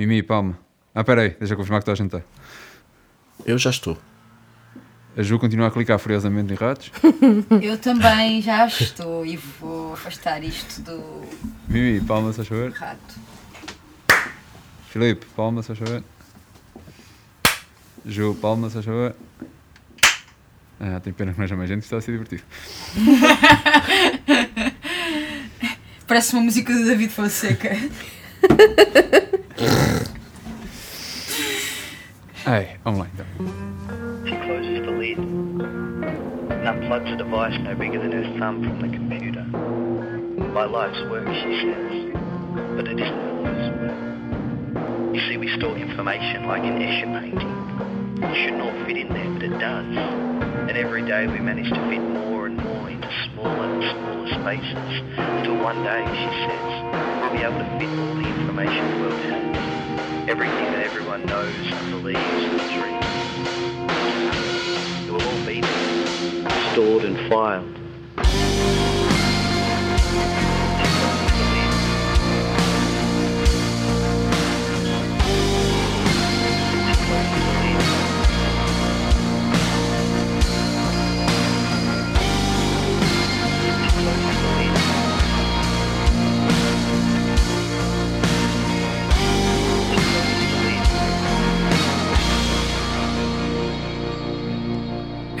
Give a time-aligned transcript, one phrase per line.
[0.00, 0.58] Mimi, palma.
[0.94, 2.22] Ah, peraí, deixa eu confirmar que estou a jantar.
[3.44, 3.98] Eu já estou.
[5.14, 6.90] A Ju continua a clicar furiosamente em ratos.
[7.60, 11.22] Eu também já estou e vou afastar isto do
[11.68, 12.70] Mimi, palma, se faz favor.
[12.70, 13.14] rato.
[14.88, 16.02] Filipe, palma, se faz favor.
[18.06, 19.14] Ju, palma, se faz favor.
[20.80, 22.42] Ah, tem pena que não haja mais gente que está a ser divertido.
[26.08, 27.70] Parece uma música do David Fonseca.
[32.46, 33.26] Ai, vamos lá então.
[34.24, 38.88] She closes the lid and unplugs a device no bigger than her thumb from the
[38.88, 39.44] computer.
[40.54, 41.92] My life's work, she says,
[42.74, 45.14] but it isn't life's work.
[45.14, 48.24] You see, we store information like an Escher painting.
[48.24, 49.96] It shouldn't all fit in there, but it does.
[50.70, 55.02] And every day we manage to fit more and more into smaller and smaller spaces
[55.18, 56.79] until one day, she says,
[57.32, 59.20] be able to fit all the information the world.
[60.28, 63.06] Everything that everyone knows and believes and dreams.
[65.06, 67.79] It will all be there, stored and filed.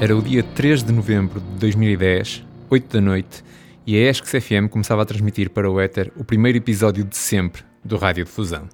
[0.00, 3.44] Era o dia 3 de novembro de 2010, 8 da noite,
[3.86, 7.62] e a ESCS FM começava a transmitir para o éter o primeiro episódio de sempre
[7.84, 8.66] do Rádio Difusão.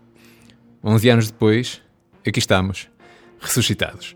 [0.84, 1.83] 11 anos depois,
[2.24, 2.88] aqui estamos,
[3.41, 4.14] ressuscitados.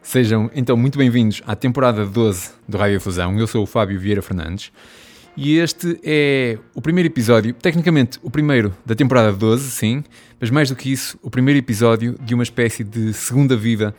[0.00, 3.36] Sejam então muito bem-vindos à temporada 12 do Rádio Difusão.
[3.36, 4.70] Eu sou o Fábio Vieira Fernandes
[5.36, 10.04] e este é o primeiro episódio, tecnicamente o primeiro da temporada 12, sim,
[10.38, 13.92] mas mais do que isso, o primeiro episódio de uma espécie de segunda vida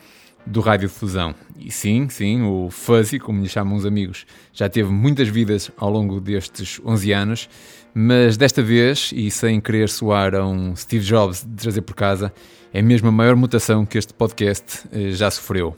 [0.46, 1.34] do Rádio Difusão.
[1.58, 5.90] E sim, sim, o Fuzzy, como lhe chamam os amigos, já teve muitas vidas ao
[5.90, 7.48] longo destes 11 anos,
[7.94, 12.32] mas desta vez, e sem querer soar a um Steve Jobs de trazer por casa,
[12.72, 15.76] é mesmo a maior mutação que este podcast eh, já sofreu.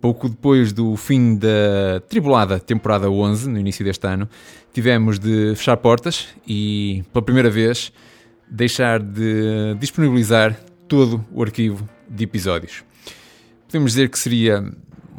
[0.00, 4.28] Pouco depois do fim da tribulada temporada 11, no início deste ano,
[4.72, 7.92] tivemos de fechar portas e, pela primeira vez,
[8.50, 10.58] deixar de disponibilizar
[10.88, 12.82] todo o arquivo de episódios.
[13.66, 14.62] Podemos dizer que seria,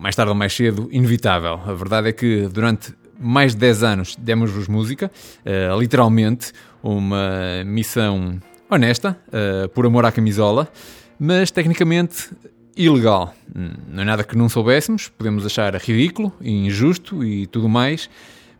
[0.03, 1.62] mais tarde ou mais cedo, inevitável.
[1.66, 5.09] A verdade é que durante mais de 10 anos demos-vos música,
[5.46, 6.52] uh, literalmente
[6.84, 8.38] uma missão
[8.69, 10.68] honesta, uh, por amor à camisola,
[11.18, 12.31] mas tecnicamente
[12.75, 13.34] ilegal.
[13.88, 18.09] Não é nada que não soubéssemos, podemos achar ridículo, injusto e tudo mais,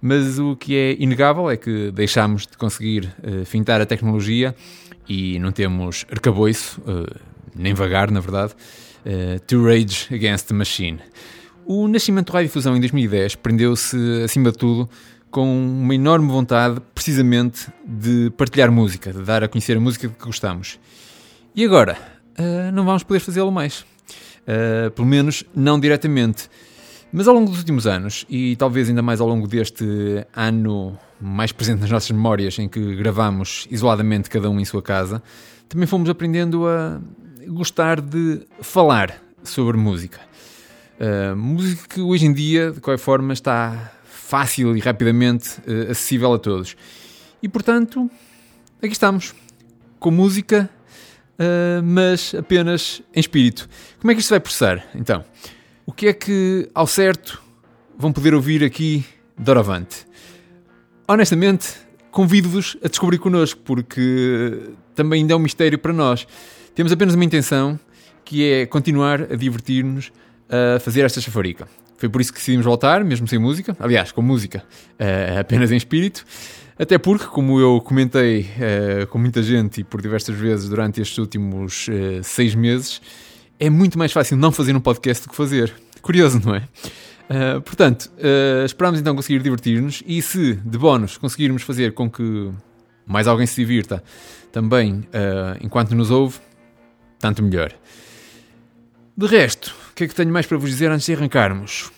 [0.02, 4.56] mas o que é inegável é que deixámos de conseguir uh, fintar a tecnologia
[5.10, 7.20] e não temos arcabouço, uh,
[7.54, 8.54] nem vagar, na verdade,
[9.06, 11.00] uh, to rage against the machine.
[11.66, 14.90] O nascimento do Rádio Difusão em 2010 prendeu-se, acima de tudo,
[15.32, 20.26] com uma enorme vontade, precisamente, de partilhar música, de dar a conhecer a música que
[20.26, 20.78] gostamos.
[21.56, 21.98] E agora,
[22.38, 23.86] uh, não vamos poder fazê-lo mais.
[24.42, 26.50] Uh, pelo menos não diretamente.
[27.12, 29.86] Mas ao longo dos últimos anos, e talvez ainda mais ao longo deste
[30.36, 35.24] ano mais presente nas nossas memórias, em que gravamos isoladamente cada um em sua casa,
[35.70, 37.00] também fomos aprendendo a
[37.48, 40.20] gostar de falar sobre música.
[41.00, 46.34] Uh, música que hoje em dia, de qualquer forma, está fácil e rapidamente uh, acessível
[46.34, 46.76] a todos.
[47.42, 48.10] E portanto,
[48.82, 49.34] aqui estamos,
[50.00, 50.70] com música,
[51.40, 53.68] uh, mas apenas em espírito.
[54.00, 54.86] Como é que isto vai processar?
[54.94, 55.26] Então,
[55.86, 57.42] o que é que, ao certo,
[57.98, 59.04] vão poder ouvir aqui
[59.38, 60.06] doravante?
[61.08, 61.74] Honestamente,
[62.12, 66.28] convido-vos a descobrir connosco, porque também ainda é um mistério para nós.
[66.76, 67.80] Temos apenas uma intenção,
[68.24, 70.12] que é continuar a divertir-nos
[70.50, 71.68] a fazer esta chafarica.
[71.98, 74.64] Foi por isso que decidimos voltar, mesmo sem música, aliás, com música,
[75.00, 76.26] uh, apenas em espírito.
[76.78, 81.18] Até porque, como eu comentei uh, com muita gente e por diversas vezes durante estes
[81.18, 83.00] últimos uh, seis meses,
[83.60, 85.74] é muito mais fácil não fazer um podcast do que fazer.
[86.02, 86.68] Curioso, não é?
[87.30, 88.12] Uh, portanto,
[88.66, 92.52] esperamos então conseguir divertir-nos e se, de bónus, conseguirmos fazer com que
[93.06, 94.04] mais alguém se divirta
[94.52, 95.08] também
[95.62, 96.40] enquanto nos ouve,
[97.20, 97.72] tanto melhor.
[99.16, 101.92] De resto, o que é que tenho mais para vos dizer antes de arrancarmos?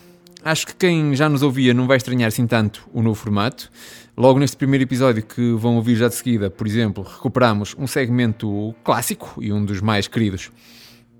[0.43, 3.71] Acho que quem já nos ouvia não vai estranhar assim tanto o novo formato.
[4.17, 8.75] Logo neste primeiro episódio que vão ouvir já de seguida, por exemplo, recuperamos um segmento
[8.83, 10.51] clássico e um dos mais queridos,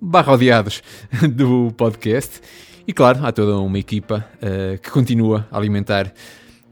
[0.01, 0.83] barra odiados,
[1.31, 2.41] do podcast.
[2.85, 6.11] E claro, há toda uma equipa uh, que continua a alimentar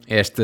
[0.05, 0.43] esta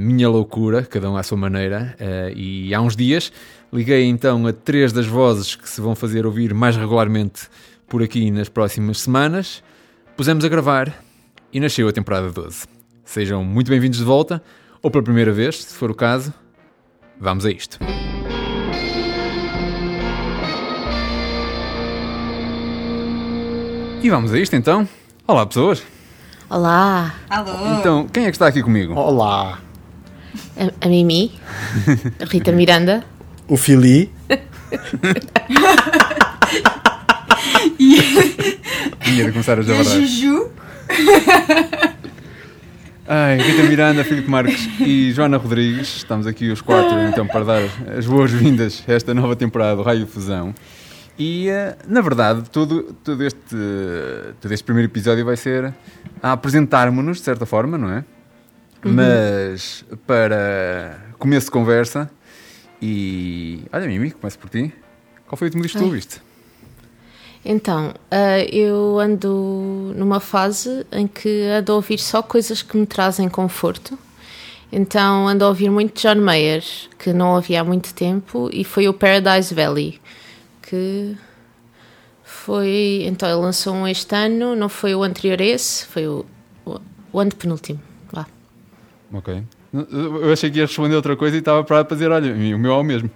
[0.00, 3.30] minha loucura, cada um à sua maneira, uh, e há uns dias
[3.70, 7.48] liguei então a três das vozes que se vão fazer ouvir mais regularmente
[7.88, 9.62] por aqui nas próximas semanas,
[10.16, 10.92] pusemos a gravar
[11.52, 12.66] e nasceu a temporada 12.
[13.04, 14.42] Sejam muito bem-vindos de volta,
[14.82, 16.32] ou pela primeira vez, se for o caso,
[17.18, 17.78] vamos a isto.
[24.02, 24.86] E vamos a isto então.
[25.26, 25.82] Olá, pessoas.
[26.48, 27.14] Olá.
[27.28, 27.78] Alô?
[27.78, 28.94] Então, quem é que está aqui comigo?
[28.94, 29.60] Olá.
[30.56, 31.32] A, a Mimi,
[32.20, 33.02] a Rita Miranda.
[33.48, 34.12] O Fili.
[39.00, 39.82] Tinha de começar a E a.
[39.82, 40.50] Juju?
[43.10, 45.96] Ai, Rita Miranda, Filipe Marques e Joana Rodrigues.
[45.96, 47.62] Estamos aqui os quatro então para dar
[47.96, 50.54] as boas-vindas a esta nova temporada do Raio Fusão.
[51.18, 53.56] E, eh, na verdade, todo, todo, este,
[54.40, 55.74] todo este primeiro episódio vai ser
[56.22, 58.04] a apresentarmos-nos, de certa forma, não é?
[58.84, 62.08] Mas, para começo de conversa,
[62.80, 63.64] e...
[63.72, 64.72] Olha, Mimi, começo por ti.
[65.26, 66.27] Qual foi o último disco que tu ouviste?
[67.50, 72.84] Então, ah, eu ando numa fase em que ando a ouvir só coisas que me
[72.84, 73.98] trazem conforto.
[74.70, 76.62] Então, ando a ouvir muito John Mayer,
[76.98, 79.98] que não ouvi há muito tempo, e foi o Paradise Valley,
[80.60, 81.16] que
[82.22, 83.04] foi.
[83.06, 86.26] Então, ele lançou um este ano, não foi o anterior a esse, foi o,
[86.66, 86.78] o,
[87.14, 87.80] o antepenúltimo.
[89.10, 89.42] Ok.
[89.72, 92.76] Eu achei que ia responder outra coisa e estava para dizer, olha, o meu é
[92.76, 93.10] o mesmo.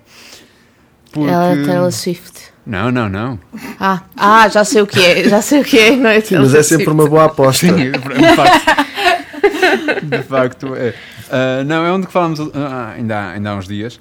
[1.12, 1.30] Porque...
[1.30, 2.52] Ela é Taylor Swift.
[2.64, 3.38] Não, não, não.
[3.78, 6.38] Ah, ah, já sei o que é, já sei o que é, não é Sim,
[6.38, 7.66] mas é sempre uma boa aposta.
[7.66, 10.06] Sim, de facto.
[10.06, 10.94] de facto, é.
[11.30, 14.00] Ah, não, é onde que falamos ah, ainda, há, ainda há uns dias.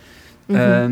[0.50, 0.88] Ah,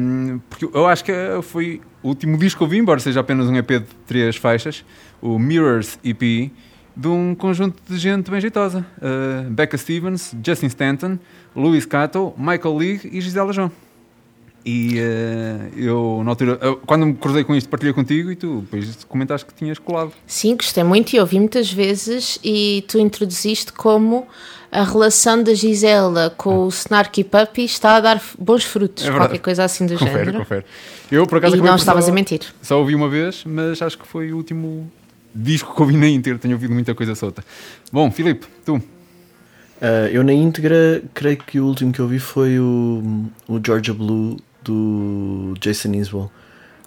[0.49, 1.13] porque eu acho que
[1.43, 4.83] foi o último disco que eu vi, embora seja apenas um EP de três faixas,
[5.21, 6.51] o Mirrors EP,
[6.95, 8.85] de um conjunto de gente bem jeitosa.
[9.01, 11.19] Ah, Becca Stevens, Justin Stanton,
[11.55, 13.71] Louis Cato, Michael League e Gisela João.
[14.65, 18.59] E eh, eu, na altura, eu, quando me cruzei com isto, partilhei contigo e tu
[18.61, 20.11] depois comentaste que tinhas colado.
[20.27, 24.27] Sim, gostei muito e ouvi muitas vezes e tu introduziste como
[24.71, 29.39] a relação da Gisela com o Snarky Puppy está a dar bons frutos, É qualquer
[29.39, 30.37] coisa assim do Confere, género.
[30.39, 30.65] confere.
[31.11, 32.41] Eu, por acaso, E não estavas só- a mentir.
[32.61, 34.91] Só ouvi uma vez, mas acho que foi o último
[35.33, 36.37] disco que ouvi na íntegra.
[36.37, 37.43] Tenho ouvido muita coisa solta.
[37.91, 38.79] Bom, Filipe, tu.
[39.81, 43.93] Ah, eu na íntegra, creio que o último que eu vi foi o, o Georgia
[43.93, 46.31] Blue do Jason Isbell.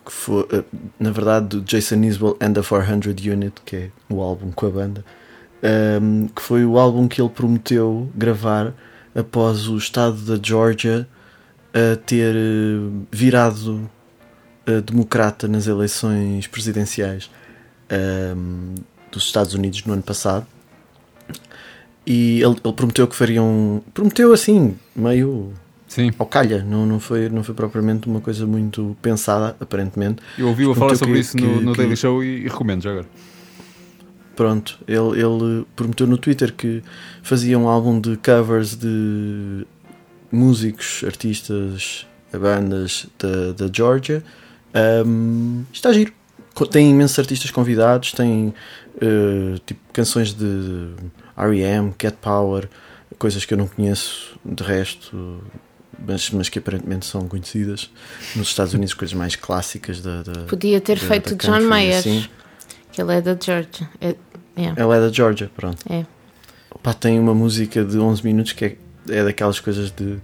[0.05, 0.65] Que foi, ah,
[0.99, 4.71] na verdade, do Jason Isbell and the 400 Unit, que é o álbum com a
[4.71, 5.05] banda.
[5.63, 8.75] Ahm, que foi o álbum que ele prometeu gravar
[9.15, 11.07] após o estado da Georgia
[12.07, 13.89] ter eh, virado
[14.67, 17.31] eh, democrata nas eleições presidenciais
[17.91, 18.75] ahm,
[19.11, 20.47] dos Estados Unidos no ano passado.
[22.07, 23.83] E ele, ele prometeu que fariam.
[23.95, 25.53] Prometeu assim, meio
[25.94, 30.23] Sim, ao calha, não, não, foi, não foi propriamente uma coisa muito pensada, aparentemente.
[30.39, 32.43] eu ouvi-o a falar sobre que- isso no, que- no que- Daily Show e, e
[32.44, 33.06] recomendo já agora.
[34.35, 36.83] Pronto, ele, ele prometeu no Twitter que
[37.23, 39.67] fazia um álbum de covers de
[40.31, 44.25] músicos, artistas, bandas da, da Georgia.
[44.73, 46.11] Ahm, está giro.
[46.71, 48.55] Tem imensos artistas convidados, tem
[49.00, 50.88] eh, tipo canções de
[51.37, 52.69] R.E.M., Cat Power,
[53.19, 55.43] coisas que eu não conheço de resto,
[56.06, 57.90] mas, mas que aparentemente são conhecidas
[58.37, 60.22] nos Estados Unidos, coisas mais clássicas da.
[60.22, 62.26] da Podia ter da- feito da John Mayer, assim.
[62.92, 63.88] que ele é da Georgia.
[64.00, 64.09] É,
[64.56, 64.73] é.
[64.76, 65.78] Ela é da Georgia, pronto.
[65.90, 66.04] É.
[66.82, 68.76] Pá, tem uma música de 11 minutos que é,
[69.09, 70.18] é daquelas coisas de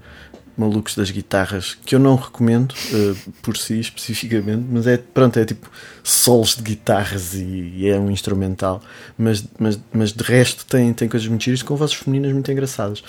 [0.57, 5.45] malucos das guitarras que eu não recomendo eh, por si especificamente, mas é pronto, é
[5.45, 5.71] tipo
[6.03, 7.45] solos de guitarras e,
[7.77, 8.83] e é um instrumental,
[9.17, 13.05] mas, mas, mas de resto tem, tem coisas muito giras com vozes femininas muito engraçadas.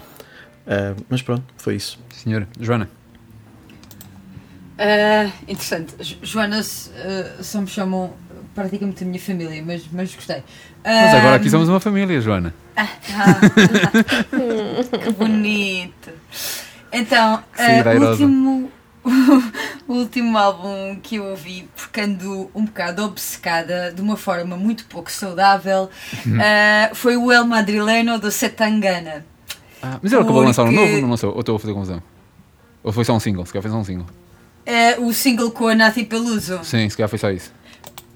[0.67, 1.99] Ah, mas pronto, foi isso.
[2.13, 2.89] Senhora, Joana.
[4.77, 5.93] Ah, interessante.
[5.99, 8.13] Jo- Joana s- ah, só me chamam
[8.55, 10.43] praticamente a minha família, mas, mas gostei.
[10.83, 12.53] Mas agora aqui somos uma família, Joana.
[12.77, 12.87] ah,
[15.03, 16.11] que bonito.
[16.91, 18.71] Então, o, último,
[19.87, 24.85] o último álbum que eu ouvi, porque ando um bocado obcecada de uma forma muito
[24.85, 25.89] pouco saudável,
[26.25, 26.39] Uhum.
[26.95, 29.25] foi o El Madrileno do Setangana.
[29.81, 31.33] Ah, mas ele acabou de lançar um novo, não lançou?
[31.33, 32.03] Ou estou a fazer confusão?
[32.83, 33.45] Ou foi só um single?
[33.45, 34.05] Se calhar foi só um single.
[34.67, 36.59] Ah, o single com a Nati Peluso.
[36.63, 37.53] Sim, se calhar foi só isso.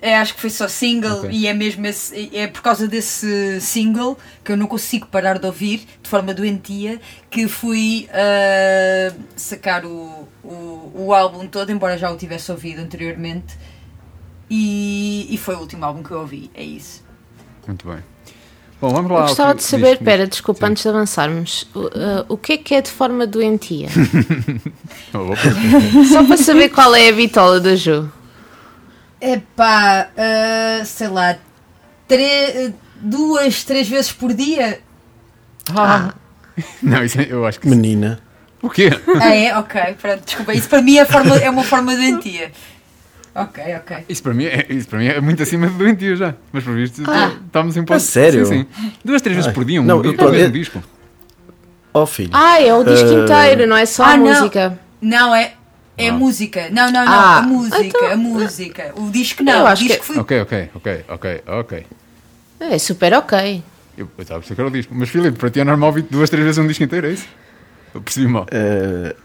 [0.02, 1.30] É, acho que foi só single Ok.
[1.32, 5.46] e é mesmo esse, é por causa desse single que eu não consigo parar de
[5.46, 12.12] ouvir de forma doentia que fui ah, sacar o, o, o álbum todo, embora já
[12.12, 13.58] o tivesse ouvido anteriormente.
[14.50, 17.02] E, e foi o último álbum que eu ouvi, é isso.
[17.66, 18.04] Muito bem.
[18.84, 19.20] Bom, vamos lá.
[19.20, 20.72] Eu gostava de saber, diz- pera, desculpa, Sim.
[20.74, 21.90] antes de avançarmos, o, uh,
[22.28, 23.88] o que é que é de forma doentia?
[25.16, 25.36] Oh.
[26.06, 28.12] Só para saber qual é a bitola da Ju.
[29.22, 31.38] Epá, ah, sei lá,
[32.08, 34.82] tre- duas, três vezes por dia?
[35.74, 36.14] Ah,
[36.82, 37.70] Não, isso é- eu acho que.
[37.70, 38.20] Menina.
[38.62, 38.90] O quê?
[39.22, 39.56] Ah, é?
[39.58, 40.54] Ok, pronto, desculpa.
[40.54, 42.52] Isso para mim é, forma, é uma forma doentia.
[43.36, 43.98] Ok, ok.
[44.08, 46.36] Isso para, mim é, isso para mim é muito acima de doentio já.
[46.52, 47.32] Mas por visto, Ah.
[47.46, 48.00] estamos em ponto.
[48.00, 48.46] sério?
[48.46, 48.92] Sim, sim.
[49.04, 49.54] Duas, três vezes Ai.
[49.54, 50.84] por dia, um, Não, um, eu- mesmo eu- disco.
[51.94, 52.30] Oh filho.
[52.34, 54.26] Ah, é o disco Eh, inteiro, não é só Ah, a não.
[54.28, 54.80] música.
[55.02, 55.54] Não, é,
[55.98, 56.14] é Ah.
[56.14, 56.70] música.
[56.72, 57.12] Não, não, não.
[57.12, 58.94] Ah, a música, então- a música.
[58.96, 59.54] O disco não.
[59.54, 60.18] Eu o acho disco que- foi.
[60.18, 61.86] Ok, ok, ok, ok, ok.
[62.60, 63.64] É super ok.
[63.98, 64.94] Eu eu estava a perceber que era o disco.
[64.96, 67.26] Mas Filipe, para ti é normal ouvir duas, três vezes um disco inteiro, é isso?
[67.94, 68.46] Eu percebi mal.
[68.52, 69.16] Eh,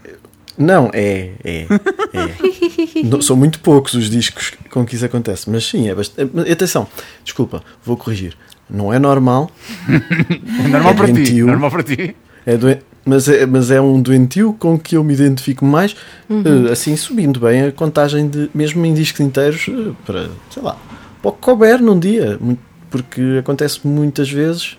[0.59, 1.31] não, é.
[1.43, 1.65] é,
[2.13, 3.01] é.
[3.03, 6.29] Não- são muito poucos os discos com que isso acontece, mas sim, é bastante.
[6.33, 6.87] mas Atenção,
[7.23, 8.35] desculpa, vou corrigir.
[8.69, 9.49] Não é normal,
[9.89, 11.41] É normal é para ti.
[11.41, 12.15] Normal para ti.
[12.45, 15.95] é mas, é, mas é um doentio com que eu me identifico mais,
[16.29, 20.77] eh, assim subindo bem a contagem de, mesmo em discos inteiros, eh, para, sei lá,
[21.21, 22.61] para o que couber num dia, muito-
[22.91, 24.77] porque acontece muitas vezes,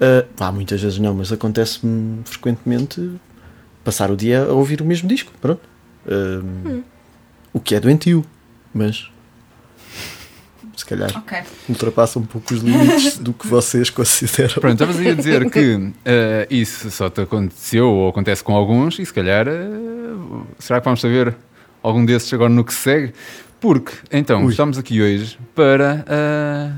[0.00, 3.10] eh, vá, muitas vezes não, mas acontece-me frequentemente
[3.84, 5.60] passar o dia a ouvir o mesmo disco, pronto.
[6.06, 6.80] Eh,
[7.54, 8.24] O que é doentio,
[8.72, 9.10] mas
[10.76, 11.38] se calhar Ok.
[11.68, 14.54] ultrapassa um pouco os limites do que vocês consideram.
[14.54, 19.04] Pronto, estavas a dizer que eh, isso só te aconteceu ou acontece com alguns e
[19.06, 19.68] se calhar eh,
[20.58, 21.36] será que vamos saber
[21.82, 23.12] algum desses agora no que se segue?
[23.60, 24.50] Porque, então, Ui.
[24.50, 26.72] estamos aqui hoje para eh,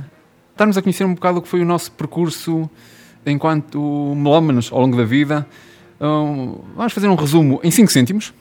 [0.56, 2.68] darmos a conhecer um bocado o que foi o nosso percurso
[3.25, 3.78] enquanto
[4.16, 5.46] melómanos ao longo da vida.
[6.04, 8.34] Um, vamos fazer um resumo em 5 cêntimos.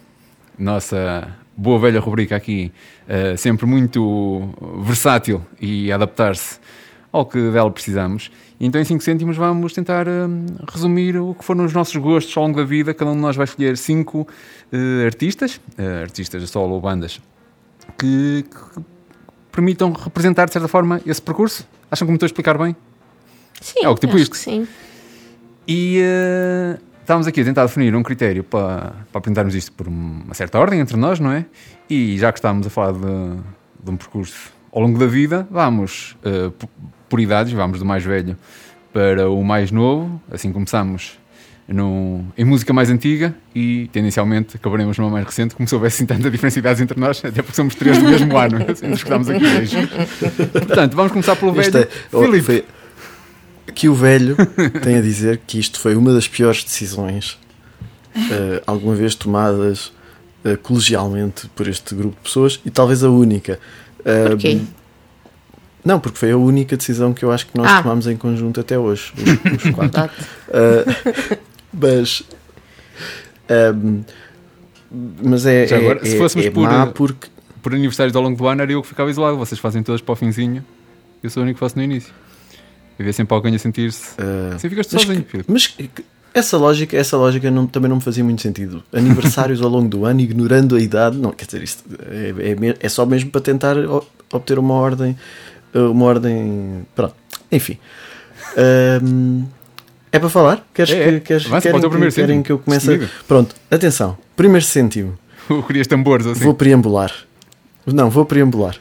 [0.59, 2.73] Nossa boa velha rubrica aqui,
[3.07, 4.49] eh, sempre muito
[4.83, 6.59] versátil e adaptar-se
[7.11, 8.29] ao que dela precisamos.
[8.59, 12.43] Então, em 5 cêntimos, vamos tentar hum, resumir o que foram os nossos gostos ao
[12.43, 12.93] longo da vida.
[12.93, 14.27] Cada um de nós vai escolher 5
[15.05, 17.21] artistas, eh, artistas de solo ou bandas,
[17.97, 18.81] que, que
[19.51, 21.65] permitam representar, de certa forma, esse percurso.
[21.89, 22.75] Acham que me estou a explicar bem?
[23.61, 24.31] Sim, É algo tipo acho isto.
[24.31, 24.67] que sim.
[25.67, 30.33] E eh, estávamos aqui a tentar definir um critério para, para apresentarmos isto por uma
[30.33, 31.45] certa ordem entre nós, não é?
[31.89, 32.99] E já que estamos a falar de,
[33.83, 36.17] de um percurso ao longo da vida, vamos
[36.51, 36.67] p-
[37.09, 38.35] por idades, vamos do mais velho
[38.91, 40.19] para o mais novo.
[40.31, 41.19] Assim começamos
[41.67, 46.05] num- em música mais antiga e tendencialmente acabaremos numa mais recente, como se houvesse assim
[46.05, 49.03] tanta diferença de idades entre nós, até porque somos três do mesmo ano, assim nos
[49.03, 49.87] aqui hoje.
[50.51, 51.85] Portanto, vamos começar pelo Isto velho.
[51.85, 52.43] é- oh, Filipe.
[52.43, 52.65] foi-
[53.73, 54.35] que o velho
[54.83, 57.37] tem a dizer que isto foi uma das piores decisões
[58.15, 59.91] eh, alguma vez tomadas
[60.43, 63.59] eh, colegialmente por este grupo de pessoas e talvez a única.
[64.05, 64.61] Eh, Porquê?
[65.83, 67.81] Não, porque foi a única decisão que eu acho que nós Ah.
[67.81, 70.03] tomámos em conjunto até hoje, os, os quatro.
[70.47, 71.37] Uh,
[71.73, 72.23] mas
[73.75, 74.03] um,
[75.21, 77.27] mas é, Já agora, é, se fôssemos é por, uh, porque
[77.61, 79.37] por aniversários ao longo do ano era eu que ficava isolado.
[79.37, 80.63] Vocês fazem todas para o finzinho.
[81.21, 82.13] Eu sou o único que faço no início.
[82.99, 84.11] Havia sempre alguém a sentir-se.
[84.21, 85.75] uh, Assim ficas mas, sozinho, que- mas
[86.33, 88.83] essa lógica, essa lógica não- também não me fazia muito sentido.
[88.93, 92.89] Aniversários ao longo do ano, ignorando a idade, não, quer dizer, isto é, é é
[92.89, 93.75] só mesmo para tentar
[94.31, 95.17] obter uma ordem,
[95.73, 97.15] uma ordem, pronto,
[97.51, 97.77] enfim.
[99.03, 99.45] Um,
[100.11, 100.67] é para falar?
[100.73, 101.11] Queres É, é.
[101.13, 102.93] que, queres, querem, teu que, querem que eu comece?
[102.93, 103.09] A...
[103.27, 104.17] Pronto, atenção.
[104.35, 105.17] Primeiro cêntimo.
[105.49, 106.43] Eu queria tambores assim.
[106.43, 107.11] Vou preambular.
[107.85, 108.77] Não, vou preambular.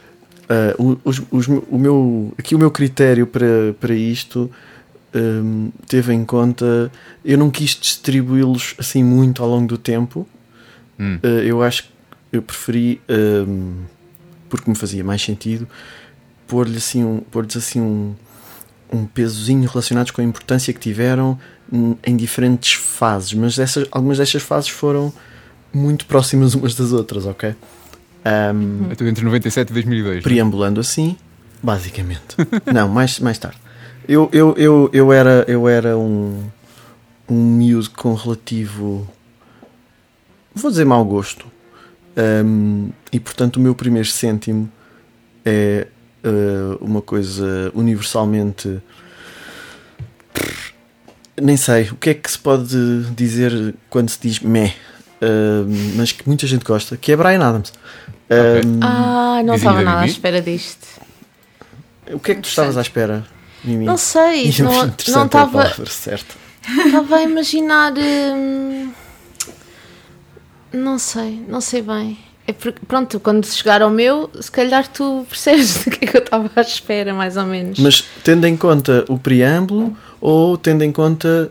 [0.77, 4.49] O- os- os- o meu, aqui o meu critério para, para isto
[5.15, 6.91] hum, teve em conta.
[7.23, 10.27] Eu não quis distribuí-los assim muito ao longo do tempo.
[10.99, 11.17] Hum.
[11.23, 11.89] Ah, eu acho que
[12.31, 13.01] eu preferi,
[13.47, 13.83] hum,
[14.49, 15.67] porque me fazia mais sentido,
[16.47, 18.13] pôr-lhe assim um, pôr-lhes assim um,
[18.91, 21.39] um pesozinho relacionados com a importância que tiveram
[22.05, 23.33] em diferentes fases.
[23.33, 25.11] Mas essas, algumas destas fases foram
[25.73, 27.55] muito próximas umas das outras, ok?
[28.25, 30.23] Ahm, Eu estou entre 97 e 2002.
[30.23, 31.17] preambulando assim,
[31.61, 32.35] basicamente.
[32.73, 33.57] Não, mais, mais tarde.
[34.07, 36.43] Eu, eu, eu, eu era, eu era um,
[37.29, 39.09] um miúdo com relativo.
[40.53, 41.45] Vou dizer mau gosto.
[42.15, 44.71] Ahm, e portanto, o meu primeiro cêntimo
[45.45, 45.87] é
[46.23, 48.81] ah, uma coisa universalmente.
[51.41, 51.89] Nem sei.
[51.89, 54.73] O que é que se pode dizer quando se diz meh?
[55.95, 57.73] Mas que muita gente gosta, que é Brian Adams.
[58.29, 60.87] Ahm, Ah, não estava da nada à espera disto.
[62.11, 63.25] O que é que tu estavas à espera,
[63.63, 63.85] Mimi?
[63.85, 64.73] Não sei, não
[65.07, 67.93] não estava estava a imaginar.
[67.97, 68.91] hum,
[70.71, 72.17] não sei, não sei bem.
[72.45, 76.17] É porque, pronto, quando chegar ao meu, se calhar tu percebes do que é que
[76.17, 77.79] eu estava à espera, mais ou menos.
[77.79, 81.49] Mas tendo em conta o preâmbulo ou tendo em conta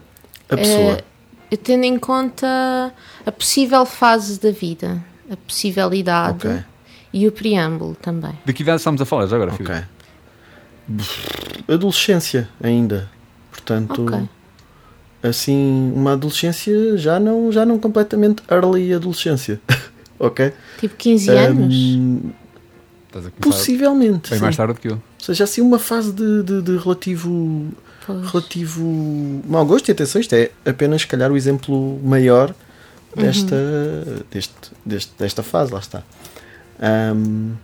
[0.51, 0.93] a pessoa?
[0.99, 1.05] É,
[1.51, 2.93] eu tendo em conta
[3.27, 6.65] a possível fase da vida, a possível idade Ok.
[7.13, 8.33] e o preâmbulo também.
[8.45, 9.65] De que idade estamos a falar já agora, Ok.
[9.67, 9.87] Filipe?
[11.69, 13.09] Adolescência ainda.
[13.51, 14.29] Portanto, Ok.
[15.23, 19.61] assim, uma adolescência já não, já não completamente early adolescência.
[20.19, 20.53] ok?
[20.81, 21.75] Tipo 15 anos.
[21.75, 22.31] Hum,
[23.07, 24.31] Estás a começar possivelmente.
[24.31, 24.45] bem sim.
[24.45, 24.95] mais tarde do que eu.
[24.95, 27.69] Ou seja, assim, uma fase de, de, de relativo,
[28.07, 28.31] Pois.
[28.31, 28.83] relativo
[29.47, 29.89] mau gosto.
[29.89, 32.55] E atenção, isto é apenas, se calhar, o exemplo maior
[33.17, 33.57] desta,
[34.31, 34.55] deste,
[34.85, 35.73] deste, desta fase.
[35.73, 36.03] Lá está.
[36.81, 37.55] Ahm,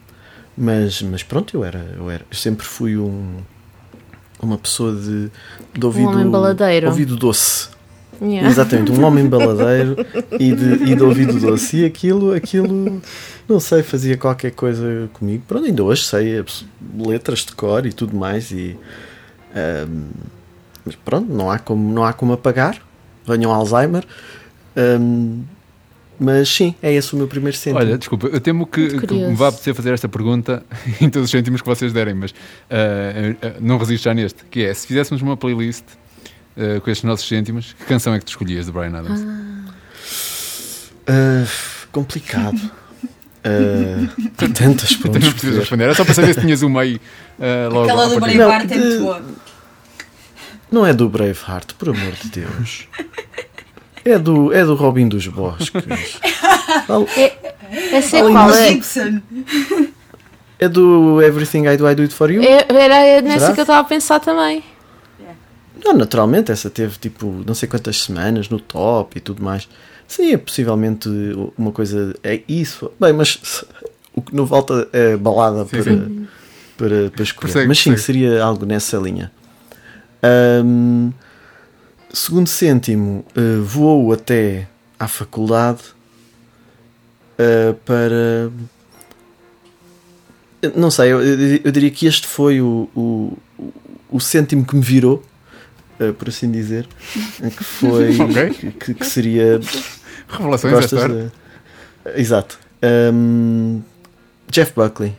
[0.57, 2.25] mas, mas pronto, eu era, eu era.
[2.31, 3.37] Eu sempre fui um,
[4.41, 5.31] uma pessoa de,
[5.73, 6.89] de ouvido, baladeiro.
[6.89, 7.69] ouvido doce.
[8.21, 8.49] Yeah.
[8.49, 9.95] Exatamente, um homem baladeiro
[10.41, 11.79] e de, e de ouvido doce.
[11.79, 13.01] E aquilo, aquilo,
[13.49, 15.45] não sei, fazia qualquer coisa comigo.
[15.47, 16.45] Pronto, ainda hoje sei
[16.99, 18.51] letras de cor e tudo mais.
[18.51, 18.77] E,
[19.55, 20.09] ahm,
[20.85, 22.83] mas pronto, não há, como, não há como apagar.
[23.25, 24.05] Venham Alzheimer.
[24.79, 25.43] Ahm,
[26.21, 27.79] mas sim, é esse o meu primeiro centro.
[27.79, 30.65] Olha, desculpa, eu temo que, que me vá apetecer fazer esta pergunta
[31.01, 32.35] em todos os cêntimos que vocês derem, mas
[32.69, 34.45] ah, ah, não resisto já neste.
[34.45, 35.85] Que é, se fizéssemos uma playlist
[36.57, 39.25] ah, com estes nossos cêntimos, que canção é que tu escolhias de Brian Adams?
[41.07, 41.47] Ah,
[41.93, 42.61] complicado.
[43.45, 47.01] Há tantas Tu não precisas responder, era só para saber se tinhas uma aí
[47.71, 47.85] logo.
[47.85, 48.21] Aquela do.
[48.21, 49.23] Braveheart é Não, muito boa.
[50.71, 52.89] Não é do Braveheart, por amor de Deus.
[54.05, 55.83] É do, é do Robin dos Bosques.
[57.93, 58.51] Essa é qual?
[58.55, 58.79] É.
[60.61, 62.43] É do Everything I Do, I Do It For You?
[62.43, 63.55] é- era nessa Será?
[63.55, 64.63] que eu estava a pensar também.
[65.85, 69.69] Não, naturalmente, essa teve tipo não sei quantas semanas no top e tudo mais.
[70.09, 71.09] Sim, é possivelmente
[71.57, 72.15] uma coisa.
[72.25, 72.91] É isso.
[72.99, 73.65] Bem, mas
[74.15, 76.29] o que não falta é balada Sim, para, sim.
[76.77, 77.53] Para, para escolher.
[77.53, 78.19] Persegue, mas sim, persegue.
[78.19, 79.31] seria algo nessa linha.
[80.23, 81.11] Ahm,
[82.13, 84.67] segundo cêntimo, eh, voou até
[84.99, 85.81] à faculdade
[87.39, 88.51] eh, para.
[90.75, 93.39] Não sei, eu, eu- diria que este foi o, o,
[94.11, 95.23] o cêntimo que me virou,
[96.01, 96.87] eh, por assim dizer.
[97.57, 98.17] Que foi.
[98.21, 98.73] Ok.
[98.73, 99.61] que- que, seria.
[100.29, 101.31] Revelações hora.
[102.05, 102.21] de...
[102.21, 102.59] Exato.
[102.83, 103.81] Ahm,
[104.51, 105.15] Jeff Buckley,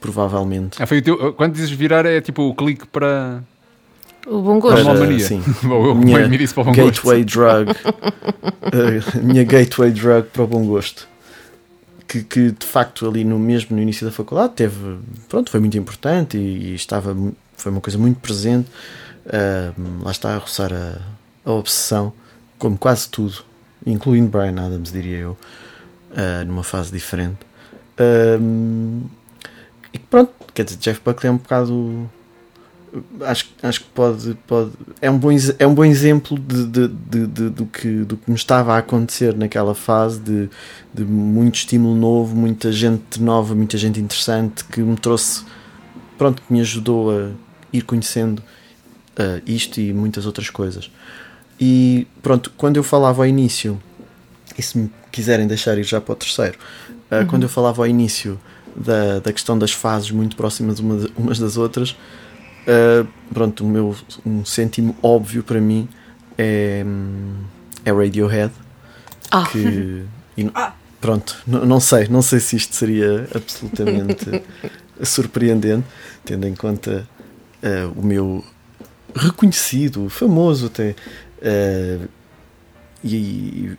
[0.00, 0.82] provavelmente.
[0.82, 3.42] Ah, foi o teu, quando dizes virar é tipo o clique para,
[4.26, 4.82] O bom para gosto.
[4.84, 5.18] uma Para- mania.
[5.26, 5.42] sim.
[5.62, 6.86] Minha como me disse para o bom gosto.
[6.86, 7.70] gateway drug.
[7.72, 11.08] Uh, minha gateway drug para o bom gosto.
[12.06, 14.98] Que, que de facto ali no mesmo no início da faculdade teve,
[15.30, 17.16] pronto, foi muito importante e, e estava,
[17.56, 18.68] foi uma coisa muito presente.
[19.26, 20.98] Uh, lá está a roçar a,
[21.44, 22.12] a obsessão,
[22.58, 23.42] como quase tudo,
[23.86, 25.30] incluindo Brian Adams, diria eu,
[26.10, 27.38] uh, numa fase diferente.
[28.40, 29.02] Um,
[29.92, 32.10] e pronto, quer dizer, Jeff Buckley é um bocado
[33.22, 37.26] acho, acho que pode, pode é, um bom, é um bom exemplo de, de, de-
[37.26, 40.48] de- do, que, do que me estava a acontecer naquela fase de,
[40.92, 45.44] de muito estímulo novo, muita gente nova, muita gente interessante que me trouxe,
[46.18, 47.30] pronto, que me ajudou a
[47.72, 48.42] ir conhecendo
[49.16, 50.90] ah, isto e muitas outras coisas.
[51.60, 53.80] E pronto, quando eu falava ao início,
[54.58, 56.58] e se me quiserem deixar ir já para o terceiro,
[57.10, 58.38] ah, quando eu falava ao início
[58.76, 61.96] da, da questão das fases muito próximas uma de- umas das outras,
[62.62, 65.88] Uh, pronto, o meu um cêntimo óbvio para mim
[66.38, 67.34] é, hum,
[67.84, 68.52] é Radiohead.
[69.30, 69.46] Ah.
[69.50, 70.04] Que,
[70.36, 70.52] e n-
[71.00, 74.42] pronto, não sei, não sei se isto seria absolutamente
[75.02, 75.86] surpreendente,
[76.24, 77.08] tendo em conta
[77.62, 78.44] uh, o meu
[79.14, 80.94] reconhecido, famoso até
[81.42, 82.08] uh,
[83.04, 83.72] e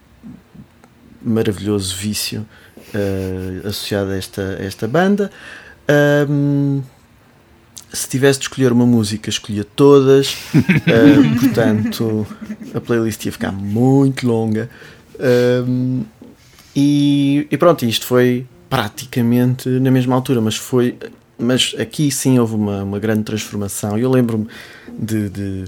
[1.22, 2.46] maravilhoso vício
[2.94, 5.32] uh, associado a esta, a esta banda.
[6.30, 6.82] Um,
[7.94, 10.36] se tivesse de escolher uma música, escolhia todas.
[10.84, 12.28] Uh, portanto,
[12.74, 14.70] a playlist ia ficar muito longa.
[15.68, 16.04] Um,
[16.76, 20.98] e, e pronto, isto foi praticamente na mesma altura, mas foi.
[21.38, 23.98] Mas aqui sim houve uma, uma grande transformação.
[23.98, 24.48] Eu lembro-me
[24.98, 25.66] de, de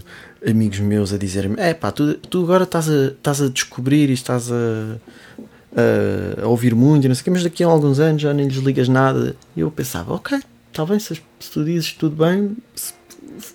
[0.47, 4.13] amigos meus a dizerem-me: é pá, tu, tu agora estás a, estás a descobrir e
[4.13, 4.97] estás a,
[5.75, 8.33] a, a ouvir muito e não sei o quê, mas daqui a alguns anos já
[8.33, 9.35] nem lhes ligas nada.
[9.55, 10.39] E eu pensava: ok,
[10.75, 11.21] está bem, se,
[11.53, 12.93] tu dizes tudo bem, se,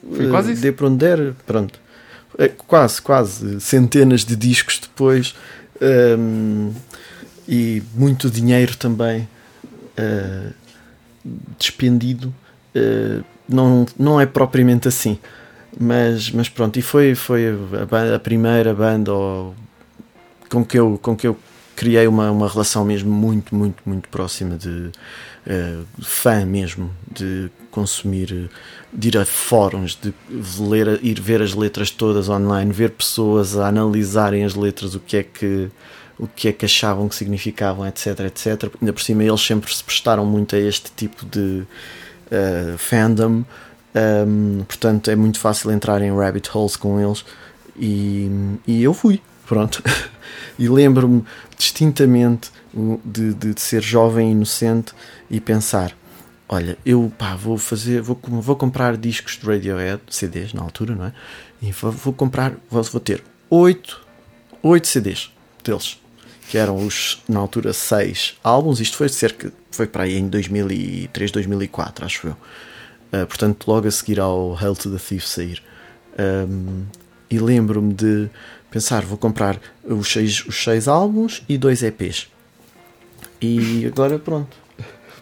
[0.00, 0.62] Foi quase eh, isso.
[0.62, 1.78] dê para onde der, pronto.
[2.38, 5.34] É, quase, quase, centenas de discos depois
[6.18, 6.72] hum,
[7.46, 9.28] e muito dinheiro também
[9.98, 10.54] uh,
[11.58, 12.32] despendido.
[12.74, 15.18] Uh, não, não é propriamente assim,
[15.78, 16.78] mas, mas pronto.
[16.78, 19.54] E foi, foi a, a primeira banda ou-
[20.48, 21.36] com, que eu, com que eu
[21.76, 24.90] criei uma, uma relação mesmo muito, muito, muito próxima de
[25.46, 28.50] uh, fã mesmo, de consumir,
[28.92, 30.12] de ir a fóruns, de
[30.60, 35.16] ler, ir ver as letras todas online, ver pessoas a analisarem as letras, o que
[35.16, 35.70] é que
[36.18, 38.70] o que é que achavam que significavam, etc, etc.
[38.78, 41.64] Ainda por cima eles sempre se prestaram muito a este tipo de
[42.30, 43.42] uh, fandom,
[44.26, 47.24] um, portanto é muito fácil entrar em rabbit holes com eles
[47.74, 48.30] e,
[48.66, 49.82] e eu fui, pronto.
[50.58, 51.24] e lembro-me
[51.56, 52.50] distintamente
[53.04, 54.92] de, de, de, ser jovem e inocente
[55.30, 55.96] e pensar
[56.52, 61.04] olha, eu pá, vou fazer, vou, vou comprar discos de Radiohead, CDs na altura, não
[61.06, 61.12] é?
[61.62, 64.04] E vou, vou comprar, vou, vou ter oito,
[64.60, 65.30] oito CDs
[65.62, 66.00] deles
[66.48, 68.80] que eram os, na altura, seis álbuns.
[68.80, 72.32] Isto foi cerca, foi para aí em 2003, 2004, acho eu.
[72.32, 75.62] Uh, portanto, logo a seguir ao Hell to the Thief sair.
[76.18, 76.86] Um,
[77.30, 78.28] e lembro-me de
[78.68, 82.26] pensar, vou comprar os seis, os seis álbuns e dois EPs.
[83.40, 84.59] E agora pronto.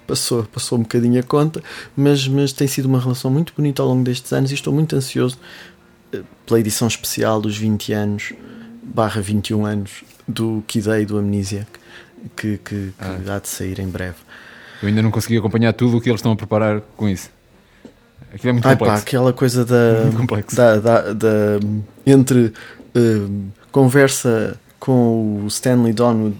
[0.09, 1.63] Passou, passou um bocadinho a conta,
[1.95, 4.97] mas, mas tem sido uma relação muito bonita ao longo destes anos e estou muito
[4.97, 5.39] ansioso
[6.13, 8.33] ah, pela edição especial dos 20 anos
[8.83, 11.69] barra 21 anos do Kid e do Amnesiac
[12.35, 13.37] que, que, que ah.
[13.37, 14.17] há de sair em breve.
[14.83, 17.31] Eu ainda não consegui acompanhar tudo o que eles estão a preparar com isso.
[18.33, 18.97] Aquilo é muito Ai, complexo.
[18.97, 20.05] Pá, aquela coisa da,
[20.55, 21.61] da, da, da,
[22.07, 22.47] entre
[22.97, 26.37] uh, conversa com o Stanley Donwood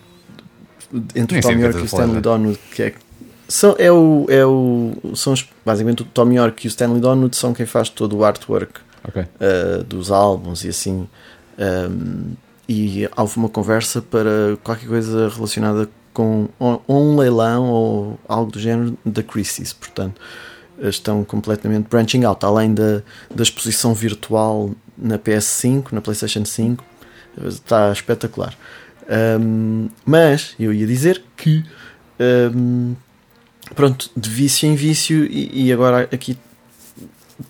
[1.15, 2.95] entre Nem o Tom York e o Stanley Donwood que é
[3.49, 7.35] são, é o, é o, são os, basicamente o Tom York e o Stanley Donwood
[7.35, 9.23] são quem faz todo o artwork okay.
[9.23, 11.09] uh, dos álbuns e assim
[11.59, 12.33] um,
[12.69, 18.61] e houve uma conversa para qualquer coisa relacionada com ou um leilão ou algo do
[18.61, 20.21] género da Crisis, portanto
[20.81, 23.03] estão completamente branching out, além da,
[23.35, 26.85] da exposição virtual na PS5, na PlayStation 5,
[27.47, 28.55] está espetacular.
[29.41, 31.65] Um, mas eu ia dizer que
[32.55, 32.95] um,
[33.75, 36.39] pronto, de vício em vício, e, e, agora aqui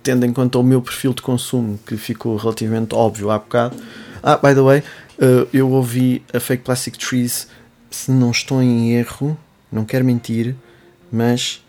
[0.03, 3.77] tendo em conta o meu perfil de consumo que ficou relativamente óbvio há bocado.
[4.23, 7.49] Ah, by the way, uh, eu ouvi a Fake Plastic Trees,
[7.91, 9.39] se não estou em erro,
[9.73, 10.55] não quero mentir,
[11.11, 11.63] mas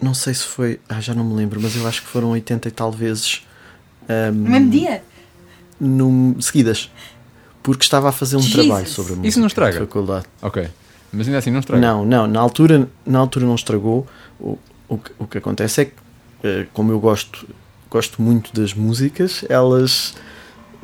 [0.00, 0.80] não sei se foi.
[0.88, 3.42] Ah, já não me lembro, mas eu acho que foram 80 e tal vezes.
[4.08, 5.02] Um, no mesmo dia?
[5.80, 6.90] No, seguidas.
[7.62, 8.66] Porque estava a fazer um Jesus.
[8.66, 9.28] trabalho sobre a música.
[9.28, 9.80] Isso não estraga?
[9.80, 10.26] Faculdade.
[10.40, 10.68] Ok.
[11.16, 11.80] Mas ainda assim não estraga?
[11.80, 12.26] Não, não.
[12.26, 14.06] Na altura, na altura não estragou.
[14.38, 16.06] O, o, o que acontece é que
[16.42, 17.48] eh, como eu gosto,
[17.90, 20.14] gosto muito das músicas, elas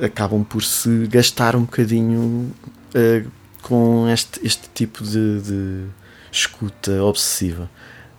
[0.00, 2.50] acabam por se gastar um bocadinho
[2.94, 5.84] uh, com este, este tipo de, de
[6.32, 7.70] escuta obsessiva.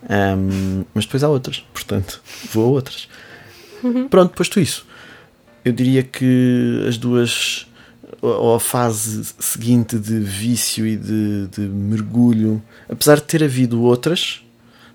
[0.04, 2.22] Um, mas depois há outras, portanto,
[2.52, 3.08] vou a outras.
[3.82, 4.08] Uhum.
[4.08, 4.86] Pronto, posto isso,
[5.64, 7.66] eu diria que as duas,
[8.20, 14.42] ou a fase seguinte de vício e de, de mergulho, apesar de ter havido outras,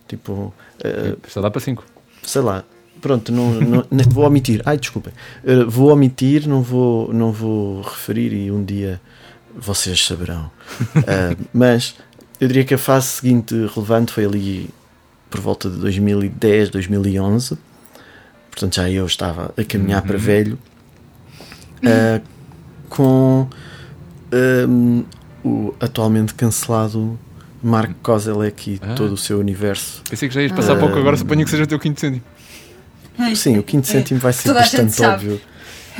[0.07, 0.53] tipo.
[0.79, 1.83] Uh, Só dá para 5
[2.29, 2.63] sei lá,
[3.01, 4.61] pronto, não, não, vou omitir.
[4.65, 5.13] Ai, desculpem.
[5.43, 9.01] Uh, vou omitir, não vou, não vou referir e um dia
[9.55, 10.51] vocês saberão.
[10.95, 11.95] Uh, mas
[12.39, 14.69] eu diria que a fase seguinte relevante foi ali
[15.29, 17.57] por volta de 2010, 2011.
[18.51, 20.07] Portanto, já eu estava a caminhar uhum.
[20.07, 20.59] para velho.
[21.77, 22.21] Uh,
[22.89, 23.47] com
[24.67, 25.03] um,
[25.43, 27.17] o atualmente cancelado
[27.61, 28.95] Mark Kozelek e ah.
[28.95, 30.01] todo o seu universo.
[30.09, 30.79] Pensei que já ias passar ah.
[30.79, 32.23] pouco, agora suponho que seja o teu quinto cêntimo.
[33.35, 35.41] Sim, o quinto cêntimo vai ser toda bastante óbvio.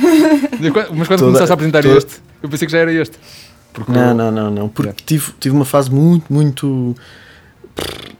[0.94, 1.98] Mas quando toda, começaste a apresentar toda...
[1.98, 3.18] este, eu pensei que já era este.
[3.72, 4.14] Porque não, eu...
[4.14, 4.94] não, não, não, porque é.
[5.04, 6.96] tive, tive uma fase muito, muito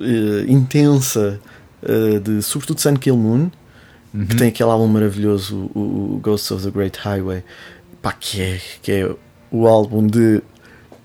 [0.00, 1.40] uh, intensa
[1.83, 3.50] uh, de, sobretudo, Sun Kill Moon,
[4.12, 4.26] uhum.
[4.26, 7.42] que tem aquele álbum maravilhoso, o, o Ghosts of the Great Highway,
[8.02, 9.10] pá, que é, que é
[9.50, 10.42] o álbum de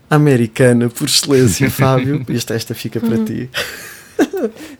[0.09, 2.25] americana por excelência, Fábio.
[2.29, 3.49] Esta, esta fica para ti.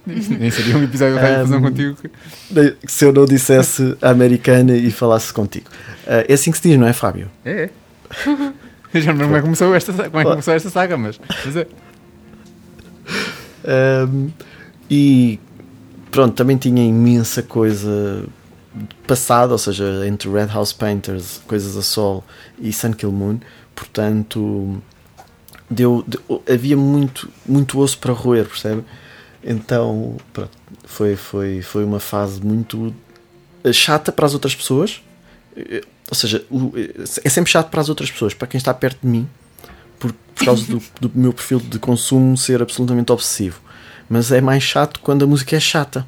[0.06, 1.98] Nem seria um episódio de um, contigo.
[2.88, 5.70] Se eu não dissesse americana e falasse contigo.
[6.06, 7.30] Uh, é assim que se diz, não é, Fábio?
[7.44, 7.70] É.
[8.94, 9.02] é.
[9.02, 11.20] Já não lembro como é que começou esta, como é que começou esta saga, mas,
[11.46, 11.68] mas é.
[14.08, 14.30] Um,
[14.90, 15.40] e
[16.12, 18.24] pronto, também tinha imensa coisa
[19.08, 22.24] passada, ou seja, entre Red House Painters, Coisas a Sol
[22.60, 23.40] e Sun Kill Moon,
[23.74, 24.82] portanto
[25.70, 28.84] deu, deu, havia muito, muito osso para roer, percebe?
[29.44, 30.52] Então, pronto,
[30.86, 32.94] foi, foi, foi uma fase muito
[33.64, 35.02] eh, chata para as outras pessoas.
[35.56, 36.44] Eh, ou seja,
[37.24, 39.28] é sempre chato para as outras pessoas, para quem está perto de mim,
[40.00, 43.60] por, por causa do, do meu perfil de consumo ser absolutamente obsessivo.
[44.10, 46.06] Mas é mais chato quando a música é chata.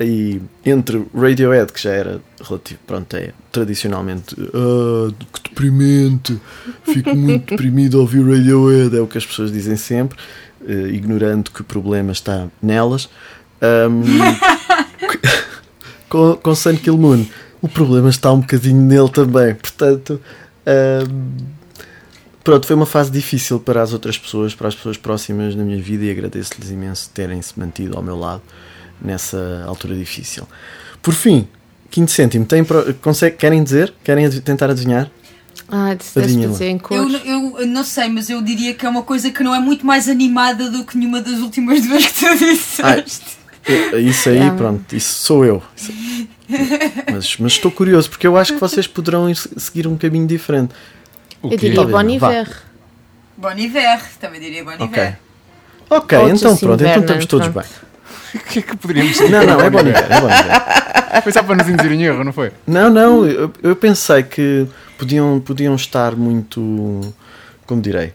[0.00, 6.40] E entre Radiohead, que já era relativo, pronto, é tradicionalmente ah, que deprimente,
[6.82, 10.18] fico muito deprimido ao ouvir Radiohead, é o que as pessoas dizem sempre,
[10.66, 13.08] eh, ignorando que o problema está nelas.
[13.62, 14.02] Ahm,
[16.08, 17.24] com, com Sun Kill Moon,
[17.62, 20.20] o problema está um bocadinho nele também, portanto.
[20.66, 21.54] ahm,
[22.42, 25.80] Pronto, foi uma fase difícil para as outras pessoas, para as pessoas próximas na minha
[25.82, 28.42] vida e agradeço-lhes imenso terem-se mantido ao meu lado
[29.00, 30.46] nessa altura difícil.
[31.02, 31.46] Por fim,
[31.90, 32.64] quinto cêntimo, tem,
[33.02, 33.92] consegue, querem dizer?
[34.02, 35.10] Querem tentar adivinhar?
[35.68, 36.98] Ah, Adivinha dizer em Eu, cor.
[37.24, 39.84] eu- eu não sei, mas eu diria que é uma coisa que não é muito
[39.86, 43.38] mais animada do que nenhuma das últimas duas que tu disseste.
[43.66, 44.56] Eu- Isso aí, Yeah.
[44.58, 45.62] pronto, isso sou eu.
[45.76, 45.92] Isso-
[47.10, 50.26] Mas, mas estou curioso porque eu acho que vocês poderão ir se- seguir um caminho
[50.26, 50.74] diferente.
[51.42, 52.10] O Eu diria Talvez Bon.
[52.10, 52.62] Iver.
[53.38, 54.86] Bon Iver, também diria Bon Ok.
[54.86, 55.18] Iver.
[55.88, 57.64] Ok, Ou então pronto, então Vernon, estamos todos pronto.
[57.66, 57.74] bem.
[58.34, 61.22] O que é que poderíamos Não, não, é Bon Iver, é Bon Iver.
[61.22, 62.50] Foi só para nos induzir em erro, não foi?
[62.66, 64.66] Não, não, eu, eu pensei que
[64.98, 67.00] podiam, podiam estar muito,
[67.66, 68.12] como direi,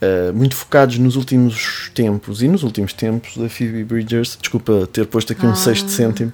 [0.00, 5.06] eh, muito focados nos últimos tempos e nos últimos tempos a Phoebe Bridgers, desculpa ter
[5.06, 5.56] posto aqui um Ah.
[5.56, 6.32] sexto cêntimo,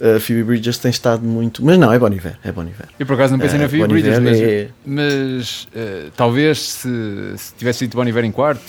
[0.00, 2.88] a Phoebe Bridgers tem estado muito, mas não, é Bon Iver, é Bon Iver.
[2.98, 6.60] Eu por acaso não pensei Eh, na Phoebe Bon Bridgers, mas, é- mas eh, talvez
[6.60, 6.88] se,
[7.36, 8.60] se tivesse dito Bon Iver em quarto,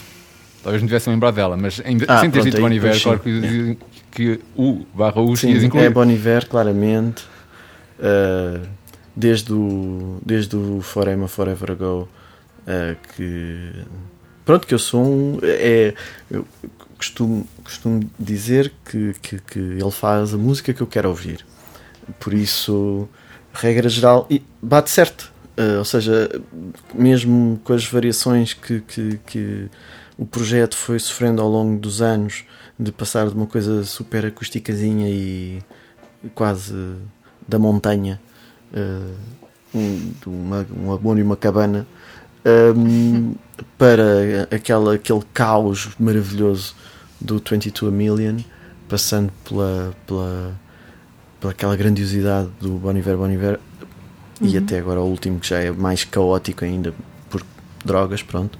[0.63, 3.19] talvez não tivesse lembrado dela, mas em, Ah, sem ter pronto, dito Bon Iver, claro
[3.19, 3.75] que,
[4.15, 5.83] que o barra o Sim, ias incluir.
[5.83, 7.25] é Bon Iver, claramente.
[7.99, 8.65] Uh,
[9.15, 12.09] desde, o, desde o Forever Forever Ago,
[12.61, 13.71] uh, que.
[14.45, 15.39] Pronto, que eu sou um.
[15.43, 15.93] É,
[16.31, 16.47] eu
[16.97, 21.45] costumo, costumo dizer que, que, que ele faz a música que eu quero ouvir.
[22.19, 23.09] Por isso,
[23.53, 25.33] regra geral, e bate certo.
[25.57, 26.29] Uh, ou seja,
[26.93, 29.69] mesmo com as variações que, que, que
[30.17, 32.43] o projeto foi sofrendo ao longo dos anos,
[32.77, 35.61] de passar de uma coisa super acústicazinha e
[36.33, 36.95] quase
[37.47, 38.19] da montanha,
[38.73, 39.15] uh,
[39.73, 41.87] um, de uma, um abono e uma cabana,
[42.75, 43.35] um,
[43.77, 46.75] para aquela, aquele caos maravilhoso
[47.19, 48.37] do 22 a Million,
[48.89, 50.59] passando pela, pela,
[51.39, 53.59] pela aquela grandiosidade do Boniver Boniver
[54.41, 56.93] e até agora o último que já é mais caótico ainda
[57.29, 57.41] por
[57.85, 58.59] drogas, pronto.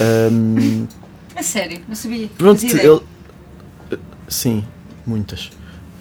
[0.00, 0.86] Um,
[1.34, 2.28] A sério, não sabia.
[2.36, 3.00] Pronto, ele.
[4.28, 4.64] Sim,
[5.06, 5.50] muitas.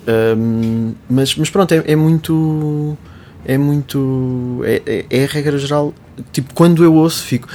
[0.08, 2.98] Ahm, mas, mas pronto, é, é muito.
[3.46, 4.62] É muito.
[4.64, 5.94] É, é, é a regra geral.
[6.32, 7.48] Tipo, quando eu ouço, fico.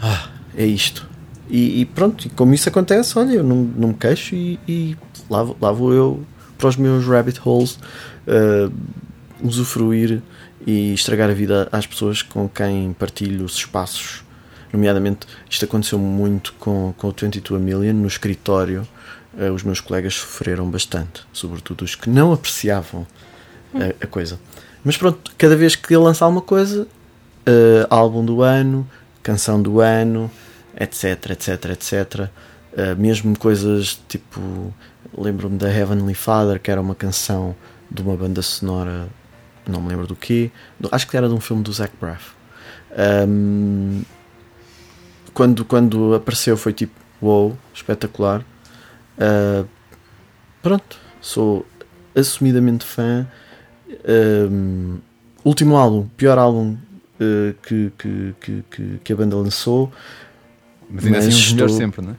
[0.00, 1.06] Ah, é isto.
[1.50, 4.96] E, e pronto, e como isso acontece, olha, eu não, não me queixo e, e
[5.30, 6.22] lá, lá vou eu
[6.58, 7.78] para os meus rabbit holes
[8.26, 8.70] ah,
[9.42, 10.20] usufruir
[10.66, 14.22] e estragar a vida às pessoas com quem partilho os espaços.
[14.72, 18.86] Nomeadamente, isto aconteceu muito com, com o 22 a Million no escritório.
[19.36, 23.06] Eh, os meus colegas sofreram bastante, sobretudo os que não apreciavam
[23.74, 24.38] a, a coisa.
[24.84, 26.86] Mas pronto, cada vez que ele lança alguma coisa,
[27.44, 28.88] eh, álbum do ano,
[29.22, 30.30] canção do ano,
[30.78, 32.28] etc, etc, etc.
[32.76, 34.72] eh, mesmo coisas tipo,
[35.16, 37.54] lembro-me da Heavenly Father, que era uma canção
[37.90, 39.08] de uma banda sonora,
[39.66, 40.50] não me lembro do quê,
[40.90, 42.32] acho que era de um filme do Zach Braff.
[42.96, 44.02] Ahm,
[45.34, 48.44] quando, quando apareceu foi tipo, wow, espetacular.
[49.18, 49.64] Ah,
[50.62, 51.66] pronto, sou
[52.14, 53.26] assumidamente fã.
[54.06, 54.98] Ahm,
[55.44, 56.76] último álbum, pior álbum
[57.20, 59.90] ah, que, que, que, que, a banda lançou.
[60.90, 62.16] Mas ainda assim mas estou- sempre, não é?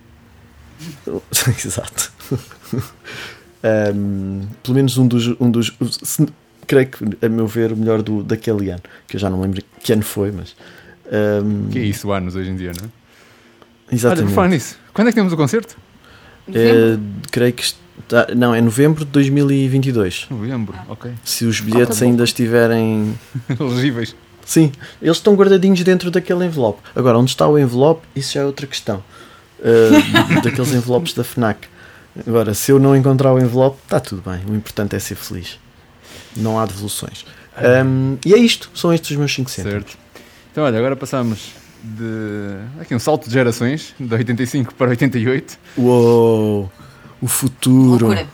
[1.65, 2.11] Exato.
[3.63, 5.27] Ahm, pelo menos um dos.
[5.39, 6.27] Um dos se-
[6.67, 8.81] creio que, a meu ver, o melhor do, daquele ano.
[9.07, 10.55] Que eu já não lembro que ano foi, mas.
[11.11, 12.89] ahm, Que é isso, anos hoje em dia, não é?
[13.89, 14.27] Olha, Exatamente.
[14.27, 15.75] por falar nisso, quando é que temos o concerto?
[16.53, 16.97] É,
[17.31, 20.27] creio que está, não, é novembro de 2022.
[20.29, 21.11] Novembro, ok.
[21.23, 23.17] Se os bilhetes ainda estiverem.
[23.59, 24.15] Elegíveis.
[24.45, 26.81] Sim, eles estão guardadinhos dentro daquele envelope.
[26.95, 29.03] Agora, onde está o envelope, isso já é outra questão.
[29.59, 31.67] Uh, daqueles envelopes da FNAC.
[32.25, 34.41] Agora, se eu não encontrar o envelope, está tudo bem.
[34.49, 35.59] O importante é ser feliz.
[36.35, 37.25] Não há devoluções.
[37.85, 39.73] Um, e é isto, são estes os meus 5 cêntimos.
[39.73, 39.97] Certo.
[40.51, 41.51] Então, olha, agora passamos
[41.83, 42.81] de.
[42.81, 45.57] Aqui um salto de gerações, de 85 para 88.
[45.77, 46.71] Uou!
[47.21, 48.07] O futuro!
[48.07, 48.27] Loucura.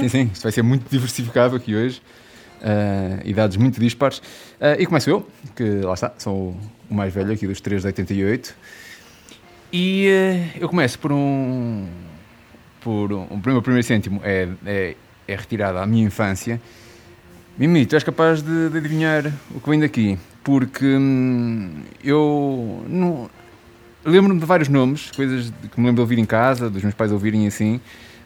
[0.00, 2.02] Sim, sim, isto vai ser muito diversificado aqui hoje.
[2.62, 4.20] Ah, idades muito dispares.
[4.60, 6.56] Ah, e começo eu, que lá está, sou
[6.90, 8.54] o- mais velho aqui dos três de 88.
[9.72, 11.86] E eh, eu começo por um.
[12.80, 14.96] Por um, o meu primeiro cêntimo é, é,
[15.28, 16.60] é retirado à minha infância.
[17.58, 20.18] Mimi, tu és capaz de, de adivinhar o que vem daqui?
[20.42, 23.30] Porque hum, eu não-
[24.04, 27.12] lembro-me de vários nomes, coisas que me lembro de ouvir em casa, dos meus pais
[27.12, 27.80] ouvirem assim,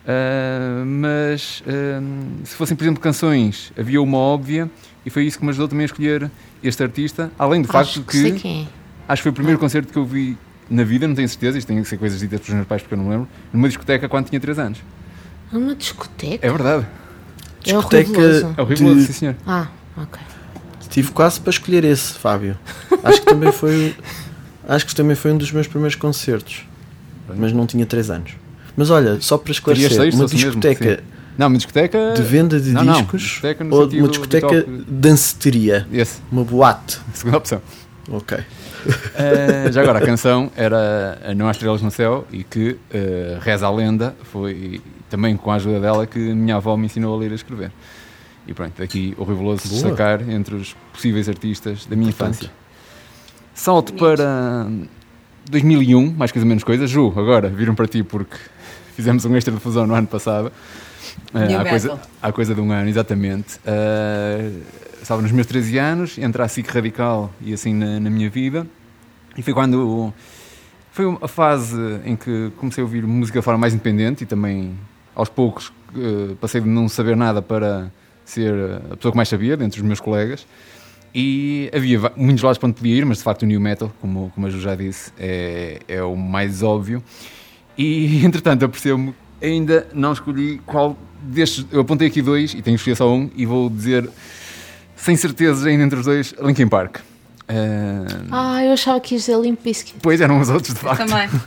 [0.06, 2.04] Uh, mas uh,
[2.44, 4.70] se fossem, por exemplo, canções, havia uma óbvia
[5.06, 6.30] e foi isso que me ajudou também a escolher
[6.62, 8.66] este artista, além do Acho facto que que é.
[9.08, 10.36] acho que foi o primeiro concerto que eu vi
[10.68, 12.92] na vida, não tenho certeza, isto tem que ser coisas ditas pelos meus pais porque
[12.92, 14.78] eu não me lembro, numa discoteca quando tinha 3 anos.
[15.50, 16.46] Uma discoteca?
[16.46, 16.86] É verdade.
[17.66, 18.54] É o Discoteca-.
[18.58, 19.36] É horrível, De- sim senhor.
[19.46, 20.20] Ah, ok.
[20.90, 22.56] Tive quase para escolher esse, Fábio.
[23.02, 23.94] Acho que também foi.
[24.68, 26.66] Acho que também foi um dos meus primeiros concertos.
[27.36, 28.32] Mas não tinha 3 anos.
[28.76, 31.02] Mas olha, só para esclarecer, uma fosse mesmo, discoteca
[31.38, 32.12] Não, uma discoteca.
[32.16, 34.84] de venda de Não, não, discos discoteca no ou uma discoteca habitual.
[34.88, 35.86] danceteria,
[36.30, 36.98] uma boate.
[37.14, 37.62] segunda opção.
[38.10, 38.36] Ok.
[38.38, 43.40] Uh, já agora, a canção era a Não Há Estrelas no Céu e que, uh,
[43.40, 47.18] reza a lenda, foi também com a ajuda dela que minha avó me ensinou a
[47.18, 47.70] ler e a escrever.
[48.46, 49.82] E pronto, aqui o Riveloso se Boa.
[49.82, 52.50] destacar entre os possíveis artistas da minha infância.
[53.54, 54.66] Salto para
[55.50, 56.86] 2001, mais coisa menos coisa.
[56.86, 58.36] Ju, agora, viram para ti porque
[58.94, 60.52] fizemos um extra de fusão no ano passado.
[61.32, 63.56] Uh, há, coisa, há coisa de um ano, exatamente.
[63.58, 64.62] Uh,
[65.00, 68.66] estava nos meus 13 anos, entre a SIC radical e assim na, na minha vida.
[69.36, 70.12] E foi quando.
[70.92, 74.78] Foi a fase em que comecei a ouvir música de forma mais independente e também,
[75.12, 77.90] aos poucos, eh, passei de não saber nada para
[78.24, 78.52] ser
[78.92, 80.46] a pessoa que mais sabia, dentre os meus colegas.
[81.14, 84.32] E havia muitos lados para onde podia ir, mas de facto o New Metal, como,
[84.34, 87.02] como a Ju já disse, é, é o mais óbvio.
[87.78, 91.66] E entretanto, eu percebo ainda não escolhi qual destes.
[91.70, 94.08] Eu apontei aqui dois e tenho que escolher só um, e vou dizer,
[94.96, 96.98] sem certeza, ainda entre os dois, Linkin Park.
[97.46, 99.96] Eh, Ah, eu achava que ia dizer Limp Bizkit.
[100.02, 101.06] Pois eram os outros, de Eu facto.
[101.08, 101.28] também.
[101.28, 101.40] Uh,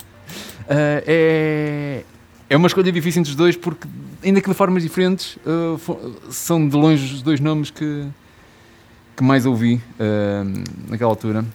[1.07, 2.03] é,
[2.49, 3.87] é uma escolha difícil entre os dois porque,
[4.23, 8.05] ainda que de formas diferentes, uh, são de longe os dois nomes que,
[9.15, 11.45] que mais ouvi uh, naquela altura.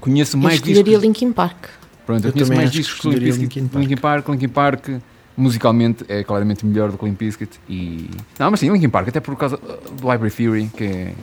[0.00, 1.02] Conheço Eu mais escolheria discos.
[1.02, 1.66] Linkin Park.
[2.04, 3.42] Pronto, eu, Eu conheço mais discos que Bizkit.
[3.42, 3.82] Linkin Park.
[3.82, 4.88] Linkin Park, Linkin Park,
[5.36, 9.20] musicalmente é claramente melhor do que Limp Bizkit e não, mas sim, Linkin Park até
[9.20, 11.14] por causa uh, do Library Theory que é,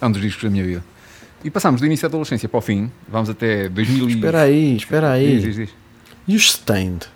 [0.00, 0.84] é um dos discos da minha vida.
[1.42, 4.12] E passámos do início da adolescência para o fim, vamos até 2000 e...
[4.14, 5.40] Espera aí, espera Diz, aí.
[5.40, 5.70] diz, diz.
[6.26, 7.06] E os Stained?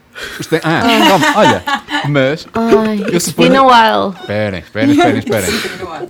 [0.48, 1.64] Tem- Ah, calma, olha,
[2.08, 4.14] mas Ai, Eu it's suponho- been a while.
[4.20, 6.08] Esperem, esperem, esperem, esperem.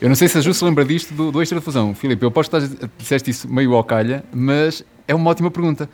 [0.00, 1.94] Eu não sei se a Ju se lembra disto do, do extra de fusão.
[1.94, 5.88] Filipe, eu aposto que estás- disseste isso meio ao calha, mas é uma ótima pergunta.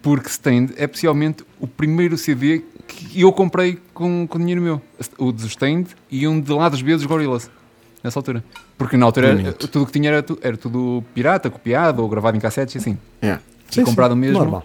[0.00, 4.80] Porque Stained é possivelmente o primeiro CD que eu comprei com, com dinheiro meu.
[5.18, 7.50] O dos Stained e um de lá dos B dos Gorillaz.
[8.02, 8.44] Nessa altura.
[8.78, 12.36] Porque na altura era- tudo o que tinha era, era tudo pirata, copiado ou gravado
[12.36, 12.96] em cassetes e assim.
[13.20, 13.38] É.
[13.76, 14.38] E comprado mesmo.
[14.38, 14.64] Normal.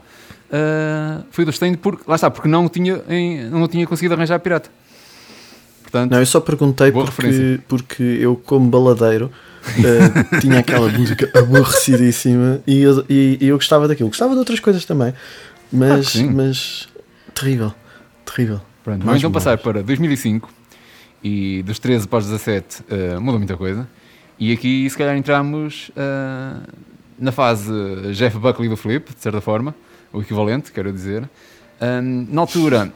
[0.55, 4.39] Ah, foi do Stained porque, lá está, porque não tinha, em- não tinha conseguido arranjar
[4.39, 4.69] pirata.
[5.81, 7.63] Portanto, Não, eu só perguntei porque, referência.
[7.67, 9.31] porque eu, como baladeiro,
[9.79, 14.09] eh, tinha aquela música aborrecidíssima e eu, e- e eu gostava daquilo.
[14.09, 15.13] Gostava de outras coisas também,
[15.71, 16.29] mas, sim.
[16.29, 16.87] mas
[17.33, 17.73] terrível,
[18.25, 18.61] terrível.
[18.83, 20.49] Pronto, vamos então passar para 2005
[21.23, 23.87] e dos 13 para os 17 eh, mudou muita coisa.
[24.39, 26.53] E aqui, se calhar, entramos eh,
[27.19, 27.71] na fase
[28.13, 29.73] Jeff Buckley do Flip, de certa forma,
[30.13, 31.29] o equivalente, quero dizer.
[31.81, 32.93] Ahm, na altura,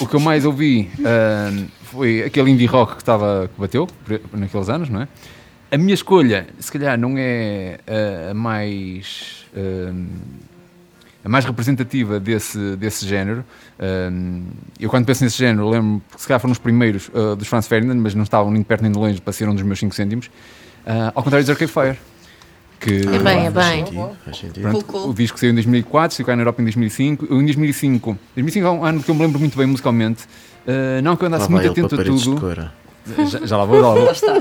[0.00, 3.88] o que eu mais ouvi ahm, foi aquele indie rock que, estava, que bateu
[4.32, 5.08] naqueles anos, não é?
[5.70, 7.78] A minha escolha, se calhar, não é
[8.30, 9.46] a mais.
[9.56, 10.06] ahm,
[11.24, 13.44] a mais representativa desse, desse género.
[14.10, 14.44] Um,
[14.78, 17.68] eu, quando penso nesse género, lembro que se calhar foram os primeiros uh, dos Franz
[17.68, 19.94] Ferdinand, mas não estavam nem perto nem de longe para ser um dos meus 5
[19.94, 20.26] cêntimos.
[20.26, 21.96] Uh, ao contrário de Arcade Fire,
[22.82, 23.84] que É bem, é bem.
[24.60, 27.26] pronto, o disco saiu em 2004, saiu cá na Europa em 2005.
[27.30, 30.24] Eu, em 2005, 2005 é um ano que eu me lembro muito bem musicalmente.
[30.66, 32.70] Uh, não que eu Lá andasse vai muito atento a tudo.
[33.28, 34.04] Já, já lá vou, já lá vou.
[34.06, 34.32] Lá está.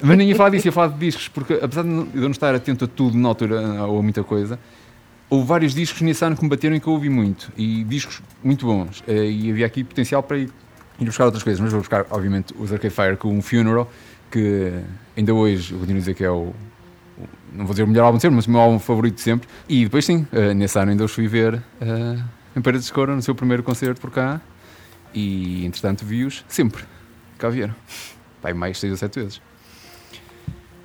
[0.00, 2.54] Mas nem ia falar disso, ia falar de discos, porque apesar de eu não estar
[2.54, 4.58] atento a tudo na altura ou a muita coisa,
[5.28, 7.52] houve vários discos nesse ano que me bateram e que eu ouvi muito.
[7.56, 9.02] E discos muito bons.
[9.08, 10.50] Eh, E havia aqui potencial para ir,
[11.00, 11.60] ir buscar outras coisas.
[11.60, 13.90] Mas vou buscar, obviamente, os Arcade Fire com o Funeral,
[14.30, 14.72] que
[15.16, 16.52] ainda hoje eu continuo a dizer que é o.
[17.52, 19.48] Não vou dizer o melhor álbum de sempre, mas o meu álbum favorito de sempre.
[19.68, 22.18] E depois, sim, eh, nesse ano ainda os fui ver eh,
[22.56, 24.40] em Paredes de Escora, no seu primeiro concerto por cá.
[25.14, 26.84] E, entretanto, vi-os sempre.
[27.38, 27.74] Cá vieram.
[28.42, 29.40] Pai, mais seis ou sete vezes.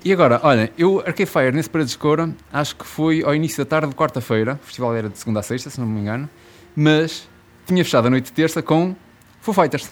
[0.04, 3.64] E agora, olha, eu Arcade Fire nesse Paredes de Cora, acho que foi ao início
[3.64, 6.28] da tarde de quarta-feira, o festival era de segunda a sexta, se não me engano,
[6.76, 7.26] mas
[7.66, 8.94] tinha fechado a noite de terça com
[9.40, 9.90] Foo Fighters.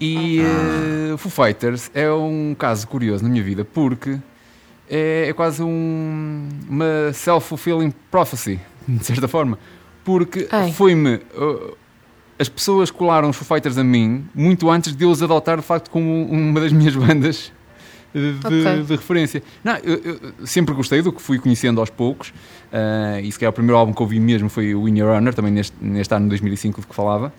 [0.00, 4.18] E eh, Foo Fighters é um caso curioso na minha vida, porque
[4.92, 9.58] é, é quase um- uma self-fulfilling prophecy, de certa forma.
[10.04, 11.14] Porque foi-me.
[11.36, 11.76] uh,
[12.38, 15.62] as pessoas colaram os Foo Fighters a mim muito antes de eu os adotar, de
[15.62, 17.52] facto, como uma das minhas bandas
[18.12, 18.82] de, Ok.
[18.82, 19.42] de referência.
[19.62, 22.30] Não, eu, eu sempre gostei do que fui conhecendo aos poucos.
[22.72, 25.32] uh, e se calhar o primeiro álbum que ouvi mesmo foi o In Your Honor,
[25.34, 27.32] também neste, neste ano de 2005 de que falava.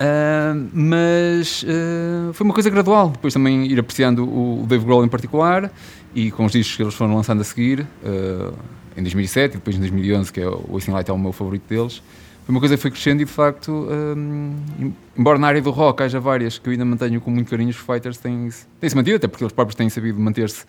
[0.00, 3.10] Ah, mas ah, foi uma coisa gradual.
[3.10, 5.70] Depois também ir apreciando o, Dave Grohl em particular
[6.14, 8.52] e com os discos que eles foram lançando a seguir, ah,
[8.96, 11.68] em 2007 e depois em 2011, que é o Wasting Light é o meu favorito
[11.68, 12.02] deles.
[12.44, 16.02] Foi uma coisa que foi crescendo e de facto, ah, embora na área do rock
[16.02, 19.28] haja várias que eu ainda mantenho com muito carinho, os Fighters têm-se têm mantido, até
[19.28, 20.64] porque eles próprios têm sabido manter-se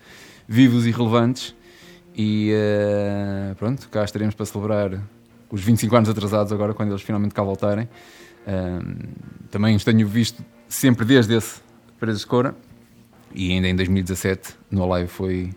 [0.48, 1.56] vivos e relevantes.
[2.22, 2.52] E
[3.58, 5.00] pronto, cá estaremos para celebrar
[5.50, 7.88] os 25 anos atrasados agora, quando eles finalmente cá voltarem.
[8.48, 8.96] Um,
[9.52, 11.60] também os tenho visto sempre desde esse
[12.00, 12.56] Presas de Cora
[13.34, 15.54] e ainda em 2017 no Live foi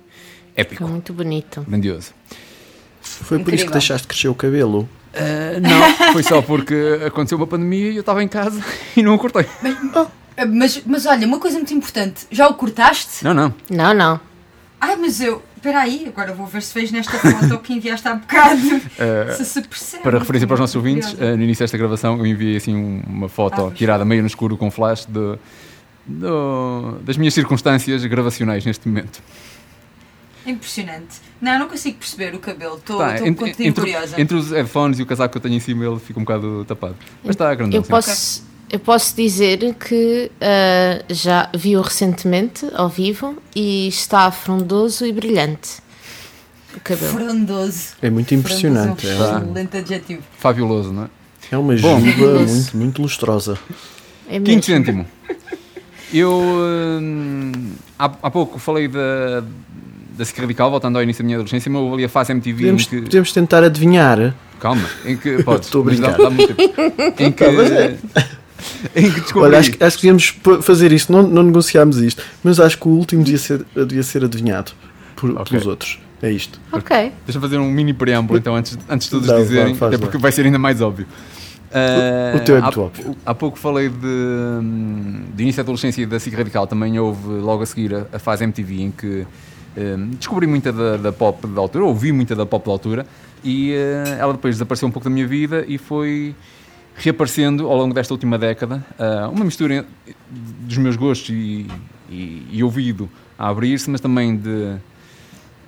[0.57, 1.65] épico, Foi muito bonito.
[1.67, 2.13] grandioso.
[3.01, 3.67] Foi por isso Incrível.
[3.67, 4.89] que deixaste crescer o cabelo.
[5.15, 6.75] Uh, não, foi só porque
[7.07, 8.63] aconteceu uma pandemia e eu estava em casa
[8.97, 9.47] e não o cortei.
[10.37, 12.27] Ah, Mas, mas olha, uma coisa muito importante.
[12.31, 13.23] Já o cortaste?
[13.25, 13.55] Não, não.
[13.71, 14.21] Não, não.
[14.81, 15.43] Ai, mas eu.
[15.63, 18.59] Espera aí, agora vou ver se fez nesta foto que enviaste há bocado.
[18.67, 20.03] Uh, se se percebe.
[20.03, 23.01] para referência para os nossos ouvintes, uh, no início desta gravação eu enviei assim um-
[23.07, 25.39] uma foto Ah, tirada meio no escuro com flash de,
[26.05, 29.23] do- das minhas circunstâncias gravacionais neste momento.
[30.45, 31.21] Impressionante.
[31.41, 32.75] Não, não consigo perceber o cabelo.
[32.79, 34.21] Estou Tá, contigo entre, curiosa.
[34.21, 36.65] entre os headphones e o casaco que eu tenho em cima ele fica um bocado
[36.65, 36.97] tapado.
[37.23, 37.79] Mas está grandão.
[37.79, 37.91] Eu sim.
[37.91, 38.43] posso,
[38.73, 45.81] eu posso dizer que ah, já vi-o recentemente ao vivo e está frondoso e brilhante.
[46.75, 47.13] O cabelo.
[47.13, 47.89] Frondoso.
[48.01, 49.07] É muito impressionante.
[49.07, 50.23] Frondoso é É, um excelente adjetivo.
[50.39, 51.09] Fabuloso, não é?
[51.51, 52.01] é uma Bom.
[52.01, 53.59] juba muito, muito lustrosa.
[54.29, 55.07] É Quinto cêntimo.
[56.15, 57.53] Eu hum,
[57.99, 59.43] há, há pouco falei da,
[60.17, 62.59] da SIC Radical, voltando ao início da minha adolescência, mas houve ali a fase MTV
[62.59, 63.01] Podemos, em que.
[63.03, 64.35] podemos tentar adivinhar.
[64.61, 65.41] Calma, em que.
[65.45, 66.31] Podes, Estou a dá- brincar.
[66.31, 66.73] muito tempo.
[67.23, 67.45] Em que.
[68.95, 69.49] em que descobri.
[69.49, 71.13] Olha, acho, que- acho que devíamos fazer isto.
[71.13, 74.73] Não, não negociámos isto, mas acho que o último devia ser, devia ser adivinhado
[75.17, 75.45] por, Ok.
[75.51, 75.99] pelos outros.
[76.23, 76.61] É isto.
[76.71, 77.13] Ok.
[77.27, 79.99] Deixa-me fazer um mini preâmbulo então, antes, antes de todos Dá, dizerem, até lá.
[79.99, 81.07] porque vai ser ainda mais óbvio.
[81.75, 83.17] Ah, o teu é há, muito óbvio.
[83.25, 87.27] Há pouco falei de, hum, de início da adolescência e da SIC Radical, também houve
[87.29, 89.27] logo a seguir a, a fase MTV em que
[89.77, 93.07] hum, descobri muita da, da pop da altura, ouvi muita da pop da altura
[93.43, 96.35] e ah, ela depois desapareceu um pouco da minha vida e foi
[96.97, 99.85] reaparecendo ao longo desta última década, ah, uma mistura
[100.31, 101.67] dos meus gostos e,
[102.11, 104.77] e, e ouvido a abrir-se, mas também de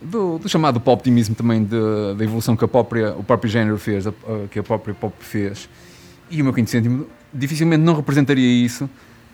[0.03, 3.79] do, do chamado pop optimismo também de- da evolução que a própria, o próprio género
[3.79, 4.05] fez,
[4.51, 5.68] que a própria pop fez.
[6.31, 8.89] E o meu quinto cêntimo dificilmente não representaria isso,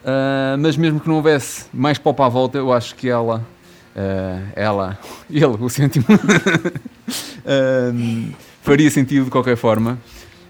[0.05, 3.45] ah, mas mesmo que não houvesse mais pop à volta, eu acho que ela,
[3.97, 6.05] ah, ela, ele, o cêntimo,
[8.63, 9.99] faria sentido de qualquer forma,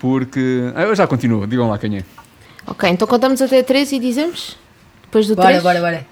[0.00, 0.72] porque.
[0.74, 2.04] Ah, eu já continuo, digam lá quem é.
[2.66, 4.56] Ok, então contamos até 3 e dizemos?
[5.04, 5.62] Depois do 3?
[5.62, 6.06] Bora, bora, bora.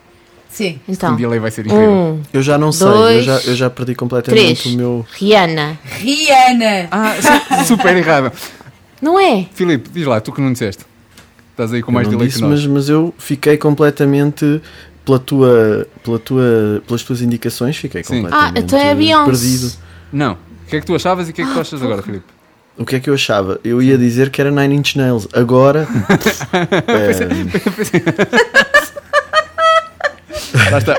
[0.48, 0.80] Sim.
[0.88, 1.90] Então, Um delay vai ser incrível.
[1.90, 4.64] um, Eu já não sei, eu Dois, já, eu já perdi completamente três.
[4.74, 5.06] o meu.
[5.12, 5.78] Rihanna.
[5.84, 6.88] Rihanna!
[6.90, 8.32] Ah, su- super errado.
[9.00, 9.46] Não é?
[9.54, 10.84] Filipe, diz lá, tu que não disseste.
[11.50, 12.60] Estás aí com mais eu não delay disse, que nós.
[12.64, 14.60] mas, mas eu fiquei completamente
[15.04, 18.22] pela tua, pela tua, pelas tuas indicações, fiquei Sim.
[18.22, 19.30] completamente Ah, então é a Beyoncé.
[19.30, 19.72] perdido.
[20.12, 20.32] Não.
[20.32, 22.24] O que é que tu achavas e o que é que tu achas agora, Filipe?
[22.78, 23.58] O que é que eu achava?
[23.64, 25.26] Eu ia dizer que era Nine Inch Nails.
[25.32, 25.86] Agora.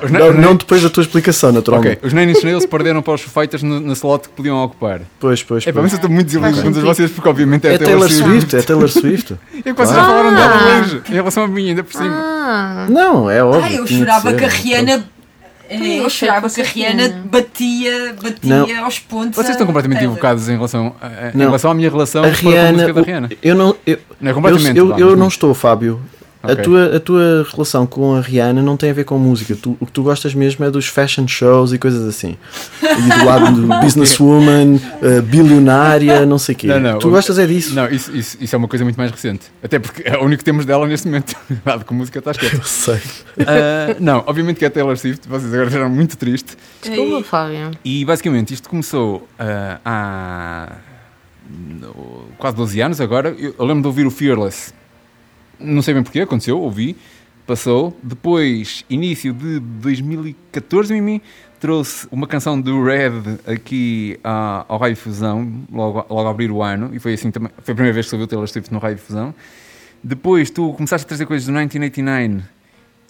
[0.03, 1.97] Os, não, depois da tua explicação, naturalmente.
[1.97, 5.01] Ok, os Nine Inch Nails perderam para os Fighters no slot que podiam ocupar.
[5.19, 5.83] Pois, pois, É para pois.
[5.83, 8.89] mas eu estou muito desiludido com vocês, porque obviamente é, É Taylor Swift, é Taylor
[8.89, 9.35] Swift.
[9.57, 9.95] É que vocês Claro.
[9.95, 10.79] já falaram dela Ah.
[10.81, 12.09] hoje, em relação a mim, ainda por cima.
[12.13, 13.63] Ah, Não, é óbvio.
[13.63, 14.37] Ai, eu chorava ser.
[14.37, 15.03] que a Rihanna.
[15.69, 19.35] Eu chorava que a Rihanna batia, batia aos pontos.
[19.35, 20.15] Vocês estão completamente Taylor.
[20.15, 21.45] equivocados em relação, a, a- em Não.
[21.45, 22.71] relação à minha relação A com a Rihanna.
[22.71, 23.29] música da Rihanna.
[23.41, 23.75] Eu não.
[23.85, 24.77] Eu, Não é eu, completamente.
[24.77, 26.01] eu, eu mas não estou, Fábio.
[26.41, 26.63] A, Ok.
[26.63, 29.57] tua, a tua relação com a Rihanna não tem a ver com música.
[29.61, 32.37] Tu- o que tu gostas mesmo é dos fashion shows e coisas assim.
[32.81, 36.67] E do lado do businesswoman, eh, bilionária, não sei o quê.
[36.67, 37.75] Não, não, tu o- gostas é disso.
[37.75, 39.47] Não, isso, isso, isso é uma coisa muito mais recente.
[39.61, 41.35] Até porque é o único que temos dela neste momento.
[41.65, 42.55] Dado com música está esquece.
[42.55, 43.01] Eu sei.
[43.45, 46.57] Ah, não, obviamente que é Taylor Swift, vocês agora ficaram muito tristes.
[46.81, 47.71] desculpa, Fábio.
[47.83, 50.71] E basicamente isto começou ah, há
[52.37, 53.35] quase 12 anos agora.
[53.37, 54.73] Eu, eu lembro de ouvir o Fearless.
[55.59, 56.95] Não sei bem porquê, aconteceu, ouvi,
[57.45, 57.97] passou.
[58.01, 61.21] Depois, início de 2014, Mimi,
[61.59, 63.11] trouxe uma canção do Red
[63.45, 66.91] aqui à- ao Raio Fusão, logo, logo a abrir o ano.
[66.93, 67.51] E foi assim também.
[67.63, 69.33] Foi a primeira vez que o Taylor Swift no Raio Fusão.
[70.03, 72.41] Depois tu começaste a trazer coisas do 1989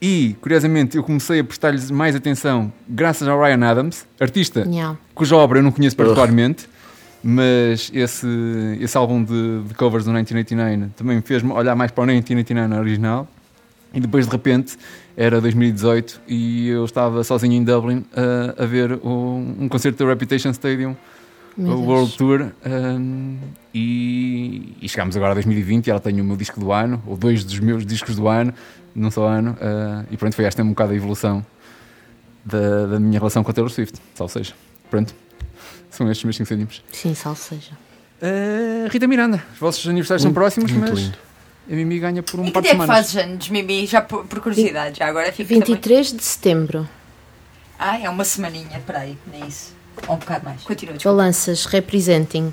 [0.02, 4.97] e, curiosamente, eu comecei a prestar-lhes mais atenção graças ao Ryan Adams, artista Não.
[5.14, 6.68] cuja obra eu não conheço particularmente,
[7.24, 8.28] mas esse,
[8.80, 12.80] esse álbum de, de covers do 1989 também me fez-me olhar mais para o 1989
[12.80, 13.28] original.
[13.93, 14.78] E depois, de repente,
[15.17, 20.09] era 2018 e eu estava sozinho em Dublin a, a ver um, um concerto da
[20.11, 20.95] Reputation Stadium
[21.57, 21.88] Meu o Deus.
[21.88, 23.38] World Tour um,
[23.74, 27.17] e, e chegámos agora a 2020 e ela tem o meu disco do ano, ou
[27.17, 28.53] dois dos meus discos do ano,
[28.93, 31.45] num só ano, uh, e pronto, foi esta um bocado a evolução
[32.45, 34.53] da, da minha relação com a Taylor Swift, ou seja,
[34.89, 35.13] pronto,
[35.90, 36.84] são estes os meus 5 cêntimos.
[36.92, 37.72] Sim, salseja.
[38.22, 41.18] Uh, Rita Miranda, os vossos aniversários são próximos, muito mas lindo.
[41.72, 43.12] a Mimi ganha por um E par que de dia é que semanas.
[43.12, 43.86] fazes anos, Mimi?
[43.88, 45.46] Já por, por curiosidade, já agora também.
[45.60, 46.88] 23 de setembro.
[47.78, 49.74] Ah, é uma semaninha, peraí, nem isso.
[50.08, 50.62] Ou um bocado mais.
[50.64, 51.18] Continua, desculpa.
[51.18, 52.52] Balanças Representing.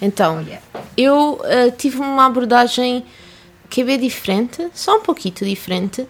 [0.00, 0.62] Então, Oh, yeah.
[0.96, 3.04] eu eh, tive uma abordagem
[3.68, 6.06] que é bem diferente, só um pouquinho diferente,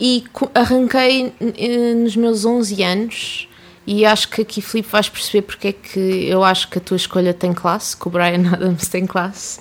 [0.00, 0.24] e
[0.54, 3.48] arranquei eh, nos meus 11 anos.
[3.86, 6.96] E acho que aqui, Filipe, vais perceber porque é que eu acho que a tua
[6.96, 9.60] escolha tem classe, que o Brian Adams tem classe,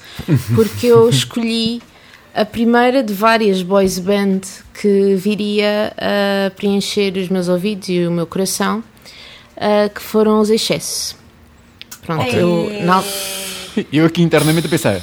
[0.55, 1.81] porque eu escolhi
[2.33, 4.41] a primeira de várias boys band
[4.73, 8.83] que viria a preencher os meus ouvidos e o meu coração,
[9.57, 11.15] ah, que foram os Excesso.
[12.05, 12.39] Pronto, Ok.
[12.41, 13.03] eu, na-
[13.91, 15.01] Eu aqui internamente a pensar,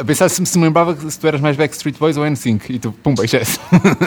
[0.00, 2.78] a pensar se me, lembrava que se tu eras mais Backstreet Boys ou N5 e
[2.78, 3.58] tu, pumba, excesso.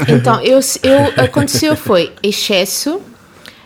[0.07, 3.01] Então, eu, eu, aconteceu foi excesso,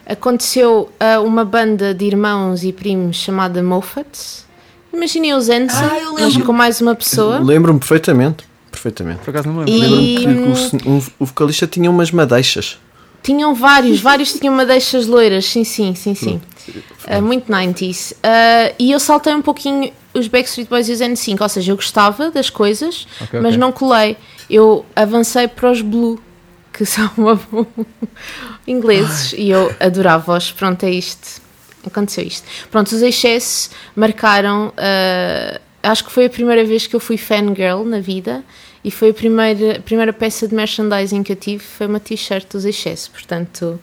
[0.05, 4.45] aconteceu ah, uma banda de irmãos e primos chamada Moffats.
[4.93, 6.45] Imaginem os Ensign, Ah, mas lembro.
[6.45, 7.39] com mais uma pessoa.
[7.39, 8.45] Lembro-me perfeitamente.
[8.69, 9.19] Perfeitamente.
[9.19, 9.95] Por acaso não me E- lembro.
[10.29, 12.77] Lembro-me que o, um- o vocalista tinha umas madeixas.
[13.23, 16.41] Tinham vários, vários tinham madeixas loiras, sim, sim, sim, sim.
[17.07, 18.13] Ah, muito 90s.
[18.21, 21.75] Ah, e eu saltei um pouquinho os Backstreet Boys e os N5, ou seja, eu
[21.75, 23.57] gostava das coisas, Ok, mas ok.
[23.57, 24.17] não colei.
[24.49, 26.19] Eu avancei para os Blue,
[26.73, 27.09] que são
[28.67, 30.51] ingleses, e eu adorava-os.
[30.51, 31.41] Pronto, é isto.
[31.85, 32.47] Aconteceu isto.
[32.71, 34.73] Pronto, os excessos marcaram.
[34.77, 38.43] ah, acho que foi a primeira vez que eu fui fangirl na vida.
[38.83, 42.51] E foi a primeira, a primeira peça de merchandising que eu tive, foi uma t-shirt
[42.51, 43.07] dos excessos.
[43.07, 43.79] Portanto,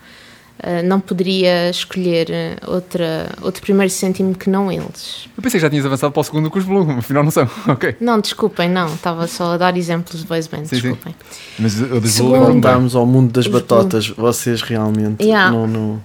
[0.85, 2.29] não poderia escolher
[2.63, 5.29] ah, outra, outro primeiro cêntimo que não eles.
[5.37, 7.49] Eu pensei que já tinhas avançado para o segundo com os Blue, afinal não são.
[7.69, 7.97] Ok.
[8.01, 8.93] Não, desculpem, não.
[8.95, 10.77] Estava só a dar exemplos de boys band, Sim, sim.
[10.77, 11.15] desculpem.
[11.59, 12.73] Mas lembro-me Quando bem.
[12.73, 15.51] vamos ao mundo das batotas, vocês realmente Yeah.
[15.51, 16.03] não, não,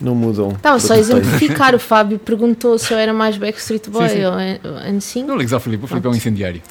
[0.00, 0.50] não mudam.
[0.50, 1.74] Estava só a exemplificar.
[1.74, 4.24] O Fábio perguntou se eu era mais Backstreet Boy sim.
[4.24, 5.24] ou N5.
[5.24, 6.62] Não ligues ao Filipe, o Filipe é um incendiário.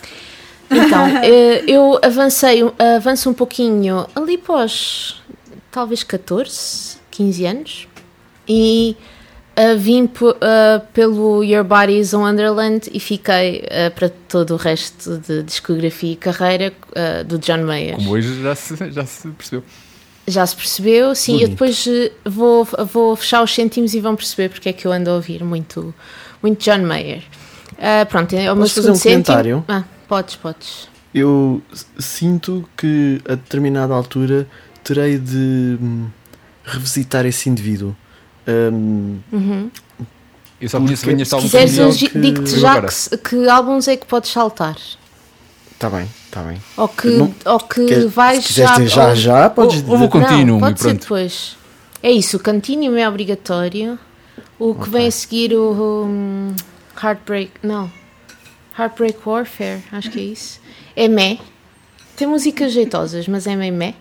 [0.69, 2.61] Então, eh, eu avancei,
[2.97, 5.21] avanço um pouquinho ali pós
[5.75, 7.87] talvez 14, 15 anos
[8.47, 8.95] e
[9.55, 10.09] eh, vim
[10.41, 15.43] eh, pelo Your Body is a Wonderland e fiquei eh, para todo o resto de
[15.43, 16.73] discografia e carreira
[17.25, 17.95] do John Mayer.
[17.95, 19.63] Como hoje já se, já se percebeu.
[20.27, 21.13] Já se percebeu?
[21.15, 21.51] Sim, eu Bonito.
[21.51, 25.09] depois eh, vou, vou fechar os cêntimos e vão perceber porque é que eu ando
[25.09, 25.93] a ouvir muito,
[26.43, 27.23] muito John Mayer.
[28.09, 29.25] Pronto, é o meu Posso fazer um segundo cêntimo.
[29.25, 29.65] comentário?
[29.67, 30.89] Ah, podes, podes.
[31.13, 31.61] Eu
[31.97, 34.47] sinto que a determinada altura
[34.83, 36.07] terei de hum,
[36.65, 37.95] revisitar esse indivíduo.
[38.47, 39.69] Hum, Uhum.
[40.61, 41.47] Eu só conheço bem este álbum.
[41.49, 44.77] Se quiseres, que- digo-te já que, que álbuns é que podes saltar.
[45.77, 46.61] Tá bem, tá bem.
[46.77, 48.75] Ou que, Não- ou que Quer- vais já.
[48.77, 51.57] ter já, ou- já, podes ou- ou Continuum Não, pode ser depois.
[52.01, 53.99] É isso, o Continuum é obrigatório.
[54.57, 56.55] O que vem a seguir o hum,
[57.03, 57.51] Heartbreak.
[57.61, 57.91] Não.
[58.79, 60.59] Heartbreak Warfare, acho que é isso.
[60.95, 61.37] É meh.
[62.15, 63.93] Tem músicas jeitosas, mas é meio meh.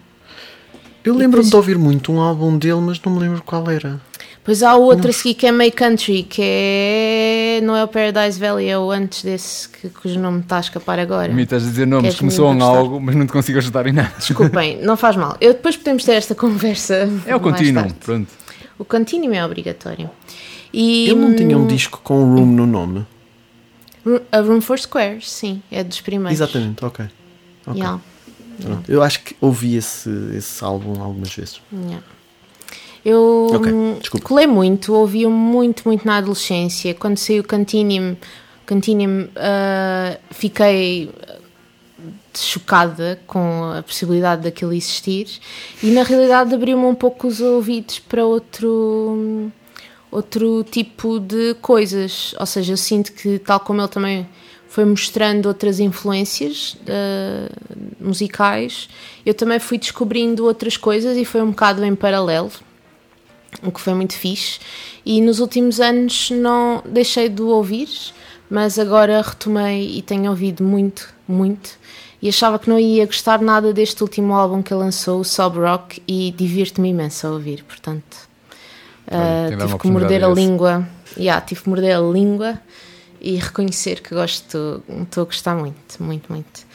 [1.05, 4.01] Eu lembro-me depois- de ouvir muito um álbum dele, mas não me lembro qual era.
[4.45, 7.61] Pois há o outro a seguir que é meio country, que é.
[7.63, 10.61] Não é o Paradise Valley, é o antes desse, que, cujo nome me está a
[10.61, 11.33] escapar agora.
[11.33, 13.57] Me estás a dizer nomes Queres que me me soam algo, mas não te consigo
[13.57, 14.13] ajudar em nada.
[14.19, 15.35] Desculpem, não faz mal.
[15.41, 17.09] Eu depois podemos ter esta conversa.
[17.27, 18.29] É o contínuo, pronto.
[18.79, 20.11] O Continuum é obrigatório.
[20.73, 23.07] E, Ele não tinha um hum, disco com Room no nome?
[24.31, 26.39] A Room for Squares, sim, é dos primeiros.
[26.39, 27.07] Exatamente, ok.
[27.67, 27.81] Ok.
[27.81, 28.01] Yeah,
[28.89, 31.61] Eu acho que ouvi esse, esse álbum algumas vezes.
[31.73, 32.03] yeah.
[33.05, 34.27] Eu Ok, hum, desculpa.
[34.27, 36.95] colei muito, ouvi muito, muito na adolescência.
[36.95, 38.17] Quando saiu o Continuum,
[38.67, 41.37] Continuum ah, fiquei ah,
[42.35, 45.29] chocada com a possibilidade daquilo existir
[45.83, 49.53] e na realidade abriu-me um pouco os ouvidos para outro
[50.11, 54.27] outro tipo de coisas ou seja, eu sinto que tal como ele também
[54.75, 57.49] foi mostrando outras influências ah,
[58.01, 58.89] musicais
[59.25, 62.51] eu também fui descobrindo outras coisas e foi um bocado em paralelo
[63.63, 64.59] o que foi muito fixe.
[65.07, 67.89] E nos últimos anos não deixei de ouvir,
[68.51, 71.79] mas agora retomei e tenho ouvido muito, muito.
[72.21, 76.03] E achava que não ia gostar nada deste último álbum que lançou, o Sob Rock,
[76.09, 78.29] e divirto-me imenso a ouvir, portanto.
[79.55, 80.41] Uma tive que morder a esse.
[80.41, 80.89] língua.
[81.17, 82.59] Yeah, tive que morder a língua
[83.25, 86.67] e reconhecer que gosto, estou a gostar muito, muito, muito.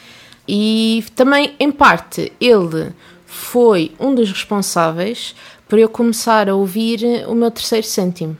[0.48, 2.92] E também, em parte, ele
[3.24, 5.34] foi um dos responsáveis
[5.68, 8.36] por eu começar a ouvir o meu terceiro cêntimo.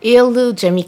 [0.00, 0.86] ele, o Jamie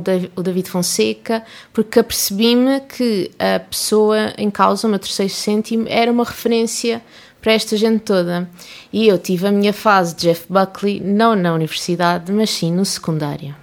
[0.00, 5.84] Dav- o David Fonseca, porque apercebi-me que a pessoa em causa, o meu terceiro cêntimo,
[5.86, 7.02] era uma referência
[7.40, 8.48] para esta gente toda.
[8.92, 12.84] E eu tive a minha fase de Jeff Buckley, não na universidade, mas sim no
[12.84, 13.54] secundário.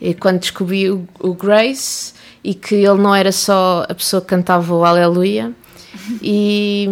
[0.00, 4.28] E quando descobri o, o Grace e que ele não era só a pessoa que
[4.28, 5.52] cantava o Aleluia,
[6.22, 6.88] e,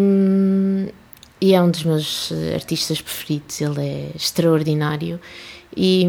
[1.41, 5.19] e é um dos meus artistas preferidos, ele é extraordinário.
[5.77, 6.07] E,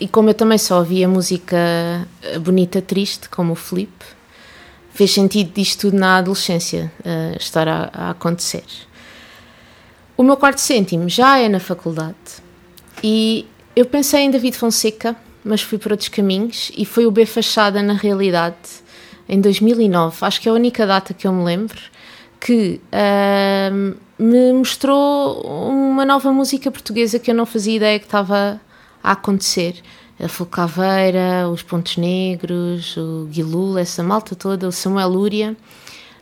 [0.00, 1.56] e como eu também só ouvia música
[2.40, 3.92] bonita, triste, como o Flip,
[4.94, 8.64] fez sentido disto tudo na adolescência eh, estar a, a acontecer.
[10.16, 12.14] O meu quarto cêntimo já é na faculdade
[13.02, 17.26] e eu pensei em David Fonseca, mas fui por outros caminhos e foi o B
[17.26, 18.56] Fachada na realidade
[19.28, 20.16] em 2009.
[20.20, 21.78] Acho que é a única data que eu me lembro
[22.40, 28.60] que ahm, me mostrou uma nova música portuguesa que eu não fazia ideia que estava
[29.02, 29.76] a acontecer.
[30.22, 35.56] A Fulcaveira, os Pontos Negros, o Guilula, essa malta toda, o Samuel Lúria.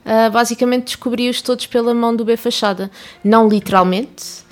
[0.05, 2.91] Ah, basicamente descobri-os todos pela mão do B Fachada.
[3.23, 4.45] Não literalmente,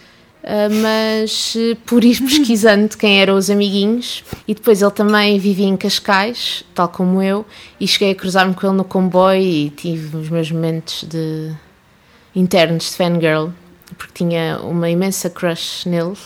[0.42, 4.24] ah, mas por ir pesquisando quem eram os amiguinhos.
[4.48, 7.44] E depois ele também vivia em Cascais, tal como eu,
[7.78, 11.52] e cheguei a cruzar-me com ele no comboio e tive os meus momentos de
[12.34, 13.48] internos de fangirl,
[13.96, 16.16] porque tinha uma imensa crush nele.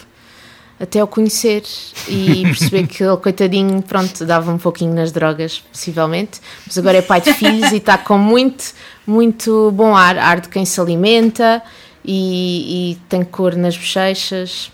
[0.78, 1.62] Até o conhecer
[2.08, 7.02] e perceber que ele, coitadinho, pronto, dava um pouquinho nas drogas, possivelmente, mas agora é
[7.02, 8.74] pai de filhos e está com muito,
[9.06, 11.62] muito bom ar, ar de quem se alimenta
[12.04, 14.70] e, e tem cor nas bochechas.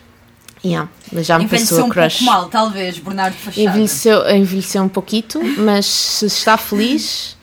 [0.62, 2.18] Yeah, mas já me Envelheceu passou a um crush.
[2.18, 3.62] pouco mal, talvez, Bernardo Fachada.
[3.62, 7.36] Envelheceu, envelheceu um pouquito, mas se está feliz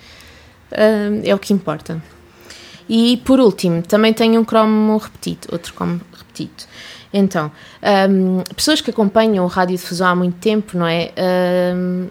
[0.71, 2.01] hum, é o que importa.
[2.87, 6.63] E por último, também tenho um cromo repetido, outro cromo repetido.
[7.11, 7.51] Então,
[8.09, 11.11] hum, pessoas que acompanham o Rádio Difusão há muito tempo, não é?
[11.75, 12.07] Hum,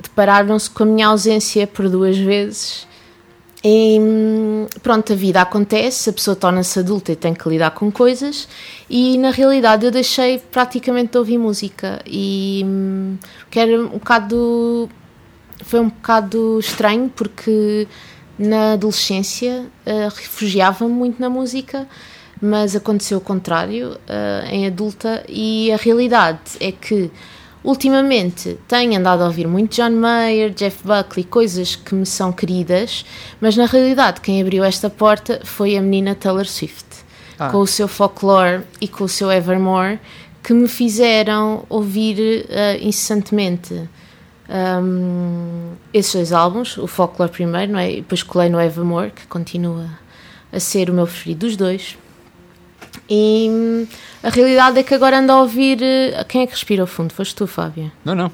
[0.00, 2.86] depararam-se com a minha ausência por duas vezes.
[3.66, 7.90] E hum, pronto, a vida acontece, a pessoa torna-se adulta e tem que lidar com
[7.90, 8.46] coisas,
[8.90, 12.02] e na realidade eu deixei praticamente de ouvir música.
[12.06, 13.16] E hum,
[13.50, 14.88] que era um bocado.
[15.62, 17.88] Foi um bocado estranho porque
[18.38, 21.88] na adolescência eh, refugiava-me muito na música,
[22.42, 27.10] mas aconteceu o contrário eh, em adulta, e a realidade é que
[27.64, 33.06] Ultimamente tenho andado a ouvir muito John Mayer, Jeff Buckley, coisas que me são queridas,
[33.40, 36.84] mas na realidade quem abriu esta porta foi a menina Taylor Swift,
[37.38, 37.48] Ah.
[37.50, 39.98] com o seu folklore e com o seu Evermore,
[40.42, 43.88] que me fizeram ouvir eh, incessantemente
[44.48, 47.90] um, esses dois álbuns, o Folklore primeiro, não é?
[47.92, 49.88] e depois colei no Evermore, que continua
[50.52, 51.96] a ser o meu preferido dos dois.
[53.08, 53.86] E hum,
[54.22, 55.78] a realidade é que agora ando a ouvir.
[55.82, 57.12] eh, Quem é que respira ao fundo?
[57.12, 57.90] Foste tu, Fábio?
[58.04, 58.30] Não, não.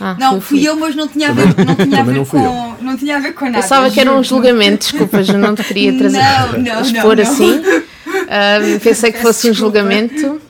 [0.00, 2.24] Ah, Não, o fui eu, mas não tinha a ver, não tinha a ver não
[2.24, 2.74] com.
[2.80, 3.58] Não tinha a ver com nada.
[3.60, 6.18] Pensava que era um julgamento, desculpas, eu não te queria trazer.
[6.18, 7.30] Não, não, expor não, não.
[7.32, 7.62] assim.
[8.28, 10.40] Ahm, pensei que fosse um julgamento.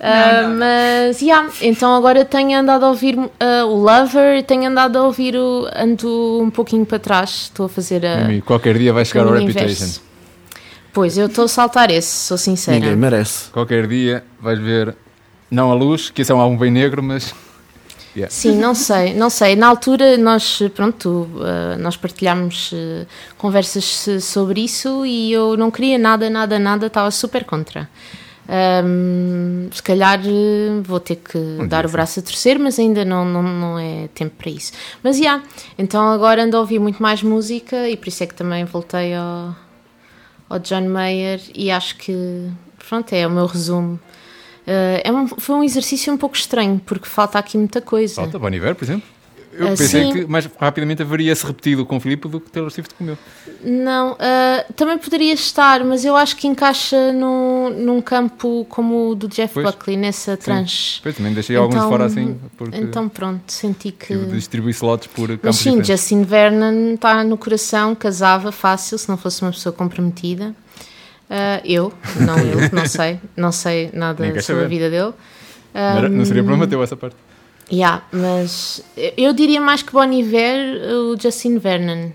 [0.00, 0.58] Ah, Não, não.
[0.58, 5.36] Mas, yeah, então agora tenho andado a ouvir ah, o Lover, tenho andado a ouvir
[5.36, 5.68] o.
[5.76, 8.24] Ando um pouquinho para trás, estou a fazer a.
[8.24, 9.64] Amigo, qualquer dia vai chegar caminho Reputation.
[9.84, 10.02] inverso.
[10.92, 12.78] Pois, eu estou a saltar esse, sou sincera.
[12.78, 13.50] Ninguém merece.
[13.50, 14.94] Qualquer dia vais ver,
[15.50, 17.34] não a luz, que esse é um álbum bem negro, mas.
[18.16, 18.34] Yeah.
[18.34, 19.54] Sim, não sei, não sei.
[19.54, 25.98] Na altura nós, pronto, eh, nós partilhámos eh, conversas sobre isso e eu não queria
[25.98, 27.88] nada, nada, nada, estava super contra.
[28.48, 33.24] Ahm, se calhar eh, vou ter que dar o braço a torcer, mas ainda não,
[33.24, 34.72] não, não é tempo para isso.
[35.02, 35.42] Mas já,
[35.78, 39.14] então agora ando a ouvir muito mais música e por isso é que também voltei
[39.14, 39.54] ao,
[40.48, 42.12] ao John Mayer e acho que,
[42.88, 43.98] pronto, é o meu resumo.
[44.66, 48.16] Eh, é um- foi um exercício um pouco estranho porque falta aqui muita coisa.
[48.16, 49.08] Falta Bon Iver, por exemplo.
[49.58, 50.12] Eu Ah, pensei sim.
[50.12, 53.18] que mais rapidamente haveria se repetido com o Filipe do que Taylor Swift comeu.
[53.64, 59.14] Não, ah, também poderia estar, mas eu acho que encaixa num, num campo como o
[59.14, 59.66] do Jeff Pois.
[59.66, 61.00] Buckley, nessa tranche.
[61.02, 64.06] Pois também deixei alguns Então- fora assim, porque Então pronto, senti que.
[64.06, 65.88] tive de distribuir slots por Mas campos sim, diferentes.
[65.88, 70.54] Justin Vernon está no coração, casava fácil se não fosse uma pessoa comprometida.
[71.28, 75.12] Ah, eu, não ele, não sei, não sei nada sobre a vida dele.
[75.74, 77.16] Não, era- não seria problema teu essa parte.
[77.70, 78.82] Yeah, mas
[79.16, 82.10] eu diria mais que Bon Iver, o Justin Vernon,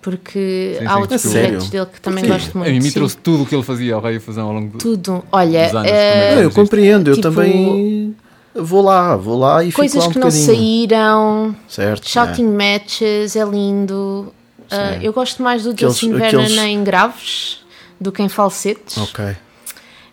[0.00, 1.00] porque Sim, há sim.
[1.00, 1.48] outros A sério?
[1.50, 2.38] projetos dele que também Porquê?
[2.38, 2.70] gosto muito.
[2.70, 2.90] A mim sim.
[2.92, 4.78] trouxe tudo o que ele fazia ao Raio Fusão ao longo do.
[4.78, 5.22] tudo.
[5.30, 8.16] Olha, Dos anos, é Não, eu compreendo, eu Tipo, também
[8.54, 12.08] vou lá, vou lá e coisas fico lá um que não saíram, Certo.
[12.08, 14.32] shouting matches, é lindo.
[14.70, 15.04] Ah, Sim.
[15.04, 17.58] eu gosto mais do Aqueles- Justin aqueles- Vernon em graves
[18.00, 18.96] do que em falsetes.
[18.96, 19.00] é.
[19.02, 19.36] Ok.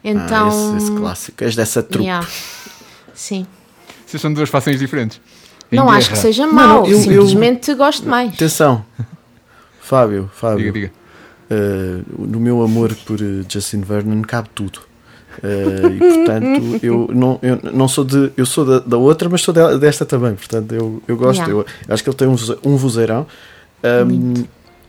[0.03, 1.43] Então, Ah, esse, esse clássico.
[1.43, 2.03] És dessa trupe.
[2.03, 2.27] yeah.
[3.13, 3.47] sim.
[4.13, 5.19] Vocês são duas fações diferentes.
[5.71, 6.21] Em Não acho guerra.
[6.21, 8.31] que seja mau, não, eu- eu- simplesmente gosto mais.
[8.31, 8.85] Atenção,
[9.81, 10.71] Fábio, Fábio.
[10.71, 10.91] Diga, diga.
[12.19, 14.81] Uh, no meu amor por uh, Justin Vernon cabe tudo.
[15.39, 19.41] Uh, e portanto eu não, eu não sou de eu sou da, da outra mas
[19.41, 21.53] sou de- desta também portanto eu, eu gosto Yeah.
[21.53, 23.25] eu, acho que ele tem um, um vozeirão
[24.07, 24.43] um,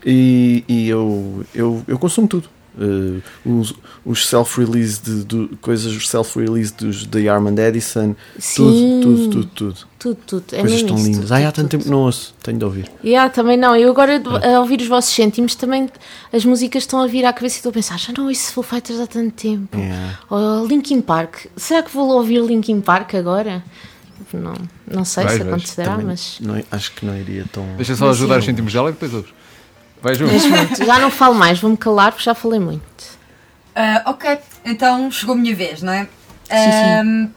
[0.05, 2.47] e, e eu, eu, eu consumo tudo
[2.77, 3.23] Uh,
[3.61, 3.73] os,
[4.05, 9.47] os self-release de, do- coisas os self-release dos da Armand Edison Sim, tudo, tudo, tudo,
[9.55, 9.77] tudo.
[9.99, 10.45] tudo, tudo.
[10.57, 11.91] É coisas tão isso, lindas tudo, ai há tanto tempo tudo.
[11.93, 13.77] que não ouço tenho de ouvir Yeah, também não.
[13.77, 14.21] Eu agora,
[14.57, 15.89] a ouvir os vossos cêntimos, também
[16.33, 18.65] as músicas estão a vir à cabeça e estou a pensar, já não ouço Foo
[18.65, 19.79] Fighters há tanto tempo.
[19.79, 20.19] Yeah.
[20.29, 21.47] Ou Linkin Park.
[21.57, 23.63] Será que vou ouvir Linkin Park agora?
[24.33, 24.55] Não,
[24.91, 26.39] não sei Vais, se acontecerá, mas.
[26.41, 28.39] não- acho que não iria tão Deixa só Mas ajudar sim.
[28.41, 29.31] os cêntimos dela e depois ouves.
[30.05, 32.85] Vai, mas pronto, já não falo mais, vou-me calar porque já falei muito.
[33.75, 36.07] Ah, ok, então chegou a minha vez, não é?
[36.45, 37.31] Sim, sim.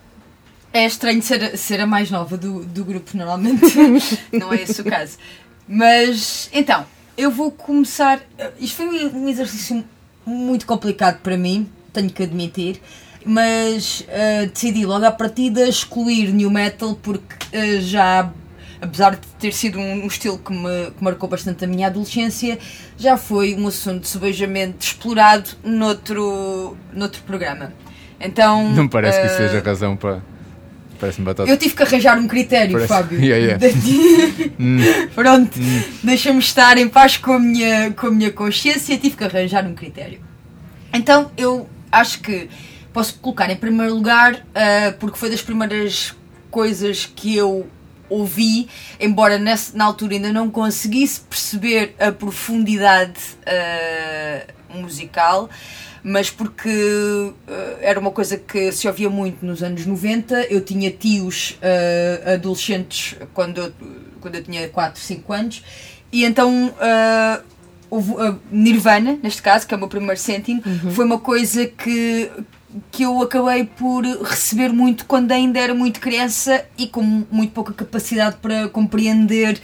[0.73, 3.65] É estranho ser, ser a mais nova do, do grupo, normalmente.
[4.33, 5.17] não é esse o caso.
[5.65, 6.85] Mas, então,
[7.17, 8.19] eu vou começar.
[8.59, 9.81] Isto foi um exercício
[10.25, 12.81] muito complicado para mim, tenho que admitir.
[13.25, 18.29] Mas ah, decidi logo à partida excluir New Metal porque ah, já,
[18.81, 22.57] apesar de ter sido um, um estilo que me que marcou bastante a minha adolescência,
[22.97, 27.73] já foi um assunto subejamente explorado noutro, noutro programa.
[28.19, 30.21] Então, Não parece que isso seja razão para.
[30.99, 31.47] Parece-me batata.
[31.47, 33.19] eu tive que arranjar um critério, Parece- Fábio.
[33.23, 33.67] Yeah, yeah.
[34.59, 34.79] Hum.
[35.13, 35.59] Pronto,
[36.01, 39.75] deixa-me estar em paz com a, minha, com a minha consciência, tive que arranjar um
[39.75, 40.19] critério.
[40.91, 42.49] Então, eu acho que
[42.91, 46.15] posso colocar em primeiro lugar, ah, porque foi das primeiras
[46.49, 47.67] coisas que eu
[48.09, 48.67] ouvi,
[48.99, 55.49] embora nessa, na altura ainda não conseguisse perceber a profundidade ah, musical,
[56.03, 60.43] mas porque ah, era uma coisa que se ouvia muito nos anos 90.
[60.43, 63.73] Eu tinha tios ah, adolescentes quando eu,
[64.19, 65.63] quando eu tinha 4, 5 anos,
[66.11, 66.73] e então.
[68.51, 72.29] Nirvana, neste caso, que é o meu primeiro cêntimo, foi uma coisa que,
[72.91, 77.01] que eu acabei por receber muito quando ainda era muito criança e com
[77.31, 79.59] muito pouca capacidade para compreender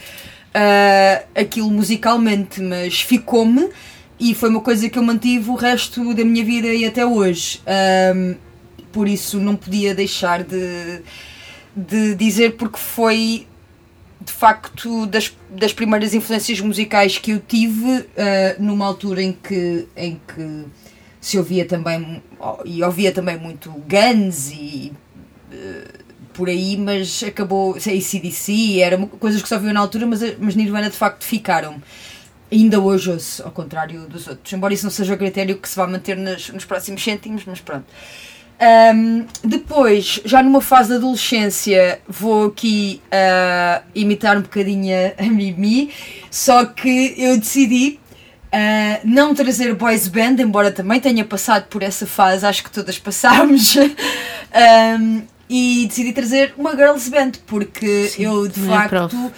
[0.54, 3.68] ah, aquilo musicalmente, mas ficou-me
[4.18, 7.60] e foi uma coisa que eu mantive o resto da minha vida e até hoje.
[7.66, 8.36] Ahm,
[8.92, 11.02] por isso não podia deixar de,
[11.76, 13.48] de dizer porque foi
[14.20, 19.88] de facto das, das primeiras influências musicais que eu tive ah, numa altura em que,
[19.96, 20.64] em que
[21.24, 22.22] se ouvia também
[22.66, 24.92] e ouvia também muito Guns e
[25.50, 25.88] eh,
[26.34, 30.54] por aí, mas acabou sei, ACDC, eram coisas que se ouviam na altura, mas, mas
[30.54, 31.82] Nirvana de facto ficaram.
[32.52, 35.74] Ainda hoje ouço, ao contrário dos outros, embora isso não seja o critério que se
[35.74, 37.86] vai manter nos, nos próximos cêntimos, mas pronto.
[38.60, 45.90] Ahm, depois, já numa fase de adolescência, vou aqui ah, imitar um bocadinho a Mimi,
[46.30, 47.98] só que eu decidi
[48.54, 52.98] ah, não trazer boys band, embora também tenha passado por essa fase, acho que todas
[52.98, 53.74] passámos,
[54.54, 59.32] Ahm, e decidi trazer uma girls band, porque eu de é facto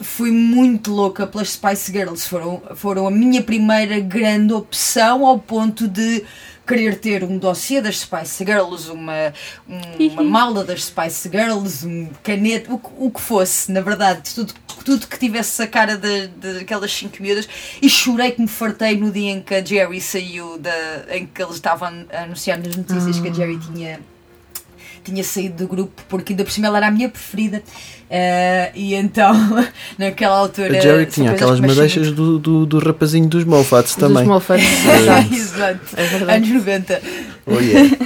[0.00, 5.88] fui muito louca pelas Spice Girls, foram, foram a minha primeira grande opção ao ponto
[5.88, 6.24] de
[6.68, 9.32] querer ter um dossiê das Spice Girls, uma,
[9.68, 14.34] um- uma mala das Spice Girls, um caneta, o, que- o que fosse, na verdade,
[14.34, 14.52] tudo,
[14.84, 17.48] tudo que tivesse a cara daquelas cinco miúdas.
[17.80, 20.70] E chorei que me fartei no dia em que a Jerry saiu, da,
[21.10, 24.00] em que eles estavam a anunciar nas notícias que a Jerry tinha
[25.10, 27.62] tinha saído do grupo porque ainda por cima ela era a minha preferida
[28.10, 29.34] Eh, e então
[29.98, 34.24] naquela altura A Jerry tinha aquelas madeixas do, do, do rapazinho dos Mofats Dos também.
[34.24, 34.64] Moffats.
[35.20, 35.34] muito.
[35.34, 37.02] Exato, É anos 90
[37.46, 37.96] Oh, yeah.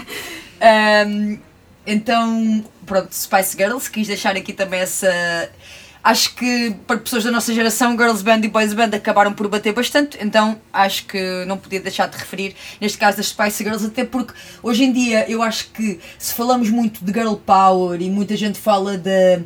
[1.06, 1.38] Um,
[1.84, 5.08] então, pronto, Spice Girls, quis deixar aqui também essa.
[6.04, 9.72] Acho que para pessoas da nossa geração, Girls Band e Boys Band acabaram por bater
[9.72, 14.04] bastante, então acho que não podia deixar de referir, neste caso das Spice Girls, até
[14.04, 14.34] porque
[14.64, 18.58] hoje em dia eu acho que se falamos muito de Girl Power e muita gente
[18.58, 19.42] fala da,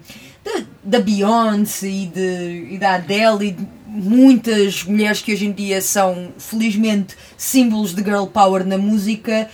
[0.83, 5.83] da, Beyoncé e, de, e da Adele e de muitas mulheres que hoje em dia
[5.83, 9.49] são, felizmente, símbolos de Girl Power na música.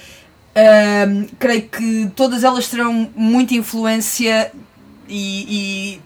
[0.54, 4.52] Ahm, creio que todas elas terão muita influência
[5.08, 6.00] e, e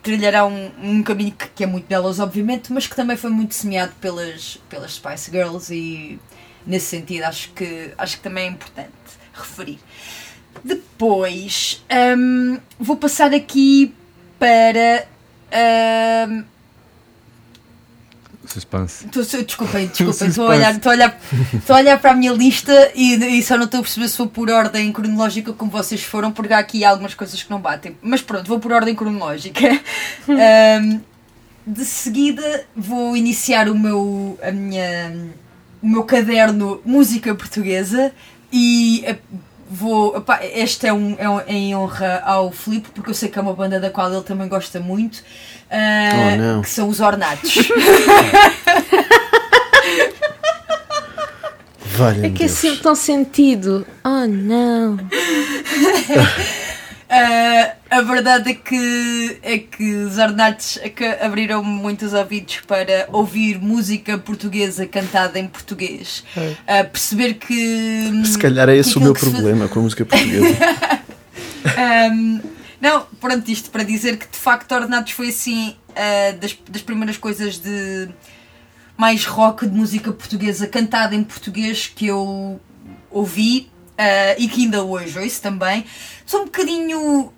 [0.45, 3.93] um, um caminho que, que é muito delas, obviamente, mas que também foi muito semeado
[4.01, 6.19] pelas, pelas Spice Girls e
[6.67, 8.91] nesse sentido acho que, acho que também é importante
[9.33, 9.79] referir.
[10.65, 13.95] Depois ahm, vou passar aqui
[14.39, 15.07] para
[15.53, 16.45] ahm,
[18.53, 19.07] suspense.
[19.09, 21.21] Tô, desculpem, desculpem, estou a, olhar, estou, a olhar,
[21.55, 24.19] estou a olhar para a minha lista e, e só não estou a perceber se
[24.19, 27.97] vou por ordem cronológica como vocês foram, porque há aqui algumas coisas que não batem.
[28.03, 29.67] Mas pronto, vou por ordem cronológica.
[30.29, 31.01] Ahm,
[31.67, 35.13] de seguida vou iniciar o meu, a minha,
[35.83, 38.13] o meu caderno Música Portuguesa
[38.53, 39.05] e
[39.71, 40.17] vou.
[40.17, 43.43] epá, este é, um, é um- em honra ao Filipe, porque eu sei que é
[43.43, 45.23] uma banda da qual ele também gosta muito.
[45.71, 46.63] ah, Oh, não.
[46.63, 47.69] que são os Ornatos.
[51.97, 53.87] Valha É que é sempre tão sentido.
[54.05, 54.99] Oh não.
[57.19, 63.59] Ah, a verdade é que, é que os Ornatos é abriram muitos ouvidos para ouvir
[63.59, 66.25] música portuguesa cantada em português.
[66.67, 68.23] Ah, perceber que.
[68.25, 70.57] Se calhar é que esse o meu problema com a música portuguesa.
[71.77, 72.41] Um,
[72.81, 77.17] não, pronto, isto para dizer que de facto Ornatos foi assim uh, das, das primeiras
[77.17, 78.09] coisas de
[78.97, 82.61] mais rock de música portuguesa cantada em português que eu
[83.11, 85.85] ouvi uh, e que ainda hoje ouço também.
[86.25, 87.33] Sou um bocadinho uh,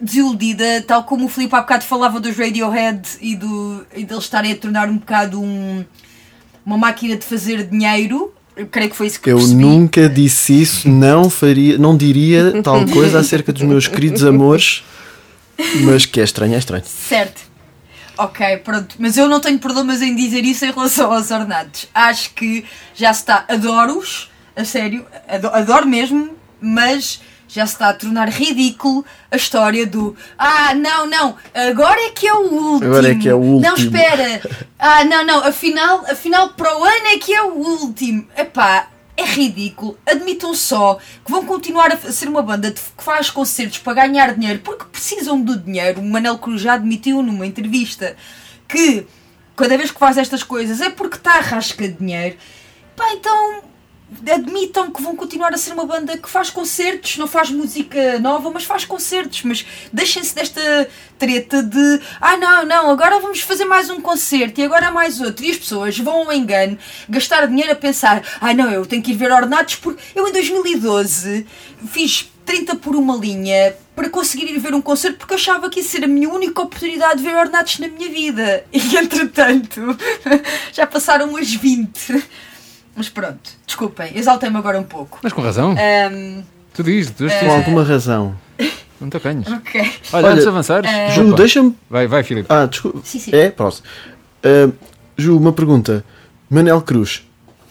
[0.00, 4.52] desiludida, tal como o Filipe há bocado falava dos Radiohead e, do, e deles estarem
[4.52, 5.84] a tornar um bocado um,
[6.64, 8.32] uma máquina de fazer dinheiro.
[8.56, 9.62] Eu creio que foi isso que Eu percebi.
[9.62, 14.82] nunca disse isso, não faria, não diria tal coisa acerca dos meus queridos amores,
[15.82, 16.84] mas que é estranho, é estranho.
[16.84, 17.50] Certo.
[18.18, 18.96] Ok, pronto.
[18.98, 21.88] Mas eu não tenho problemas em dizer isso em relação aos ornados.
[21.94, 23.46] Acho que já se está.
[23.48, 29.84] Adoro-os, a sério, ado- adoro mesmo, mas já se está a tornar ridículo a história
[29.86, 32.90] do Ah, não, não, agora é que é o último.
[32.90, 34.40] Agora é que é o Não, último." espera.
[34.78, 38.26] Ah, não, não, afinal, afinal para o ano é que é o último.
[38.36, 39.98] Epá, é ridículo.
[40.06, 44.32] Admitam só que vão continuar a ser uma banda de- que faz concertos para ganhar
[44.34, 46.00] dinheiro porque precisam do dinheiro.
[46.00, 48.16] O Manel Cruz já admitiu numa entrevista
[48.66, 49.06] que
[49.56, 52.36] cada vez que faz estas coisas é porque está a rasca de dinheiro.
[52.96, 53.62] Pá, então
[54.32, 58.50] admitam que vão continuar a ser uma banda que faz concertos, não faz música nova,
[58.50, 59.42] mas faz concertos.
[59.42, 60.88] Mas deixem-se desta
[61.18, 65.44] treta de ah, não, não, agora vamos fazer mais um concerto e agora mais outro.
[65.44, 69.12] E as pessoas vão ao engano gastar dinheiro a pensar: ah, não, eu tenho que
[69.12, 71.46] ir ver ornatos porque eu em 2012
[71.86, 75.86] fiz 30 por uma linha para conseguir ir ver um concerto porque achava que ia
[75.86, 78.64] ser a minha única oportunidade de ver ornatos na minha vida.
[78.72, 79.96] E entretanto,
[80.72, 82.24] já passaram umas 20.
[82.96, 85.18] Mas pronto, desculpem, exaltei-me agora um pouco.
[85.22, 85.74] Mas com razão.
[85.78, 86.42] Ahm,
[86.74, 88.34] Tu dizes, tu és Com alguma razão.
[89.00, 89.46] Não te apanhas.
[89.48, 89.80] ok.
[89.80, 90.90] Olha, Olha, antes de avançares.
[91.14, 91.36] Ju, opa.
[91.36, 91.74] deixa-me.
[91.88, 92.46] Vai, vai, Filipe.
[92.52, 93.00] Ah, desculpa.
[93.04, 93.30] Sim, sim.
[93.34, 93.86] É, próximo.
[94.44, 94.70] Ah,
[95.16, 96.04] Ju, uma pergunta.
[96.48, 97.22] Manel Cruz,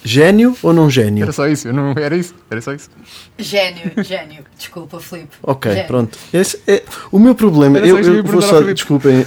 [0.04, 1.24] gênio ou não gênio?
[1.24, 2.90] Era só isso, eu não era isso, era só isso.
[3.38, 4.44] Gênio, gênio.
[4.58, 5.36] Desculpa, Filipe.
[5.44, 5.88] Ok, Gênio.
[5.88, 6.18] pronto.
[6.34, 9.26] Esse é, o meu problema, eu, eu eu vou só, desculpem,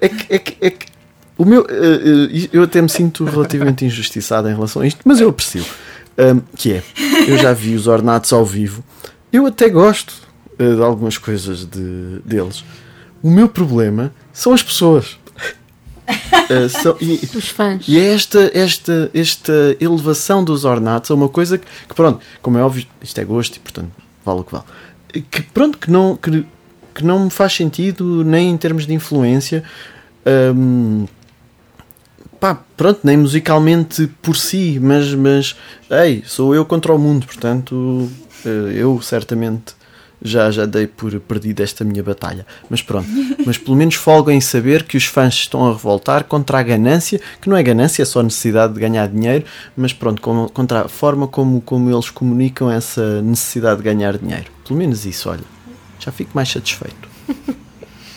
[0.00, 0.86] é que, é que, é que
[1.38, 5.20] o meu, eh, eh, eu até me sinto relativamente injustiçado em relação a isto, mas
[5.20, 5.64] eu aprecio.
[6.56, 6.82] Que é,
[7.28, 8.82] eu já vi os ornatos ao vivo,
[9.30, 10.14] eu até gosto
[10.58, 12.64] eh, de algumas coisas de, deles.
[13.22, 15.18] O meu problema são as pessoas.
[16.70, 17.84] São- e, Os fãs.
[17.88, 22.56] e é esta, esta, esta elevação dos ornatos é uma coisa que, que, pronto, como
[22.56, 23.90] é óbvio, isto é gosto e portanto
[24.24, 24.64] vale o que vale.
[25.30, 26.46] Que pronto, que não, que,
[26.94, 29.64] que não me faz sentido nem em termos de influência.
[30.54, 31.06] hum,
[32.40, 35.56] pá, pronto, nem musicalmente por si, mas, mas
[35.90, 38.08] ei, sou eu contra o mundo, portanto
[38.44, 39.74] eh, eu certamente
[40.22, 42.46] já, já dei por perdido esta minha batalha.
[42.70, 43.06] Mas pronto,
[43.44, 47.20] mas pelo menos folgo em saber que os fãs estão a revoltar contra a ganância,
[47.40, 49.44] que não é ganância, é só necessidade de ganhar dinheiro,
[49.76, 54.46] mas pronto, com- contra a forma como, como eles comunicam essa necessidade de ganhar dinheiro.
[54.66, 55.44] Pelo menos isso, olha,
[56.00, 57.08] já fico mais satisfeito.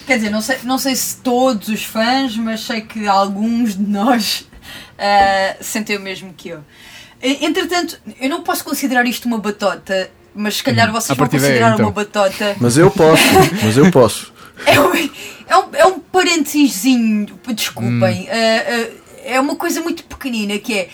[0.09, 3.83] Quer dizer, não sei, não sei se todos os fãs, mas sei que alguns de
[3.83, 4.43] nós
[4.97, 6.63] ah, sentem o mesmo que eu.
[7.21, 11.39] Entretanto, eu não posso considerar isto uma batota, mas se calhar vocês a vão daí,
[11.39, 11.85] considerar então.
[11.85, 12.55] uma batota.
[12.59, 13.23] Mas eu posso,
[13.63, 14.33] mas eu posso.
[14.65, 18.27] É um, é um, é um parentezinho, desculpem.
[18.31, 18.87] ah, ah,
[19.25, 20.89] é uma coisa muito pequenina que é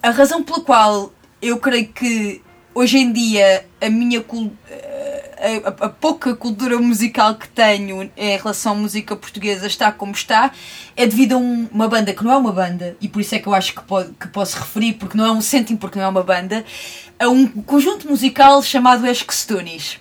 [0.00, 1.12] a razão pela qual
[1.42, 2.40] eu creio que
[2.72, 4.20] hoje em dia a minha
[5.40, 10.12] a, a- a pouca cultura musical que tenho em relação à música portuguesa está como
[10.12, 10.50] está
[10.96, 13.38] é devido a um- uma banda que não é uma banda e por isso é
[13.38, 16.04] que eu acho que, pode- que posso referir porque não é um cêntimo porque não
[16.06, 16.64] é uma banda
[17.18, 19.98] a um conjunto musical chamado Esquestonis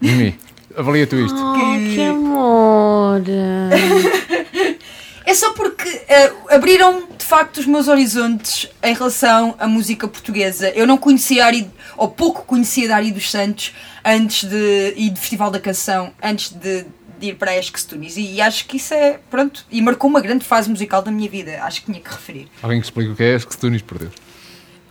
[0.00, 0.38] Mimi,
[0.76, 1.36] avalia tu isto.
[1.36, 3.20] Oh, que- que amor.
[5.26, 10.70] É só porque eh, abriram de facto os meus horizontes em relação à música portuguesa.
[10.70, 13.74] Eu não conhecia Ari, ou pouco conhecia da Ari dos Santos
[14.08, 14.94] antes de.
[14.96, 16.86] e do Festival da Canção, antes de,
[17.18, 20.08] de ir para a Esques Tunis e, e acho que isso é, pronto, e marcou
[20.08, 22.48] uma grande fase musical da minha vida, acho que tinha que referir.
[22.62, 24.12] Alguém que explique o que é Esques Tunis, por Deus.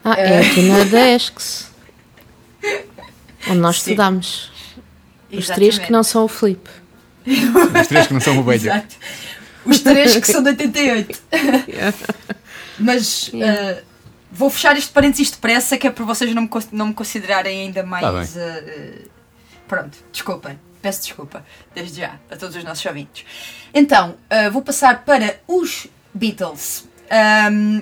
[0.04, 1.72] Ah, é a tuna da ESCS.
[3.50, 3.92] Onde nós Sim.
[3.92, 4.52] estudámos.
[5.32, 6.70] Os três que não são o Filipe.
[7.26, 8.70] Os três que não são o Beja.
[8.70, 8.96] Exato.
[9.66, 11.22] Os três que são de 88.
[12.80, 13.80] Mas Yeah.
[13.80, 13.84] uh,
[14.38, 17.82] vou fechar este parênteses depressa, que é para vocês não me, não me considerarem ainda
[17.82, 18.34] Tá mais.
[18.34, 18.44] bem.
[18.44, 19.10] uh, uh,
[19.68, 20.60] pronto, desculpem.
[20.82, 23.26] Peço desculpa, desde já, a todos os nossos ouvintes.
[23.74, 26.88] Então, uh, vou passar para os Beatles.
[27.52, 27.82] Um,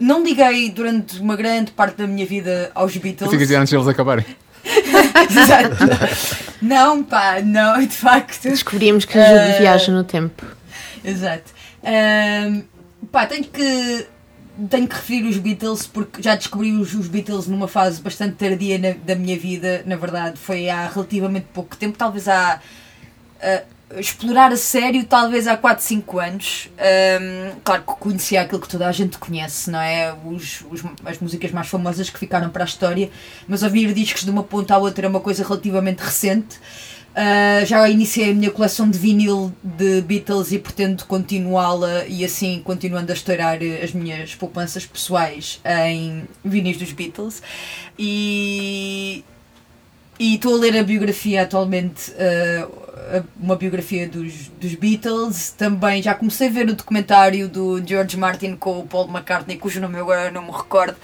[0.00, 3.30] não liguei durante uma grande parte da minha vida aos Beatles.
[3.30, 4.24] Fica dizer antes deles acabarem.
[5.30, 5.76] Exato.
[6.62, 8.44] Não, pá, não, de facto.
[8.48, 10.44] Descobrimos que ajuda Eh, viaja no tempo.
[11.04, 11.52] Exato.
[11.84, 12.62] Ahm,
[13.12, 14.06] pá, tenho que,
[14.70, 18.94] tenho que referir os Beatles porque já descobri os, Beatles numa fase bastante tardia na-
[19.04, 20.38] da minha vida, na verdade.
[20.38, 22.60] Foi há relativamente pouco tempo, talvez há.
[23.42, 23.62] ah,
[23.96, 26.68] explorar a sério, talvez há 4, 5 anos.
[26.78, 30.12] Ahm, claro que conhecia aquilo que toda a gente conhece, não é?
[30.24, 33.10] Os, os- as músicas mais famosas que ficaram para a história,
[33.46, 36.58] mas ouvir discos de uma ponta à outra é uma coisa relativamente recente.
[37.14, 42.60] Uh, já iniciei a minha coleção de vinil de Beatles e pretendo continuá-la e assim
[42.64, 47.40] continuando a estourar eh, as minhas poupanças pessoais em vinis dos Beatles.
[47.96, 49.22] E
[50.18, 55.50] estou a ler a biografia atualmente, uh, uma biografia dos, dos Beatles.
[55.50, 59.80] Também já comecei a ver o documentário do George Martin com o Paul McCartney, cujo
[59.80, 60.96] nome agora não me recordo.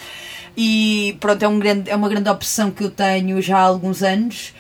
[0.57, 4.03] E pronto, é, um grande, é uma grande opção que eu tenho já há alguns
[4.03, 4.53] anos.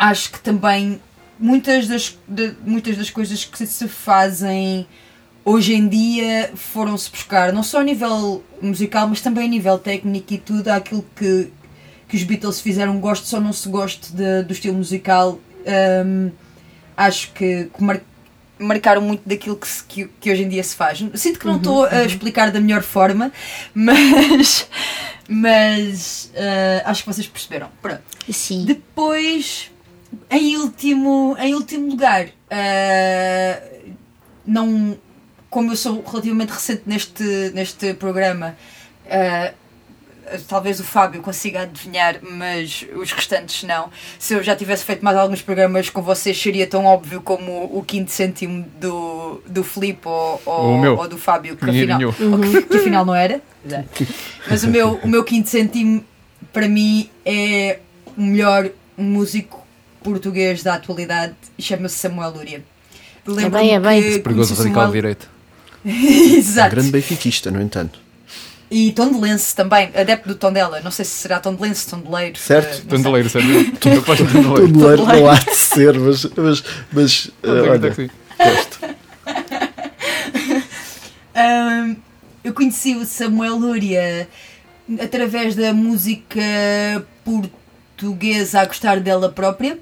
[0.00, 1.00] Acho que também
[1.38, 4.86] muitas das, de- muitas das coisas que se fazem
[5.44, 10.32] hoje em dia foram-se buscar, não só a nível musical, mas também a nível técnico
[10.34, 11.52] e tudo, aquilo que
[12.08, 15.38] que os Beatles fizeram, gosto ou não se goste de- do estilo musical,
[16.04, 16.32] hum,
[16.96, 18.00] acho que, que mar-
[18.58, 20.98] marcaram muito daquilo que, se- que, que hoje em dia se faz.
[21.14, 23.30] Sinto que não estou a explicar da melhor forma,
[23.72, 24.66] mas,
[25.28, 27.68] mas ah, acho que vocês perceberam.
[27.80, 28.02] Pronto.
[28.32, 28.64] Sim.
[28.64, 29.70] Depois,
[30.30, 33.62] em último, em último lugar, ah,
[34.46, 34.96] não,
[35.48, 38.56] como eu sou relativamente recente neste, neste programa,
[39.08, 39.52] ah,
[40.48, 43.90] talvez o Fábio consiga adivinhar, mas os restantes não.
[44.18, 47.82] Se eu já tivesse feito mais alguns programas com vocês, seria tão óbvio como o
[47.84, 52.76] quinto cêntimo do, do Filipe ou, ou, ou do Fábio, que afinal, ou que, que
[52.76, 53.40] afinal não era.
[54.48, 56.04] Mas o meu, o meu quinto cêntimo,
[56.52, 57.80] para mim, é
[58.16, 59.59] o melhor músico
[60.02, 62.64] português da atualidade e chama-se Samuel Lúria.
[63.26, 64.02] Lembro-me bem, é bem.
[64.02, 65.28] que Perigoso radical Samuel- direito.
[65.84, 65.90] Um
[66.36, 66.74] Exato.
[66.74, 67.98] grande benfiquista, no entanto.
[68.70, 70.80] E Tondelense também, adepto do Tondela.
[70.80, 72.38] Não sei se será Tondelense, Tondeleiro.
[72.38, 72.76] Certo.
[72.76, 72.84] sei.
[72.84, 75.06] Tondeleiro, no tondeleiro.
[75.06, 78.78] Não há de ser, mas, mas, mas Não olha, gosto.
[81.34, 81.96] Ahm,
[82.44, 84.28] eu conheci o Samuel Lúria
[85.02, 86.40] através da música
[87.24, 89.78] portuguesa a gostar dela própria.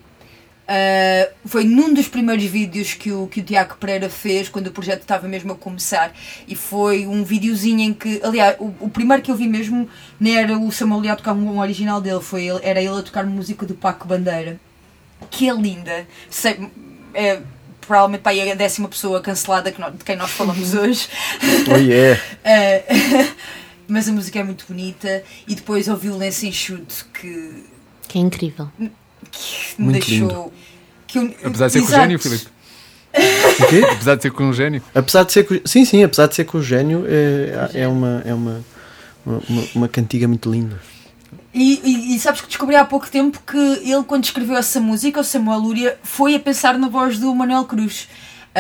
[0.71, 4.71] Ah, foi num dos primeiros vídeos que o, que o Tiago Pereira fez quando o
[4.71, 6.13] projeto estava mesmo a começar
[6.47, 9.89] e foi um videozinho em que, aliás, o, o primeiro que eu vi mesmo
[10.21, 13.25] nem era o Samuel a tocar um original dele, foi ele, era ele a tocar
[13.25, 14.61] música do Paco Bandeira
[15.31, 16.07] que é linda.
[16.31, 16.71] Sei,
[17.15, 17.41] é
[17.81, 21.09] provavelmente pá, é a décima pessoa cancelada que nós- de quem nós falamos hoje.
[21.73, 22.21] Oh yeah.
[22.45, 22.85] Eh,
[23.89, 25.25] mas a música é muito bonita.
[25.49, 27.65] E depois ouvi o lenço enxuto que,
[28.07, 28.71] Que é incrível.
[29.31, 30.53] Que me Muito deixou.
[31.07, 32.03] Que eu- Apesar de ser com o Exato.
[32.03, 32.47] gênio, Filipe.
[33.61, 33.85] O quê?
[33.91, 34.83] Apesar de ser com o gênio.
[34.95, 38.23] Apesar de ser com, sim, sim, apesar de ser com o gênio, é, é uma
[38.25, 38.65] é uma,
[39.27, 39.43] uma,
[39.75, 40.79] uma cantiga muito linda.
[41.53, 45.21] E, e- e sabes que descobri há pouco tempo que ele, quando escreveu essa música,
[45.21, 48.07] o Samuel Lúria, foi a pensar na voz do Manuel Cruz.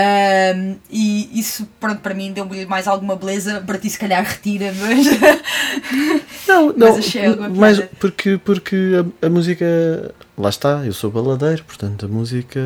[0.00, 3.60] Ahm, e isso, pronto, para mim deu-me mais alguma beleza.
[3.66, 5.06] Para ti, se calhar, retira, mas.
[6.46, 7.90] Não, Mas não, mas piada.
[8.00, 8.76] porque, porque
[9.22, 9.66] a, a música,
[10.36, 12.58] lá está, eu sou baladeiro, portanto a música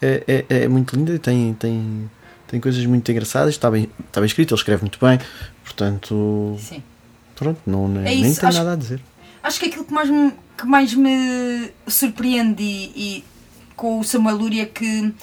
[0.00, 2.10] é, é, é muito linda e tem, tem,
[2.46, 5.18] tem coisas muito engraçadas, está bem, está bem escrito, ele escreve muito bem,
[5.64, 6.82] portanto, Sim.
[7.34, 9.00] pronto, não, nem, É nem tem acho- nada a dizer.
[9.42, 13.24] Acho que aquilo que mais me, que mais me surpreende e, e
[13.74, 15.14] com o Samuel Lúria é que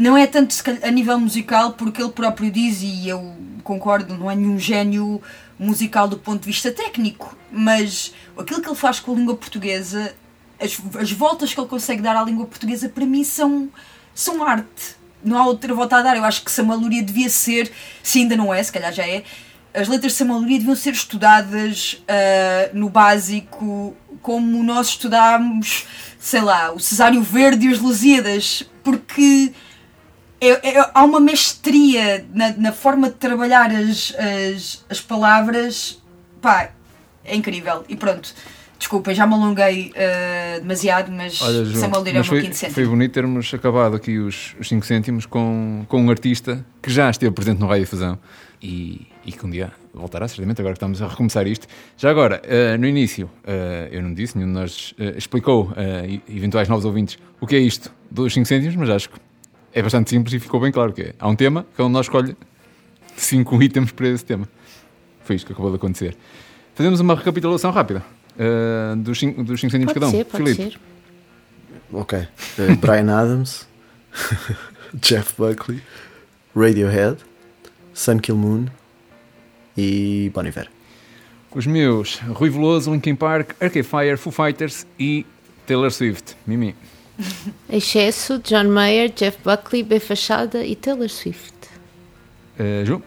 [0.00, 4.34] não é tanto a nível musical, porque ele próprio diz, e eu concordo, não é
[4.34, 5.20] nenhum gênio
[5.58, 10.14] musical do ponto de vista técnico, mas aquilo que ele faz com a língua portuguesa,
[10.58, 13.68] as, as voltas que ele consegue dar à língua portuguesa, para mim são,
[14.14, 14.96] são arte.
[15.22, 16.16] Não há outra volta a dar.
[16.16, 17.70] Eu acho que Samuel Lúria devia ser,
[18.02, 19.22] se ainda não é, se calhar já é,
[19.74, 25.84] as letras de Samuel Lúria deviam ser estudadas ah, no básico como nós estudámos,
[26.18, 29.52] sei lá, o Cesário Verde e os Lusíadas, porque
[30.40, 36.00] é- é- há uma mestria na, na forma de trabalhar as, as, as palavras,
[36.40, 36.70] pá,
[37.24, 37.84] é incrível.
[37.88, 38.32] E pronto,
[38.78, 42.72] desculpem, já me alonguei eh, demasiado, mas Olha, João, Samuel Lira é foi, cêntimo.
[42.72, 47.32] foi bonito termos acabado aqui os 5 cêntimos com, com um artista que já esteve
[47.34, 48.18] presente no Rádio Fusão
[48.62, 51.66] e, e que um dia voltará, certamente, agora que estamos a recomeçar isto.
[51.96, 56.68] Já agora, eh, no início, eh, eu não disse, nenhum de nós explicou a eventuais
[56.68, 59.18] novos ouvintes o que é isto dos 5 cêntimos, mas acho que
[59.72, 61.14] é bastante simples e ficou bem claro que é.
[61.18, 62.36] Há um tema que é onde nós escolhe
[63.16, 64.48] 5 itens para esse tema.
[65.24, 66.16] Foi isto que acabou de acontecer.
[66.74, 68.02] Fazemos uma recapitulação rápida
[68.38, 70.10] eh, dos 5 dos cinco cêntimos Pode cada um.
[70.18, 70.80] ser, pode Filipe, ser.
[71.92, 72.18] Ok.
[72.18, 73.68] Eh, Brian Adams,
[74.94, 75.82] Jeff Buckley,
[76.56, 77.18] Radiohead,
[77.94, 78.66] Sun Kill Moon
[79.76, 80.68] e Bon Iver.
[81.52, 85.26] Os meus, Rui Veloso, Linkin Park, Arcade Fire, Foo Fighters e
[85.66, 86.36] Taylor Swift.
[86.46, 86.74] Mimi.
[87.70, 91.54] Excesso, John Mayer, Jeff Buckley, B Fachada e Taylor Swift.
[92.58, 93.02] Uh, Ju?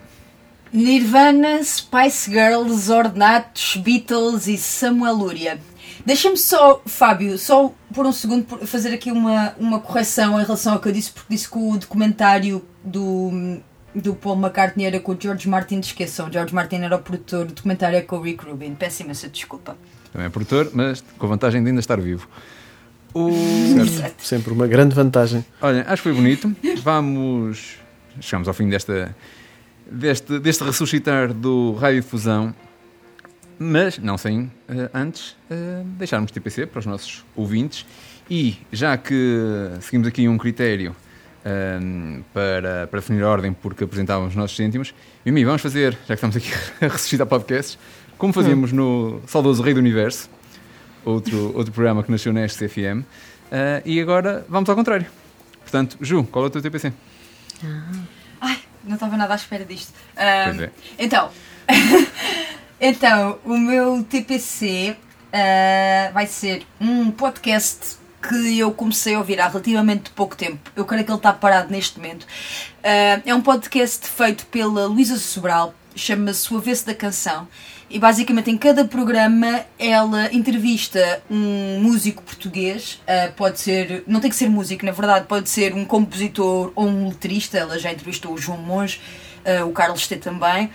[0.72, 5.60] Nirvana, Spice Girls, Ornatos, Beatles e Samuel Lúria.
[6.04, 10.80] Deixa-me só, Fábio, só por um segundo fazer aqui uma, uma correção em relação ao
[10.80, 13.60] que eu disse, porque disse que o documentário do,
[13.94, 17.46] do Paul McCartney era com o George Martin, esqueçam, o George Martin era o produtor,
[17.46, 19.78] o documentário é com o Rick Rubin, peço imensa desculpa.
[20.12, 22.28] Também é produtor, mas com a vantagem de ainda estar vivo.
[23.14, 23.30] O...
[24.18, 25.44] Sempre uma grande vantagem.
[25.62, 26.54] Olha, acho que foi bonito.
[26.82, 27.78] Vamos.
[28.20, 29.14] Chegamos ao fim desta,
[29.90, 32.54] deste, deste ressuscitar do Rádio Fusão.
[33.56, 37.86] Mas, não sem eh, antes eh, deixarmos TPC para os nossos ouvintes.
[38.28, 39.14] E, já que
[39.80, 40.96] seguimos aqui um critério
[41.44, 44.94] ehm, para, para definir a ordem porque apresentávamos os nossos cêntimos,
[45.24, 46.50] Mimi, vamos fazer, já que estamos aqui
[46.84, 47.78] a ressuscitar podcasts,
[48.16, 50.30] como fazíamos no Saudoso Rei do Universo,
[51.04, 53.02] outro, outro programa que nasceu na SCFM.
[53.50, 55.06] Eh, e agora vamos ao contrário.
[55.60, 56.92] Portanto, Ju, qual é o teu TPC?
[58.40, 59.92] Ai, não estava nada à espera disto.
[60.16, 60.70] Ahm, Pois é.
[60.98, 61.30] Então,
[62.80, 64.96] então, o meu TPC
[65.32, 67.96] ah, vai ser um podcast
[68.26, 70.70] que eu comecei a ouvir há relativamente pouco tempo.
[70.74, 72.26] Eu creio que ele está parado neste momento.
[72.82, 77.48] Ah, é um podcast feito pela Luísa Sobral, chama-se O Avesso da Canção.
[77.90, 84.30] E basicamente em cada programa ela entrevista um músico português, ah, pode ser, não tem
[84.30, 87.58] que ser músico, na verdade, pode ser um compositor ou um letrista.
[87.58, 89.00] Ela já entrevistou o João Monge,
[89.44, 90.70] ah, o Carlos T também.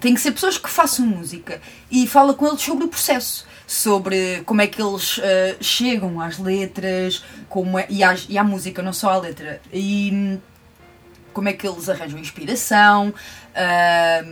[0.00, 4.42] Tem que ser pessoas que façam música e fala com eles sobre o processo, sobre
[4.44, 8.82] como é que eles ah, chegam às letras como é, e, às, e à música,
[8.82, 9.60] não só à letra.
[9.72, 10.38] E hum,
[11.32, 13.12] como é que eles arranjam inspiração,
[13.54, 14.24] ah,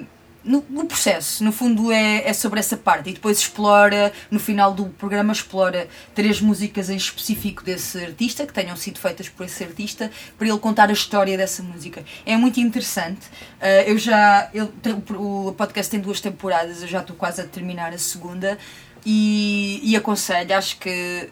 [0.45, 4.73] no, no processo, no fundo é, é sobre essa parte e depois explora, no final
[4.73, 9.63] do programa explora três músicas em específico desse artista, que tenham sido feitas por esse
[9.63, 12.05] artista, para ele contar a história dessa música.
[12.25, 13.27] É muito interessante.
[13.61, 14.73] Ah, eu já, eu,
[15.17, 18.59] o podcast tem duas temporadas, eu já estou quase a terminar a segunda
[19.05, 21.29] e, e aconselho, acho que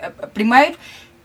[0.00, 0.78] a- primeiro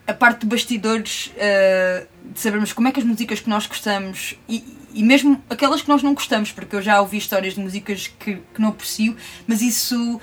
[0.06, 4.36] a parte de bastidores uh, de sabermos como é que as músicas que nós gostamos
[4.48, 4.64] e,
[4.98, 8.36] e mesmo aquelas que nós não gostamos, porque eu já ouvi histórias de músicas que,
[8.36, 10.20] que não aprecio, mas isso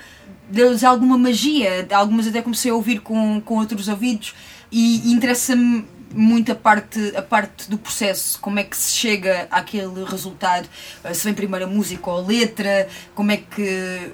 [0.49, 4.35] deu-lhes alguma magia, algumas até comecei a ouvir com, com outros ouvidos
[4.71, 9.47] e, e interessa-me muito a parte, a parte do processo, como é que se chega
[9.49, 10.67] àquele resultado,
[11.03, 14.11] uh, se vem primeiro a música ou a letra, como é que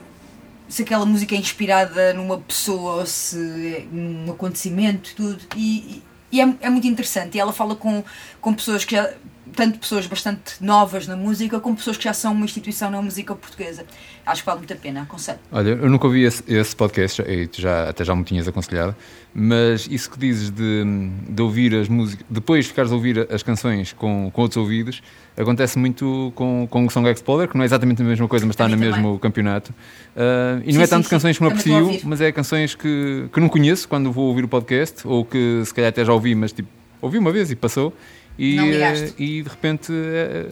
[0.68, 3.38] se aquela música é inspirada numa pessoa ou se
[3.76, 5.40] é num acontecimento tudo.
[5.58, 6.02] E,
[6.32, 7.36] e é, é muito interessante.
[7.36, 8.04] E ela fala com,
[8.40, 9.12] com pessoas que já.
[9.56, 13.36] Tanto pessoas bastante novas na música, como pessoas que já são uma instituição na música
[13.36, 13.86] portuguesa.
[14.26, 15.40] Acho que vale muito a pena, aconselho.
[15.52, 18.48] Olha, eu nunca ouvi esse, esse podcast, já- e tu já, até já me tinhas
[18.48, 18.96] aconselhado,
[19.34, 20.84] mas isso que dizes de,
[21.30, 25.02] de ouvir as músicas, depois ficares a ouvir as canções com, com outros ouvidos,
[25.38, 28.54] acontece muito com, com o Song Explorer, que não é exatamente a mesma coisa, mas
[28.54, 28.90] está no também.
[28.92, 29.74] mesmo campeonato.
[30.16, 31.10] Ah, e Sim, não é tanto sim.
[31.10, 34.48] canções que a aprecio, mas é canções que, que não conheço quando vou ouvir o
[34.48, 36.70] podcast, ou que se calhar até já ouvi, mas tipo,
[37.02, 37.94] ouvi uma vez e passou,
[38.38, 40.50] e, eh, e de repente eh,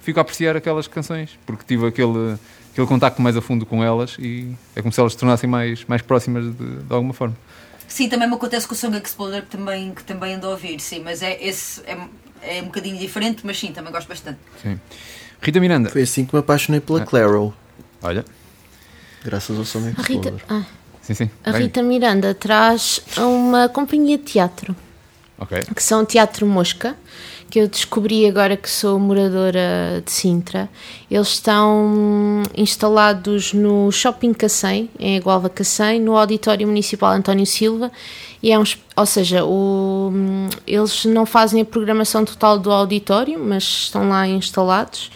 [0.00, 2.36] fico a apreciar aquelas canções, porque tive aquele,
[2.72, 5.84] aquele contacto mais a fundo com elas e é como se elas se tornassem mais,
[5.86, 7.36] mais próximas de, de alguma forma.
[7.88, 10.80] Sim, também me acontece com o Song Exploder, que também, que também ando a ouvir,
[10.80, 11.96] sim, mas é, esse é,
[12.42, 14.38] é um bocadinho diferente, mas sim, também gosto bastante.
[14.62, 14.78] Sim.
[15.40, 17.06] Rita Miranda, Foi assim que me apaixonei pela Ah.
[17.06, 17.54] Claro,
[18.02, 18.24] olha,
[19.24, 20.64] graças ao Sonic A Rita, ah,
[21.02, 21.30] sim, sim.
[21.44, 21.50] a.
[21.52, 24.74] Rita Miranda traz uma companhia de teatro.
[25.38, 25.62] Ok.
[25.74, 26.96] que são Teatro Mosca,
[27.50, 30.68] que eu descobri agora que sou moradora de Sintra.
[31.10, 37.90] Eles estão instalados no Shopping Cacém, em Igualva Cacém, no Auditório Municipal António Silva.
[38.42, 38.64] E é um,
[38.96, 40.12] ou seja, o-
[40.66, 45.10] eles não fazem a programação total do auditório, mas estão lá instalados.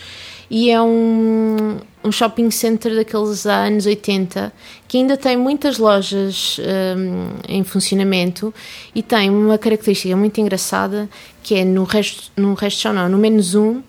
[0.50, 4.52] E é um, um shopping center daqueles anos 80
[4.86, 6.58] que ainda tem muitas lojas
[6.96, 8.52] hum, em funcionamento
[8.94, 11.08] e tem uma característica muito engraçada
[11.42, 13.82] que é no resto, no resto não, no menos um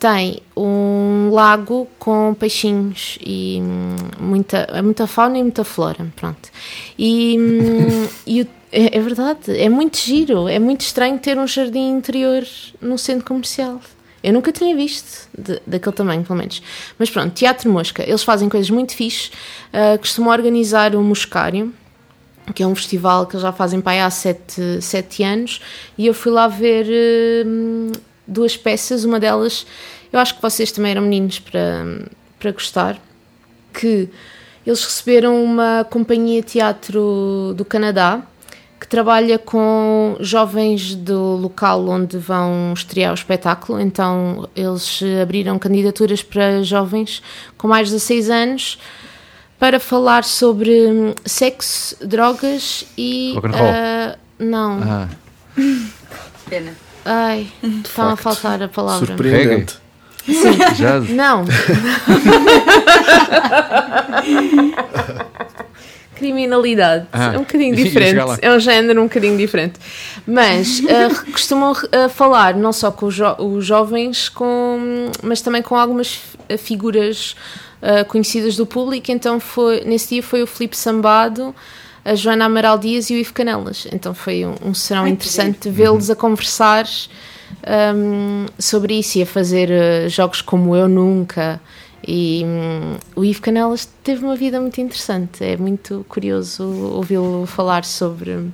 [0.00, 6.48] tem um lago com peixinhos e hum, muita, muita fauna e muita flora, pronto.
[6.98, 11.46] E, hum, e o- é, é verdade, é muito giro, é muito estranho ter um
[11.46, 12.42] jardim interior
[12.80, 13.78] num centro comercial.
[14.22, 16.62] Eu nunca tinha visto, de- daquele tamanho, pelo menos.
[16.98, 19.30] Mas pronto, Teatro Mosca, eles fazem coisas muito fixe,
[19.72, 21.72] ah, costumam organizar o Moscário,
[22.54, 25.60] que é um festival que eles já fazem para aí há sete, sete anos,
[25.96, 26.86] e eu fui lá ver
[27.46, 27.92] hum,
[28.26, 29.66] duas peças, uma delas,
[30.12, 31.84] eu acho que vocês também eram meninos para,
[32.38, 32.98] para gostar,
[33.72, 34.08] que
[34.66, 38.22] eles receberam uma companhia de teatro do Canadá
[38.80, 43.78] que trabalha com jovens do local onde vão estrear o espetáculo.
[43.78, 47.22] Então, eles abriram candidaturas para jovens
[47.58, 48.78] com mais de 16 anos
[49.58, 53.34] para falar sobre hum, sexo, drogas e.
[53.54, 54.80] Ah, não.
[54.82, 55.08] Ah,
[56.48, 56.72] Pena.
[57.04, 57.48] Ai,
[57.84, 59.08] está a faltar a palavra.
[59.08, 59.76] Surpreendente.
[60.76, 61.10] jazz.
[61.10, 61.44] Não.
[66.20, 67.06] Criminalidade.
[67.12, 68.20] Ah, é um bocadinho diferente.
[68.42, 69.80] É um género um bocadinho diferente.
[70.26, 75.62] Mas ah, costumam ah, falar não só com os, jo- os jovens, com, mas também
[75.62, 77.34] com algumas ah, figuras
[77.80, 79.10] ah, conhecidas do público.
[79.10, 81.54] Então, foi, nesse dia foi o Filipe Sambado,
[82.04, 83.86] a Joana Amaral Dias e o Ivo Canelas.
[83.90, 86.84] Então, foi um, um serão Ai, interessante vê-los a conversar
[87.96, 91.60] um, sobre isso e a fazer uh, jogos como Eu Nunca.
[92.06, 95.44] E hum, o Ivo Canelas teve uma vida muito interessante.
[95.44, 98.46] É muito curioso ouvi-lo falar sobre,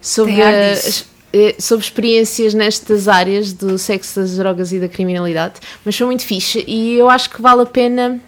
[0.00, 0.40] sobre,
[0.72, 5.54] as- eh, sobre experiências nestas áreas do sexo, das drogas e da criminalidade.
[5.84, 8.20] Mas foi muito fixe e eu acho que vale a pena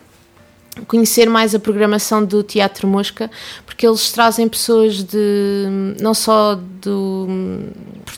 [0.86, 3.30] conhecer mais a programação do Teatro Mosca,
[3.64, 5.66] porque eles trazem pessoas de
[6.00, 7.26] não só do,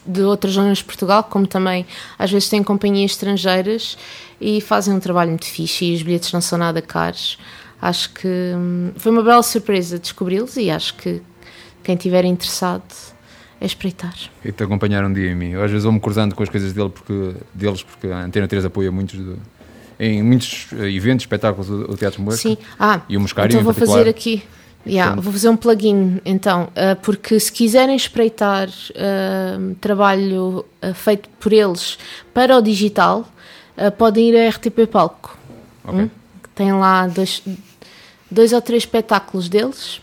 [0.07, 1.87] de outras zonas de Portugal, como também
[2.19, 3.97] às vezes têm companhias estrangeiras
[4.41, 7.39] e fazem um trabalho muito fixe e os bilhetes não são nada caros.
[7.81, 11.23] Acho que hum, foi uma bela surpresa descobri-los e acho que
[11.83, 12.83] quem estiver interessado
[13.61, 14.15] é espreitar.
[14.45, 15.51] E te acompanhar um dia em mim.
[15.51, 18.65] Eu às vezes vou-me cruzando com as coisas dele porque, deles, porque a Antena 3
[18.65, 19.19] apoia muitos
[19.99, 22.41] em muitos eh, eventos, espetáculos, o, o Teatro Mosca.
[22.41, 22.57] Sim.
[22.79, 24.43] Ah, E o Moscário então vou fazer aqui.
[24.87, 30.65] Yeah, Portanto- vou fazer um plugin então, ah, porque se quiserem espreitar ah, trabalho
[30.95, 31.99] feito por eles
[32.33, 33.29] para o digital,
[33.77, 35.37] ah, podem ir a RTP Palco.
[35.85, 36.01] Ok.
[36.01, 36.09] Hum?
[36.43, 37.43] que Tem lá dois,
[38.31, 40.01] dois ou três espetáculos deles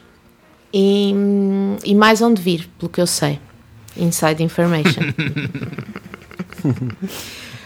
[0.73, 1.13] e,
[1.85, 3.39] e mais onde vir, pelo que eu sei.
[3.97, 5.03] Inside information.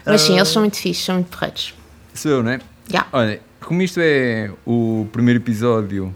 [0.06, 1.74] Mas sim, eles são muito fixes, são muito porreiros.
[2.44, 2.60] Não é?
[2.90, 3.08] Yeah.
[3.12, 6.16] Olha, como isto é o primeiro episódio,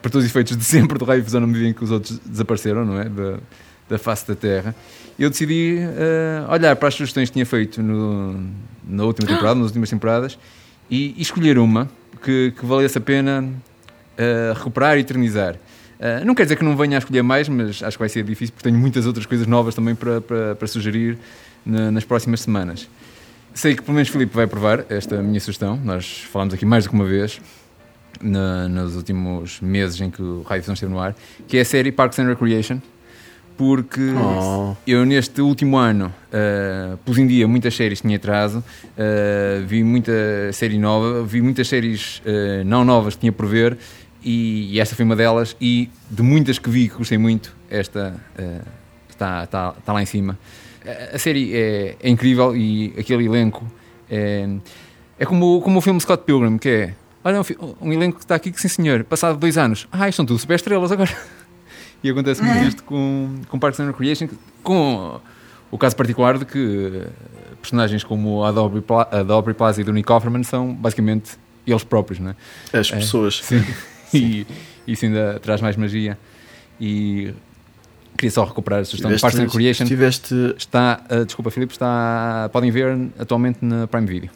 [0.00, 2.18] para todos os efeitos de sempre, do Raio Fusão, na medida em que os outros
[2.24, 3.04] desapareceram, não é?
[3.08, 3.38] Da,
[3.88, 4.74] da face da Terra,
[5.18, 8.48] eu decidi eh, olhar para as sugestões que tinha feito no-
[8.86, 10.38] na última temporada, nas últimas temporadas,
[10.90, 11.88] e, e escolher uma
[12.22, 13.48] que, que valesse a pena
[14.18, 15.56] eh, recuperar e eternizar.
[15.98, 18.22] Eh, não quer dizer que não venha a escolher mais, mas acho que vai ser
[18.24, 21.16] difícil porque tenho muitas outras coisas novas também para, para, para sugerir
[21.64, 22.88] na- nas próximas semanas.
[23.54, 25.78] Sei que pelo menos Filipe vai provar esta minha sugestão.
[25.82, 27.40] Nós falámos aqui mais do que uma vez
[28.20, 31.14] na- nos últimos meses em que o Raio Visão esteve no ar,
[31.46, 32.80] que é a série Parks and Recreation.
[33.56, 34.74] Porque Oh.
[34.84, 39.84] eu neste último ano uh, pus em dia muitas séries que tinha atraso, uh, vi
[39.84, 40.12] muita
[40.52, 43.78] série nova, vi muitas séries uh, não novas que tinha por ver
[44.24, 45.56] e, e esta foi uma delas.
[45.60, 48.66] E de muitas que vi que gostei muito, esta uh,
[49.08, 50.36] está, está, está lá em cima.
[50.86, 53.64] A- A série é, é incrível e aquele elenco
[54.10, 54.48] é,
[55.18, 56.94] é como, como o filme Scott Pilgrim, que é
[57.24, 60.24] olha, um, um elenco que está aqui que sim senhor, passado dois anos, ai, são
[60.26, 61.10] tudo super estrelas agora.
[62.02, 64.28] E acontece muito isto com, com Parks and Recreation,
[64.62, 65.18] com
[65.70, 67.08] o caso particular de que eh,
[67.62, 71.38] personagens como a Aubrey Pla- a da Aubrey Plaza e do Nick Offerman são basicamente
[71.66, 72.32] eles próprios, não
[72.72, 72.78] é?
[72.78, 73.40] As pessoas.
[73.42, 73.64] Sim.
[74.12, 74.46] E
[74.86, 76.18] isso ainda traz mais magia.
[76.78, 77.32] E
[78.16, 79.84] queria só recuperar a sugestão de Parks and Recreation.
[79.84, 84.30] Estiveste Está, uh, desculpa Filipe, está, podem ver atualmente na Prime Video.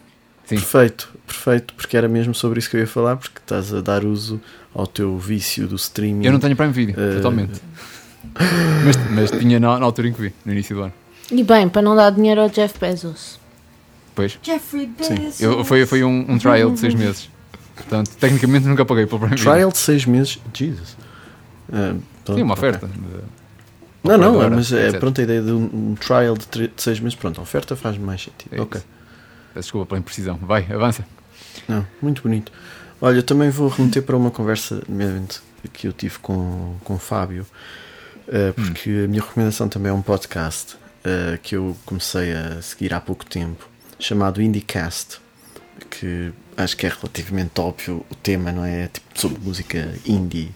[0.45, 0.57] Sim.
[0.57, 4.03] perfeito, perfeito, porque era mesmo sobre isso que eu ia falar, porque estás a dar
[4.05, 4.41] uso
[4.75, 6.25] ao teu vício do streaming.
[6.25, 7.61] Eu não tenho Prime Video, Eh, totalmente.
[8.85, 10.93] mas, mas tinha na, na altura em que vi, no início do ano.
[11.31, 13.39] E bem, para não dar dinheiro ao Jeff Bezos.
[14.15, 14.39] Pois.
[14.43, 15.39] Jeffrey Bezos.
[15.41, 17.31] Eu, foi, foi um, um trial de seis meses.
[17.77, 19.53] Portanto, tecnicamente nunca paguei pelo Prime Video.
[19.53, 20.39] Trial de 6 meses.
[20.53, 20.97] Jesus.
[21.73, 21.95] Ah,
[22.25, 22.87] pronto, Sim, uma oferta.
[22.89, 23.38] de-
[24.09, 25.01] Não, não, operadora, mas é, etc.
[25.01, 27.15] pronto, a ideia de um, um trial de 6 meses.
[27.15, 28.55] Pronto, a oferta faz mais sentido.
[28.55, 28.81] É ok.
[29.55, 30.39] Peço desculpa pela imprecisão.
[30.43, 31.05] Vai, avança.
[31.69, 32.53] Não, muito bonito.
[33.01, 34.83] Olha, eu também vou remeter para uma conversa,
[35.73, 37.47] que eu tive com, com o Fábio,
[38.27, 42.93] eh, porque a minha recomendação também é um podcast eh, que eu comecei a seguir
[42.93, 43.69] há pouco tempo,
[43.99, 45.21] chamado IndieCast,
[45.89, 48.89] que acho que é relativamente óbvio o tema, não é?
[48.89, 50.51] Tipo, sobre música indie.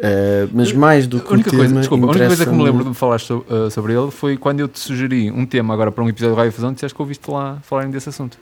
[0.00, 2.84] Eh, mas mais do que A única coisa, desculpa, a única coisa que me lembro
[2.84, 6.04] de falar so- uh, sobre ele foi quando eu te sugeri um tema agora para
[6.04, 8.38] um episódio de Rádio Fusão, disseste que ouviste lá falarem desse assunto.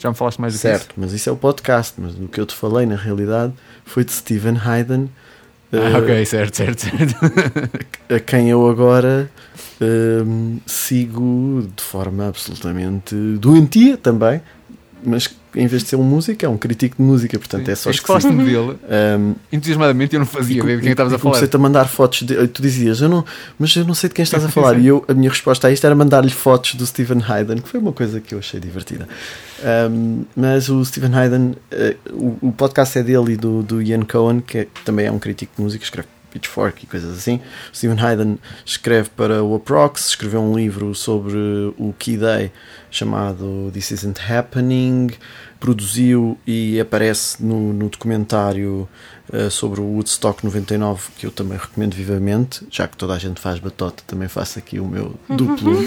[0.00, 2.40] Já me falaste mais do que Certo, mas isso é o podcast, mas o que
[2.40, 3.52] eu te falei na realidade
[3.84, 5.08] foi de Stephen Hayden.
[5.72, 7.16] eh, Ah, ok, certo, certo, certo.
[8.12, 9.30] a quem eu agora
[10.66, 14.40] sigo de forma absolutamente doentia também,
[15.04, 17.88] mas em vez de ser um músico, é um crítico de música, portanto é só
[17.90, 18.50] Acho que falaste esquisito.
[18.66, 18.78] dele
[19.18, 21.32] Hum, entusiasmadamente eu não fazia e ideia de quem estavas a falar.
[21.34, 23.24] Comecei-te a mandar fotos de, tu dizias, eu não,
[23.58, 24.78] mas eu não sei de quem estás a falar.
[24.78, 27.78] e eu, a minha resposta a isto era mandar-lhe fotos do Stephen Hayden, que foi
[27.78, 29.08] uma coisa que eu achei divertida.
[29.90, 34.02] Hum, mas o Stephen Hayden, eh, o, o podcast é dele e do, do Ian
[34.02, 37.40] Cohen, que é- também é um crítico de música, escreve Pitchfork e coisas assim.
[37.72, 41.36] O Stephen Hayden escreve para o Aprox, escreveu um livro sobre
[41.78, 42.50] o Key Day
[42.90, 45.10] chamado This Isn't Happening,
[45.60, 48.88] produziu e aparece no, no documentário
[49.32, 53.40] eh, sobre o Woodstock 99, que eu também recomendo vivamente, já que toda a gente
[53.40, 55.78] faz batota, também faço aqui o meu duplo,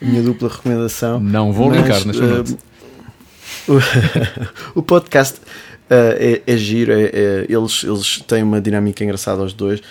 [0.00, 1.18] a minha dupla recomendação.
[1.18, 2.70] Não vou Mas, linkar nas show eh,
[4.74, 5.40] o, o podcast
[5.90, 9.82] é, é giro, é- é- eles, eles têm uma dinâmica engraçada aos dois.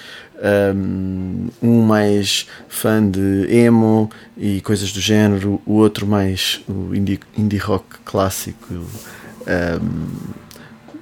[0.41, 7.57] Um, mais fã de emo e coisas do género, o outro mais o indie, indie
[7.57, 8.73] rock clássico.
[8.73, 8.87] Um,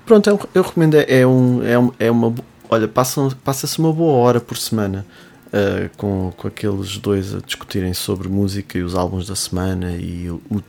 [0.07, 0.95] pronto, eu, eu recomendo.
[0.95, 2.34] É, um, é, um, é uma.
[2.68, 5.06] Olha, passa-se uma boa hora por semana
[5.48, 10.30] uh, com, com aqueles dois a discutirem sobre música e os álbuns da semana e
[10.30, 10.61] o, o,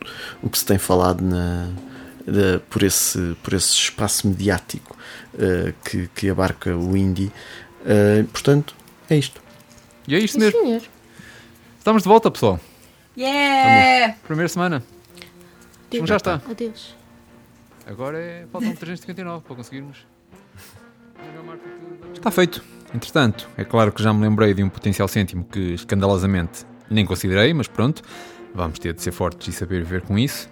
[0.43, 1.71] o que se tem falado na,
[2.31, 4.97] da- por, esse, por esse espaço mediático
[5.35, 7.33] uh, que, que abarca o indie.
[7.83, 8.75] Uh, portanto,
[9.09, 9.41] é isto.
[10.07, 10.61] E é isto mesmo.
[10.61, 10.83] senhor.
[11.79, 12.61] Estamos de volta, pessoal.
[13.17, 14.15] Yeah!
[14.27, 14.83] Primeira semana.
[15.89, 16.09] Adeus.
[16.09, 16.35] Já está.
[16.49, 16.95] Adeus.
[17.87, 19.99] Agora é, faltam 359 para conseguirmos.
[22.15, 22.63] Está feito.
[22.95, 27.53] Entretanto, é claro que já me lembrei de um potencial cêntimo que escandalosamente nem considerei,
[27.53, 28.03] mas pronto,
[28.55, 30.49] vamos ter de ser fortes e saber viver com isso.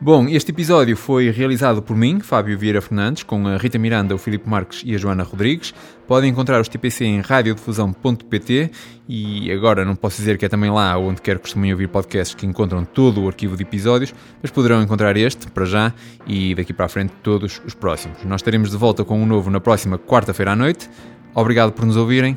[0.00, 4.18] Bom, este episódio foi realizado por mim, Fábio Vieira Fernandes, com a Rita Miranda, o
[4.18, 5.72] Filipe Marques e a Joana Rodrigues.
[6.06, 8.70] Podem encontrar os TPC em radiodifusão.pt
[9.08, 12.34] e agora não posso dizer que é também lá onde quer que costumem ouvir podcasts
[12.34, 14.12] que encontram todo o arquivo de episódios,
[14.42, 15.94] mas poderão encontrar este, para já,
[16.26, 18.22] e daqui para a frente todos os próximos.
[18.24, 20.90] Nós estaremos de volta com um novo na próxima quarta-feira à noite.
[21.34, 22.36] Obrigado por nos ouvirem.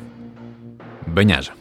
[1.06, 1.52] Banhaja.